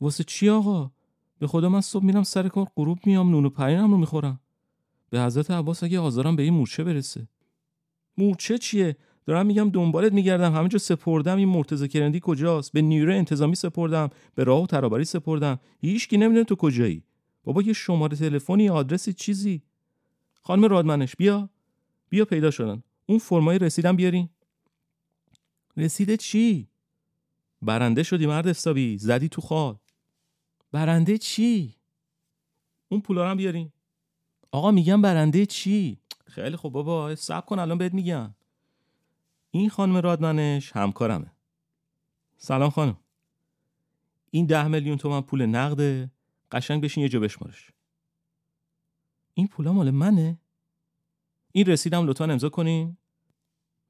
واسه 0.00 0.24
چی 0.24 0.48
آقا؟ 0.48 0.90
به 1.38 1.46
خدا 1.46 1.68
من 1.68 1.80
صبح 1.80 2.04
میرم 2.04 2.22
سر 2.22 2.48
کار 2.48 2.66
غروب 2.76 2.98
میام 3.06 3.30
نون 3.30 3.44
و 3.44 3.50
پرینم 3.50 3.90
رو 3.90 3.96
می‌خورم. 3.96 4.40
به 5.12 5.22
حضرت 5.22 5.50
عباس 5.50 5.82
اگه 5.82 6.00
آزارم 6.00 6.36
به 6.36 6.42
این 6.42 6.54
مورچه 6.54 6.84
برسه. 6.84 7.28
مورچه 8.18 8.58
چیه؟ 8.58 8.96
دارم 9.26 9.46
میگم 9.46 9.70
دنبالت 9.70 10.12
میگردم. 10.12 10.54
همه 10.54 10.68
جا 10.68 10.78
سپردم. 10.78 11.36
این 11.36 11.48
مرتضی 11.48 11.88
کرندی 11.88 12.20
کجاست؟ 12.22 12.72
به 12.72 12.82
نیروی 12.82 13.14
انتظامی 13.14 13.54
سپردم. 13.54 14.10
به 14.34 14.44
راه 14.44 14.62
و 14.62 14.66
ترابری 14.66 15.04
سپردم. 15.04 15.60
هیچکی 15.80 16.16
نمی‌دونه 16.16 16.44
تو 16.44 16.56
کجایی. 16.56 17.02
بابا 17.44 17.62
یه 17.62 17.72
شماره 17.72 18.16
تلفنی 18.16 18.68
آدرسی 18.68 19.12
چیزی. 19.12 19.62
خانم 20.42 20.64
رادمنش 20.64 21.16
بیا. 21.16 21.48
بیا 22.08 22.24
پیدا 22.24 22.50
شدن. 22.50 22.82
اون 23.06 23.18
فرمای 23.18 23.58
رسیدم 23.58 23.96
بیارین. 23.96 24.28
رسیده 25.76 26.16
چی؟ 26.16 26.68
برنده 27.62 28.02
شدی 28.02 28.26
مرد 28.26 28.46
حسابی. 28.46 28.98
زدی 28.98 29.28
تو 29.28 29.40
خال 29.40 29.76
برنده 30.72 31.18
چی؟ 31.18 31.74
اون 32.88 33.00
پولا 33.00 33.30
هم 33.30 33.36
بیارین. 33.36 33.72
آقا 34.52 34.70
میگم 34.70 35.02
برنده 35.02 35.46
چی؟ 35.46 35.98
خیلی 36.26 36.56
خب 36.56 36.68
بابا 36.68 37.14
صبر 37.14 37.46
کن 37.46 37.58
الان 37.58 37.78
بهت 37.78 37.94
میگم. 37.94 38.34
این 39.50 39.70
خانم 39.70 39.96
رادمنش 39.96 40.72
همکارمه. 40.72 41.32
سلام 42.36 42.70
خانم. 42.70 42.96
این 44.30 44.46
ده 44.46 44.68
میلیون 44.68 44.98
تومن 44.98 45.20
پول 45.20 45.46
نقده 45.46 46.10
قشنگ 46.52 46.82
بشین 46.82 47.02
یه 47.02 47.08
جا 47.08 47.20
بشمارش. 47.20 47.70
این 49.34 49.48
پولا 49.48 49.72
مال 49.72 49.90
منه؟ 49.90 50.38
این 51.52 51.66
رسیدم 51.66 52.06
لطفا 52.06 52.24
امضا 52.24 52.48
کنین. 52.48 52.96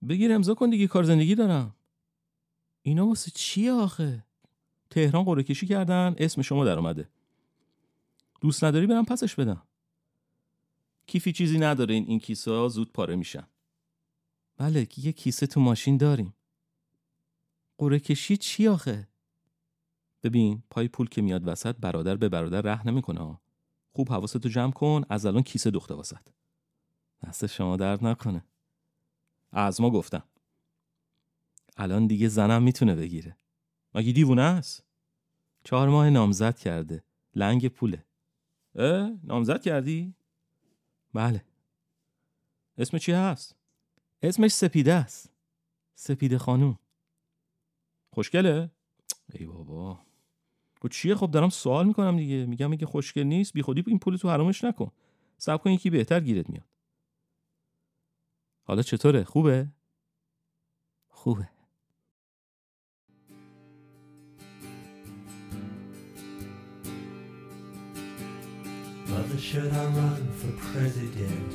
بگیر 0.09 0.33
امضا 0.33 0.55
کن 0.55 0.71
دیگه 0.71 0.87
کار 0.87 1.05
زندگی 1.05 1.35
دارم. 1.35 1.75
اینا 2.83 3.07
واسه 3.07 3.31
چیه 3.35 3.73
آخه؟ 3.73 4.25
تهران 4.91 5.25
قرعه 5.25 5.43
کشی 5.43 5.67
کردن 5.67 6.15
اسم 6.19 6.43
شما 6.43 6.65
در 6.65 6.79
اومده. 6.79 7.09
دوست 8.41 8.65
نداری 8.65 8.87
برم 8.87 9.05
پسش 9.05 9.35
بدم. 9.35 9.63
کیفی 11.13 11.33
چیزی 11.33 11.59
نداره 11.59 11.95
این 11.95 12.19
کیسه 12.19 12.51
ها 12.51 12.69
زود 12.69 12.93
پاره 12.93 13.17
میشن. 13.17 13.47
بله 14.57 14.89
یه 14.97 15.13
کیسه 15.13 15.47
تو 15.47 15.61
ماشین 15.61 15.97
داریم. 15.97 16.35
قرعه 17.79 17.99
کشی 17.99 18.37
چی 18.37 18.69
آخه؟ 18.69 19.09
ببین 20.23 20.63
پای 20.71 20.89
پول 20.89 21.09
که 21.09 21.23
میاد 21.23 21.49
وسط 21.49 21.77
برادر 21.77 22.17
به 22.17 22.29
برادر 22.29 22.61
ره 22.61 22.87
نمی‌کنه 22.87 23.39
خوب 23.93 24.09
حواستو 24.09 24.49
جمع 24.49 24.73
کن 24.73 25.03
از 25.09 25.27
الان 25.27 25.43
کیسه 25.43 25.71
دخته 25.71 25.95
واسط 25.95 26.29
دست 27.27 27.47
شما 27.47 27.77
درد 27.77 28.05
نکنه. 28.05 28.45
از 29.51 29.81
ما 29.81 29.91
گفتم. 29.91 30.25
الان 31.77 32.07
دیگه 32.07 32.29
زنم 32.29 32.63
می‌تونه 32.63 32.95
بگیره. 32.95 33.37
مگه 33.95 34.13
دیوونه 34.13 34.43
است؟ 34.43 34.85
چهار 35.65 35.89
ماه 35.89 36.11
نامزد 36.11 36.59
کرده. 36.59 37.05
لنگ 37.35 37.69
پوله. 37.69 38.05
اه 38.75 39.11
نامزد 39.25 39.63
کردی؟ 39.63 40.15
بله. 41.15 41.45
اسم 42.79 42.99
چی 42.99 43.13
هست؟ 43.13 43.57
اسمش 44.23 44.51
سپیده 44.51 44.93
است. 44.93 45.31
سپیده 45.95 46.39
خانوم. 46.39 46.79
خوشگله؟ 48.11 48.71
ای 49.33 49.47
بابا. 49.47 50.01
خب 50.83 50.89
چیه؟ 50.89 51.15
خب 51.15 51.31
دارم 51.31 51.49
سوال 51.49 51.87
می‌کنم 51.87 52.17
دیگه. 52.17 52.47
میگم 52.47 52.71
میگه 52.71 52.87
خوشگل 52.87 53.23
نیست. 53.23 53.53
بی 53.53 53.63
خودی 53.63 53.85
این 53.87 53.99
پول 53.99 54.17
تو 54.17 54.31
حرامش 54.31 54.65
نکن. 54.65 54.91
صبر 55.39 55.63
کن 55.63 55.71
یکی 55.71 55.91
بهتر 55.91 56.21
گیرت 56.21 56.51
میاد. 56.51 56.67
حالا 58.65 58.83
چطوره؟ 58.83 59.25
خوبه؟ 59.25 59.69
خوبه. 61.09 61.52
Mother, 69.33 69.41
should 69.41 69.73
I 69.73 69.85
run 69.87 70.29
for 70.35 70.53
president? 70.73 71.53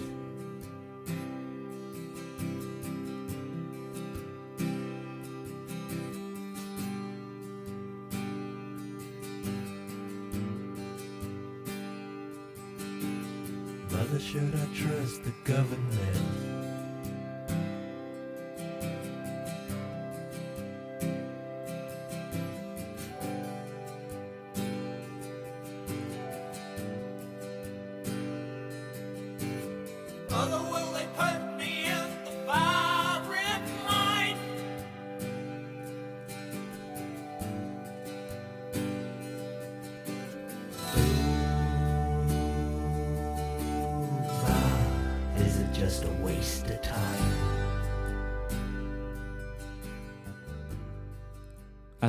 Mother, 13.92 14.20
should 14.20 14.56
I 14.56 14.66
trust 14.74 15.24
the 15.24 15.34
government? 15.44 16.57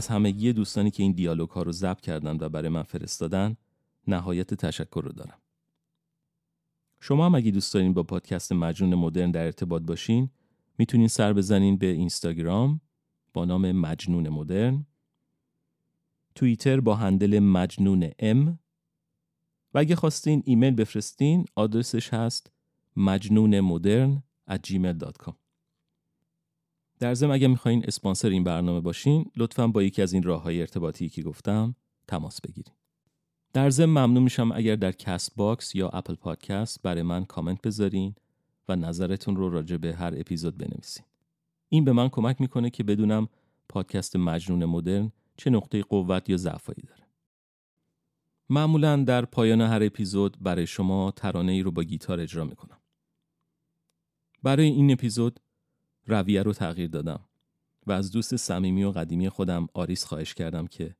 از 0.08 0.14
همگی 0.14 0.52
دوستانی 0.52 0.90
که 0.90 1.02
این 1.02 1.12
دیالوگ 1.12 1.50
ها 1.50 1.62
رو 1.62 1.72
ضبط 1.72 2.00
کردن 2.00 2.36
و 2.40 2.48
برای 2.48 2.68
من 2.68 2.82
فرستادن 2.82 3.56
نهایت 4.06 4.54
تشکر 4.54 5.00
رو 5.04 5.12
دارم. 5.12 5.38
شما 7.00 7.26
هم 7.26 7.34
اگه 7.34 7.50
دوست 7.50 7.74
دارین 7.74 7.94
با 7.94 8.02
پادکست 8.02 8.52
مجنون 8.52 8.94
مدرن 8.94 9.30
در 9.30 9.44
ارتباط 9.44 9.82
باشین 9.82 10.30
می‌تونین 10.78 11.08
سر 11.08 11.32
بزنین 11.32 11.76
به 11.76 11.86
اینستاگرام 11.86 12.80
با 13.34 13.44
نام 13.44 13.72
مجنون 13.72 14.28
مدرن 14.28 14.86
توییتر 16.34 16.80
با 16.80 16.94
هندل 16.94 17.38
مجنون 17.38 18.10
ام 18.18 18.58
و 19.74 19.78
اگه 19.78 19.96
خواستین 19.96 20.42
ایمیل 20.46 20.74
بفرستین 20.74 21.44
آدرسش 21.54 22.14
هست 22.14 22.52
مجنون 22.96 23.60
مدرن 23.60 24.22
at 24.50 24.58
gmail.com 24.68 25.47
در 26.98 27.14
ضمن 27.14 27.30
اگه 27.30 27.48
می‌خواین 27.48 27.84
اسپانسر 27.86 28.28
این 28.28 28.44
برنامه 28.44 28.80
باشین 28.80 29.30
لطفا 29.36 29.66
با 29.66 29.82
یکی 29.82 30.02
از 30.02 30.12
این 30.12 30.22
راه 30.22 30.42
های 30.42 30.60
ارتباطی 30.60 31.08
که 31.08 31.22
گفتم 31.22 31.74
تماس 32.06 32.40
بگیرین 32.40 32.74
در 33.52 33.70
ضمن 33.70 34.04
ممنون 34.04 34.22
میشم 34.22 34.52
اگر 34.52 34.76
در 34.76 34.92
Castbox 34.92 35.74
یا 35.74 35.88
Apple 35.88 36.14
Podcast 36.14 36.82
برای 36.82 37.02
من 37.02 37.24
کامنت 37.24 37.62
بذارین 37.62 38.14
و 38.68 38.76
نظرتون 38.76 39.36
رو 39.36 39.50
راجع 39.50 39.76
به 39.76 39.94
هر 39.94 40.14
اپیزود 40.16 40.58
بنویسین. 40.58 41.04
این 41.68 41.84
به 41.84 41.92
من 41.92 42.08
کمک 42.08 42.40
می‌کنه 42.40 42.70
که 42.70 42.84
بدونم 42.84 43.28
پادکست 43.68 44.16
مجنون 44.16 44.64
مدرن 44.64 45.12
چه 45.36 45.50
نقطه 45.50 45.82
قوت 45.82 46.30
یا 46.30 46.36
ضعفایی 46.36 46.82
داره. 46.88 47.02
معمولا 48.50 48.96
در 48.96 49.24
پایان 49.24 49.60
هر 49.60 49.82
اپیزود 49.82 50.36
برای 50.40 50.66
شما 50.66 51.10
ترانه 51.10 51.52
ای 51.52 51.62
رو 51.62 51.70
با 51.70 51.82
گیتار 51.82 52.20
اجرا 52.20 52.44
می‌کنم. 52.44 52.78
برای 54.42 54.66
این 54.66 54.92
اپیزود 54.92 55.40
رویه 56.08 56.42
رو 56.42 56.52
تغییر 56.52 56.88
دادم 56.88 57.20
و 57.86 57.92
از 57.92 58.10
دوست 58.10 58.36
صمیمی 58.36 58.84
و 58.84 58.90
قدیمی 58.90 59.28
خودم 59.28 59.66
آریس 59.74 60.04
خواهش 60.04 60.34
کردم 60.34 60.66
که 60.66 60.96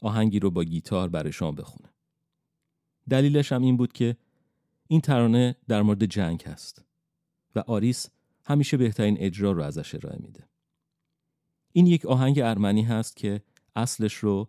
آهنگی 0.00 0.38
رو 0.38 0.50
با 0.50 0.64
گیتار 0.64 1.08
برای 1.08 1.32
شما 1.32 1.52
بخونه. 1.52 1.88
دلیلش 3.10 3.52
هم 3.52 3.62
این 3.62 3.76
بود 3.76 3.92
که 3.92 4.16
این 4.88 5.00
ترانه 5.00 5.56
در 5.68 5.82
مورد 5.82 6.04
جنگ 6.04 6.42
هست 6.42 6.84
و 7.56 7.58
آریس 7.58 8.08
همیشه 8.44 8.76
بهترین 8.76 9.16
اجرا 9.18 9.52
رو 9.52 9.62
ازش 9.62 9.94
ارائه 9.94 10.18
میده. 10.20 10.48
این 11.72 11.86
یک 11.86 12.06
آهنگ 12.06 12.40
ارمنی 12.40 12.82
هست 12.82 13.16
که 13.16 13.42
اصلش 13.76 14.14
رو 14.14 14.48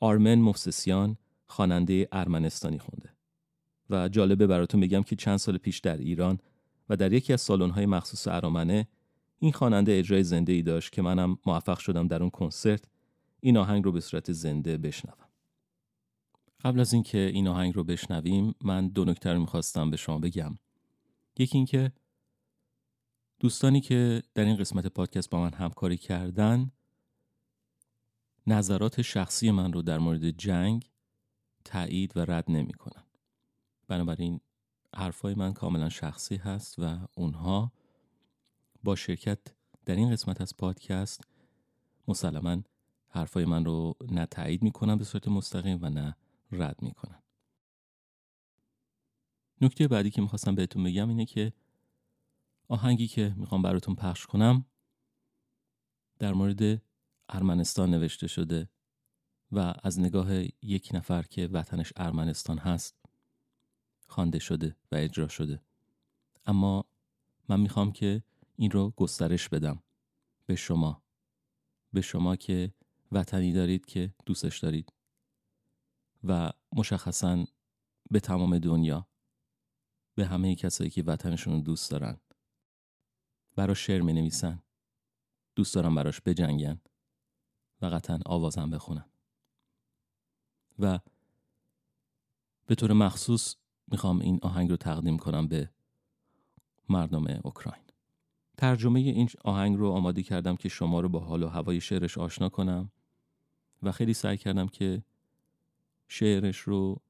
آرمن 0.00 0.34
موفسیسیان 0.34 1.18
خواننده 1.46 2.08
ارمنستانی 2.12 2.78
خونده. 2.78 3.10
و 3.90 4.08
جالبه 4.08 4.46
براتون 4.46 4.80
بگم 4.80 5.02
که 5.02 5.16
چند 5.16 5.36
سال 5.36 5.58
پیش 5.58 5.78
در 5.78 5.96
ایران 5.96 6.38
و 6.88 6.96
در 6.96 7.12
یکی 7.12 7.32
از 7.32 7.40
سالن‌های 7.40 7.86
مخصوص 7.86 8.28
ارامنه 8.28 8.88
این 9.42 9.52
خواننده 9.52 9.98
اجرای 9.98 10.22
زنده 10.22 10.52
ای 10.52 10.62
داشت 10.62 10.92
که 10.92 11.02
منم 11.02 11.38
موفق 11.46 11.78
شدم 11.78 12.08
در 12.08 12.22
اون 12.22 12.30
کنسرت 12.30 12.84
این 13.40 13.56
آهنگ 13.56 13.84
رو 13.84 13.92
به 13.92 14.00
صورت 14.00 14.32
زنده 14.32 14.78
بشنوم. 14.78 15.28
قبل 16.60 16.80
از 16.80 16.92
اینکه 16.92 17.18
این 17.18 17.48
آهنگ 17.48 17.76
رو 17.76 17.84
بشنویم 17.84 18.54
من 18.64 18.88
دو 18.88 19.04
نکته 19.04 19.32
رو 19.32 19.40
می‌خواستم 19.40 19.90
به 19.90 19.96
شما 19.96 20.18
بگم. 20.18 20.58
یکی 21.38 21.58
اینکه 21.58 21.92
دوستانی 23.38 23.80
که 23.80 24.22
در 24.34 24.44
این 24.44 24.56
قسمت 24.56 24.86
پادکست 24.86 25.30
با 25.30 25.40
من 25.40 25.52
همکاری 25.52 25.96
کردن 25.96 26.72
نظرات 28.46 29.02
شخصی 29.02 29.50
من 29.50 29.72
رو 29.72 29.82
در 29.82 29.98
مورد 29.98 30.30
جنگ 30.30 30.90
تایید 31.64 32.16
و 32.16 32.20
رد 32.20 32.50
نمی‌کنن. 32.50 33.04
بنابراین 33.88 34.40
حرفای 34.96 35.34
من 35.34 35.52
کاملا 35.52 35.88
شخصی 35.88 36.36
هست 36.36 36.78
و 36.78 36.98
اونها 37.16 37.72
با 38.84 38.96
شرکت 38.96 39.38
در 39.86 39.96
این 39.96 40.10
قسمت 40.10 40.40
از 40.40 40.56
پادکست 40.56 41.24
مسلما 42.08 42.62
حرفای 43.08 43.44
من 43.44 43.64
رو 43.64 43.96
نه 44.10 44.26
تایید 44.26 44.62
می‌کنن 44.62 44.96
به 44.98 45.04
صورت 45.04 45.28
مستقیم 45.28 45.78
و 45.82 45.90
نه 45.90 46.16
رد 46.52 46.82
می‌کنن. 46.82 47.22
نکته 49.60 49.88
بعدی 49.88 50.10
که 50.10 50.22
می‌خواستم 50.22 50.54
بهتون 50.54 50.84
بگم 50.84 51.08
اینه 51.08 51.24
که 51.24 51.52
آهنگی 52.68 53.08
که 53.08 53.34
می‌خوام 53.36 53.62
براتون 53.62 53.94
پخش 53.94 54.26
کنم 54.26 54.64
در 56.18 56.32
مورد 56.32 56.82
ارمنستان 57.28 57.90
نوشته 57.90 58.26
شده 58.26 58.68
و 59.52 59.74
از 59.82 60.00
نگاه 60.00 60.42
یک 60.62 60.90
نفر 60.94 61.22
که 61.22 61.46
وطنش 61.46 61.92
ارمنستان 61.96 62.58
هست 62.58 62.96
خوانده 64.06 64.38
شده 64.38 64.76
و 64.92 64.96
اجرا 64.96 65.28
شده. 65.28 65.60
اما 66.46 66.84
من 67.48 67.60
می‌خوام 67.60 67.92
که 67.92 68.22
این 68.60 68.70
رو 68.70 68.90
گسترش 68.90 69.48
بدم. 69.48 69.82
به 70.46 70.54
شما. 70.54 71.02
به 71.92 72.00
شما 72.00 72.36
که 72.36 72.74
وطنی 73.12 73.52
دارید 73.52 73.86
که 73.86 74.14
دوستش 74.26 74.58
دارید. 74.58 74.92
و 76.24 76.52
مشخصا 76.72 77.44
به 78.10 78.20
تمام 78.20 78.58
دنیا. 78.58 79.08
به 80.14 80.26
همه 80.26 80.54
کسایی 80.54 80.90
که 80.90 81.02
وطنشون 81.02 81.52
رو 81.52 81.60
دوست 81.60 81.90
دارن. 81.90 82.20
براش 83.56 83.86
شعر 83.86 84.00
می 84.00 84.12
نویسن 84.12 84.62
دوست 85.56 85.74
دارم 85.74 85.94
براش 85.94 86.20
بجنگن. 86.20 86.80
و 87.82 87.86
قطعا 87.86 88.18
آوازم 88.26 88.70
بخونن. 88.70 89.10
و 90.78 90.98
به 92.66 92.74
طور 92.74 92.92
مخصوص 92.92 93.56
می‌خوام 93.86 94.20
این 94.20 94.38
آهنگ 94.42 94.70
رو 94.70 94.76
تقدیم 94.76 95.18
کنم 95.18 95.48
به 95.48 95.70
مردم 96.88 97.26
اوکراین. 97.44 97.89
ترجمه 98.60 99.00
این 99.00 99.28
آهنگ 99.44 99.78
رو 99.78 99.90
آماده 99.90 100.22
کردم 100.22 100.56
که 100.56 100.68
شما 100.68 101.00
رو 101.00 101.08
با 101.08 101.20
حال 101.20 101.42
و 101.42 101.48
هوای 101.48 101.80
شعرش 101.80 102.18
آشنا 102.18 102.48
کنم 102.48 102.92
و 103.82 103.92
خیلی 103.92 104.14
سعی 104.14 104.36
کردم 104.36 104.68
که 104.68 105.02
شعرش 106.08 106.58
رو 106.58 107.00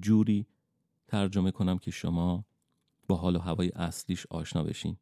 جوری 0.00 0.46
ترجمه 1.08 1.50
کنم 1.50 1.78
که 1.78 1.90
شما 1.90 2.44
با 3.08 3.16
حال 3.16 3.36
و 3.36 3.38
هوای 3.38 3.68
اصلیش 3.68 4.26
آشنا 4.30 4.62
بشین. 4.62 4.96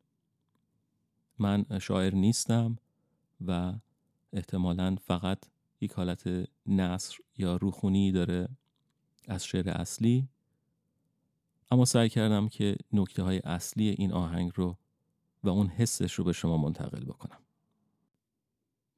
من 1.39 1.67
شاعر 1.81 2.15
نیستم 2.15 2.79
و 3.47 3.73
احتمالا 4.33 4.97
فقط 5.01 5.39
یک 5.81 5.93
حالت 5.93 6.49
نصر 6.67 7.19
یا 7.39 7.57
روخونی 7.57 8.13
داره 8.13 8.49
از 9.29 9.45
شعر 9.45 9.71
اصلی 9.71 10.29
اما 11.71 11.85
سعی 11.85 12.09
کردم 12.09 12.49
که 12.49 12.77
نکته 12.93 13.23
های 13.23 13.39
اصلی 13.39 13.89
این 13.89 14.13
آهنگ 14.13 14.53
رو 14.55 14.77
و 15.43 15.49
اون 15.49 15.67
حسش 15.67 16.15
رو 16.15 16.25
به 16.25 16.33
شما 16.33 16.57
منتقل 16.57 17.05
بکنم. 17.05 17.39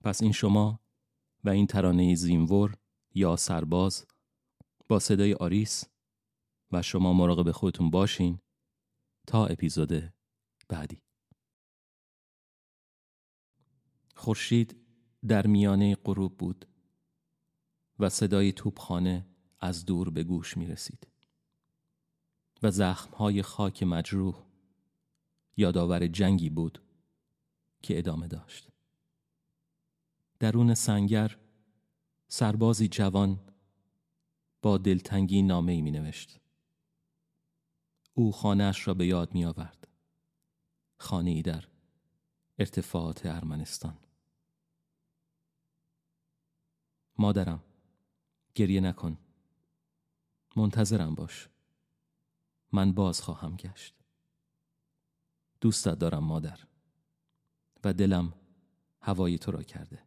پس 0.04 0.22
این 0.22 0.32
شما 0.32 0.80
و 1.44 1.48
این 1.48 1.66
ترانه 1.66 2.14
زینور 2.14 2.76
یا 3.14 3.36
سرباز 3.36 4.06
با 4.88 4.98
صدای 4.98 5.34
آریس 5.34 5.84
و 6.72 6.82
شما 6.82 7.12
مراقب 7.12 7.50
خودتون 7.50 7.90
باشین 7.90 8.38
تا 9.26 9.46
اپیزود 9.46 10.12
بعدی. 10.68 11.02
خورشید 14.14 14.76
در 15.28 15.46
میانه 15.46 15.94
غروب 15.94 16.36
بود 16.36 16.68
و 17.98 18.08
صدای 18.08 18.52
توپخانه 18.52 19.26
از 19.60 19.84
دور 19.84 20.10
به 20.10 20.24
گوش 20.24 20.56
می 20.56 20.66
رسید 20.66 21.06
و 22.62 22.70
زخمهای 22.70 23.42
خاک 23.42 23.82
مجروح 23.82 24.51
یادآور 25.62 26.06
جنگی 26.06 26.50
بود 26.50 26.82
که 27.82 27.98
ادامه 27.98 28.28
داشت 28.28 28.68
درون 30.38 30.74
سنگر 30.74 31.38
سربازی 32.28 32.88
جوان 32.88 33.40
با 34.62 34.78
دلتنگی 34.78 35.42
نامه 35.42 35.72
ای 35.72 35.80
می 35.80 35.90
نوشت. 35.90 36.40
او 38.14 38.32
خانهاش 38.32 38.88
را 38.88 38.94
به 38.94 39.06
یاد 39.06 39.34
می 39.34 39.44
آورد. 39.44 39.88
خانه 40.96 41.30
ای 41.30 41.42
در 41.42 41.64
ارتفاعات 42.58 43.26
ارمنستان. 43.26 43.98
مادرم 47.18 47.62
گریه 48.54 48.80
نکن. 48.80 49.18
منتظرم 50.56 51.14
باش. 51.14 51.48
من 52.72 52.92
باز 52.92 53.20
خواهم 53.20 53.56
گشت. 53.56 54.01
دوستت 55.62 55.98
دارم 55.98 56.24
مادر 56.24 56.60
و 57.84 57.92
دلم 57.92 58.34
هوای 59.00 59.38
تو 59.38 59.52
را 59.52 59.62
کرده. 59.62 60.02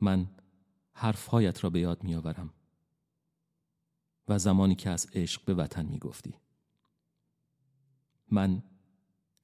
من 0.00 0.30
حرفهایت 0.92 1.64
را 1.64 1.70
به 1.70 1.80
یاد 1.80 2.04
می 2.04 2.14
آورم 2.14 2.50
و 4.28 4.38
زمانی 4.38 4.74
که 4.74 4.90
از 4.90 5.06
عشق 5.12 5.44
به 5.44 5.54
وطن 5.54 5.86
می 5.86 5.98
گفتی. 5.98 6.34
من 8.30 8.62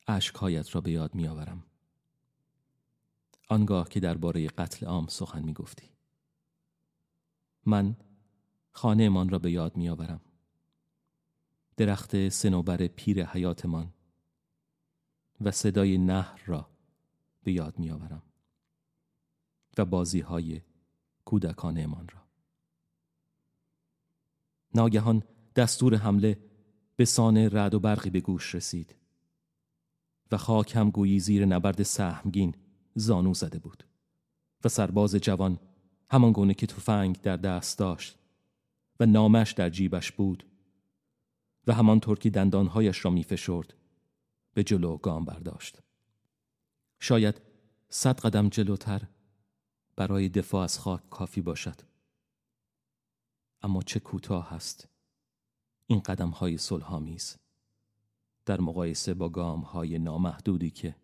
عشقهایت 0.09 0.75
را 0.75 0.81
به 0.81 0.91
یاد 0.91 1.15
می 1.15 1.29
آورم. 1.29 1.65
آنگاه 3.49 3.89
که 3.89 4.01
درباره 4.01 4.49
قتل 4.49 4.87
عام 4.87 5.07
سخن 5.07 5.43
می 5.43 5.53
گفتی. 5.53 5.91
من 7.67 7.97
خانه 8.73 9.09
من 9.09 9.29
را 9.29 9.39
به 9.39 9.51
یاد 9.51 9.77
می 9.77 9.89
آورم. 9.89 10.21
درخت 11.77 12.29
سنوبر 12.29 12.87
پیر 12.87 13.25
حیاتمان 13.25 13.93
و 15.41 15.51
صدای 15.51 15.99
نهر 15.99 16.41
را 16.47 16.69
به 17.43 17.53
یاد 17.53 17.79
می 17.79 17.91
آورم 17.91 18.23
و 19.79 19.85
بازی 19.85 20.21
های 20.21 20.61
کودکانمان 21.25 22.09
را. 22.09 22.21
ناگهان 24.75 25.23
دستور 25.57 25.95
حمله 25.95 26.39
به 26.97 27.05
سان 27.05 27.37
رد 27.37 27.75
و 27.75 27.81
برقی 27.81 28.11
به 28.11 28.21
گوش 28.21 28.55
رسید 28.55 28.97
و 30.33 30.37
خاک 30.37 30.77
هم 30.77 30.91
گویی 30.91 31.21
زیر 31.21 31.47
نبرد 31.47 31.83
سهمگین 31.83 32.55
زانو 32.95 33.35
زده 33.35 33.59
بود 33.59 33.85
و 34.65 34.69
سرباز 34.69 35.15
جوان 35.15 35.59
همان 36.11 36.33
گونه 36.33 36.55
که 36.55 36.67
تفنگ 36.67 37.21
در 37.21 37.37
دست 37.37 37.79
داشت 37.79 38.19
و 39.01 39.07
نامش 39.07 39.53
در 39.53 39.71
جیبش 39.71 40.13
بود 40.13 40.47
و 41.67 41.75
همانطور 41.75 42.19
که 42.19 42.31
دندانهایش 42.31 43.05
را 43.05 43.11
میفشرد 43.11 43.75
به 44.55 44.65
جلو 44.65 44.97
گام 44.97 45.25
برداشت. 45.25 45.83
شاید 47.01 47.41
صد 47.89 48.21
قدم 48.21 48.49
جلوتر 48.49 49.09
برای 49.97 50.29
دفاع 50.29 50.63
از 50.65 50.79
خاک 50.79 51.09
کافی 51.11 51.41
باشد. 51.41 51.81
اما 53.63 53.83
چه 53.83 54.01
کوتاه 54.01 54.53
است 54.53 54.89
این 55.87 56.01
قدم 56.01 56.31
های 56.31 56.59
صلحآمیز. 56.59 57.37
در 58.47 58.61
مقایسه 58.61 59.15
با 59.15 59.29
گام 59.29 59.61
های 59.61 59.99
نامحدودی 59.99 60.71
که 60.71 60.97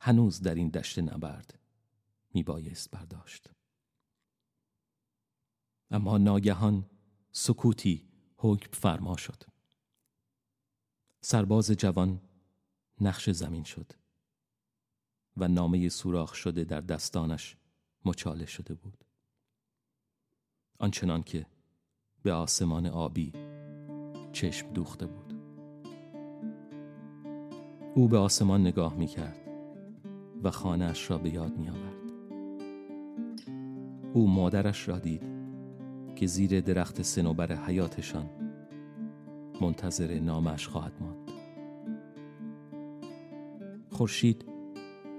هنوز 0.00 0.40
در 0.40 0.54
این 0.54 0.68
دشت 0.68 0.98
نبرد 0.98 1.58
میبایست 2.34 2.90
برداشت. 2.90 3.50
اما 5.90 6.18
ناگهان 6.18 6.86
سکوتی 7.32 8.08
حکم 8.36 8.72
فرما 8.72 9.16
شد. 9.16 9.42
سرباز 11.20 11.70
جوان 11.70 12.20
نقش 13.00 13.30
زمین 13.30 13.64
شد 13.64 13.92
و 15.36 15.48
نامه 15.48 15.88
سوراخ 15.88 16.34
شده 16.34 16.64
در 16.64 16.80
دستانش 16.80 17.56
مچاله 18.04 18.46
شده 18.46 18.74
بود. 18.74 19.04
آنچنان 20.78 21.22
که 21.22 21.46
به 22.22 22.32
آسمان 22.32 22.86
آبی 22.86 23.32
چشم 24.32 24.72
دوخته 24.72 25.06
بود. 25.06 25.34
او 27.94 28.08
به 28.08 28.18
آسمان 28.18 28.60
نگاه 28.60 28.94
می 28.94 29.06
کرد 29.06 29.40
و 30.42 30.50
خانهاش 30.50 31.10
را 31.10 31.18
به 31.18 31.30
یاد 31.30 31.56
می 31.56 31.68
آورد 31.68 32.10
او 34.14 34.28
مادرش 34.28 34.88
را 34.88 34.98
دید 34.98 35.22
که 36.16 36.26
زیر 36.26 36.60
درخت 36.60 37.02
سنوبر 37.02 37.52
حیاتشان 37.52 38.30
منتظر 39.60 40.20
نامش 40.20 40.68
خواهد 40.68 40.92
ماند. 41.00 41.23
خورشید 43.94 44.44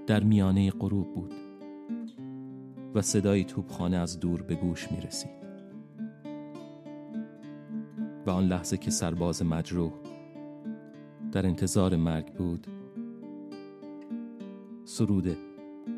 در 0.06 0.22
میانه 0.22 0.70
غروب 0.70 1.14
بود 1.14 1.34
و 2.94 3.02
صدای 3.02 3.44
توپخانه 3.44 3.96
از 3.96 4.20
دور 4.20 4.42
به 4.42 4.54
گوش 4.54 4.92
می 4.92 5.00
رسید 5.00 5.46
و 8.26 8.30
آن 8.30 8.44
لحظه 8.46 8.76
که 8.76 8.90
سرباز 8.90 9.42
مجروح 9.42 9.92
در 11.32 11.46
انتظار 11.46 11.96
مرگ 11.96 12.32
بود 12.32 12.66
سرود 14.84 15.36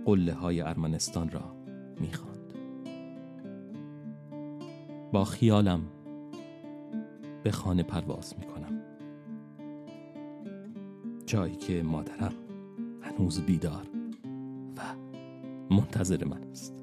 قله 0.05 0.33
های 0.33 0.61
ارمنستان 0.61 1.31
را 1.31 1.57
می‌خواند. 2.01 2.55
با 5.13 5.25
خیالم 5.25 5.81
به 7.43 7.51
خانه 7.51 7.83
پرواز 7.83 8.35
می 8.39 8.47
کنم 8.47 8.83
جایی 11.27 11.57
که 11.57 11.83
مادرم 11.83 12.48
هنوز 13.19 13.41
بیدار 13.41 13.87
و 14.77 14.81
منتظر 15.75 16.25
من 16.25 16.43
است. 16.51 16.75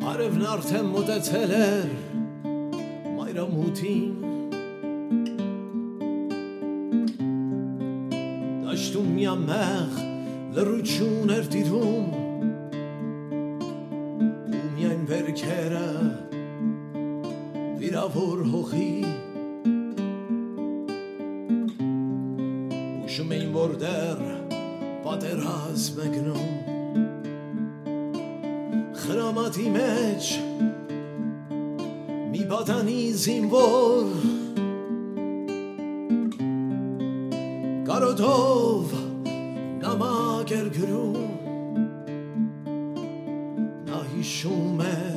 عرف 0.00 0.38
نارت 0.38 0.72
مدتلر 0.72 1.84
مایرا 3.16 3.46
موتین 3.46 4.16
داشتون 8.62 9.06
میام 9.06 9.38
مخ 9.38 10.02
لرود 10.54 10.84
شونر 10.84 11.40
دیدون 11.40 12.25
խրամատի 29.06 29.64
մեջ 29.70 30.28
մի 32.32 32.40
պատանի 32.52 32.96
զինվոր 33.24 34.08
կարոտով 37.90 38.96
նամակ 39.84 40.54
էր 40.58 40.70
գրում 40.78 41.20
նա 43.86 44.00
հիշում 44.14 44.82
էր 44.90 45.15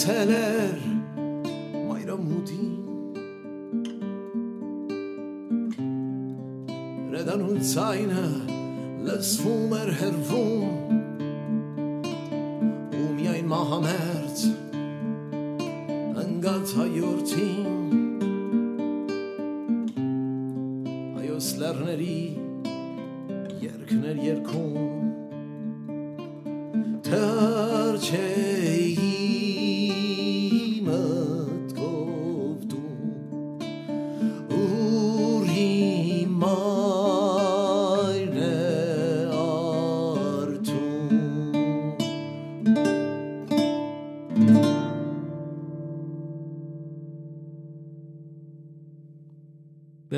Hotel 0.00 0.30
Air. 0.30 0.49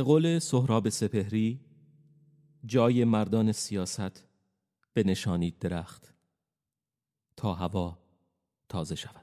قول 0.03 0.39
سهراب 0.39 0.89
سپهری 0.89 1.61
جای 2.65 3.05
مردان 3.05 3.53
سیاست 3.53 4.27
به 4.95 5.03
نشانی 5.03 5.51
درخت. 5.51 6.15
تا 7.37 7.55
هوا 7.55 7.99
تازه 8.69 8.95
شود. 8.95 9.22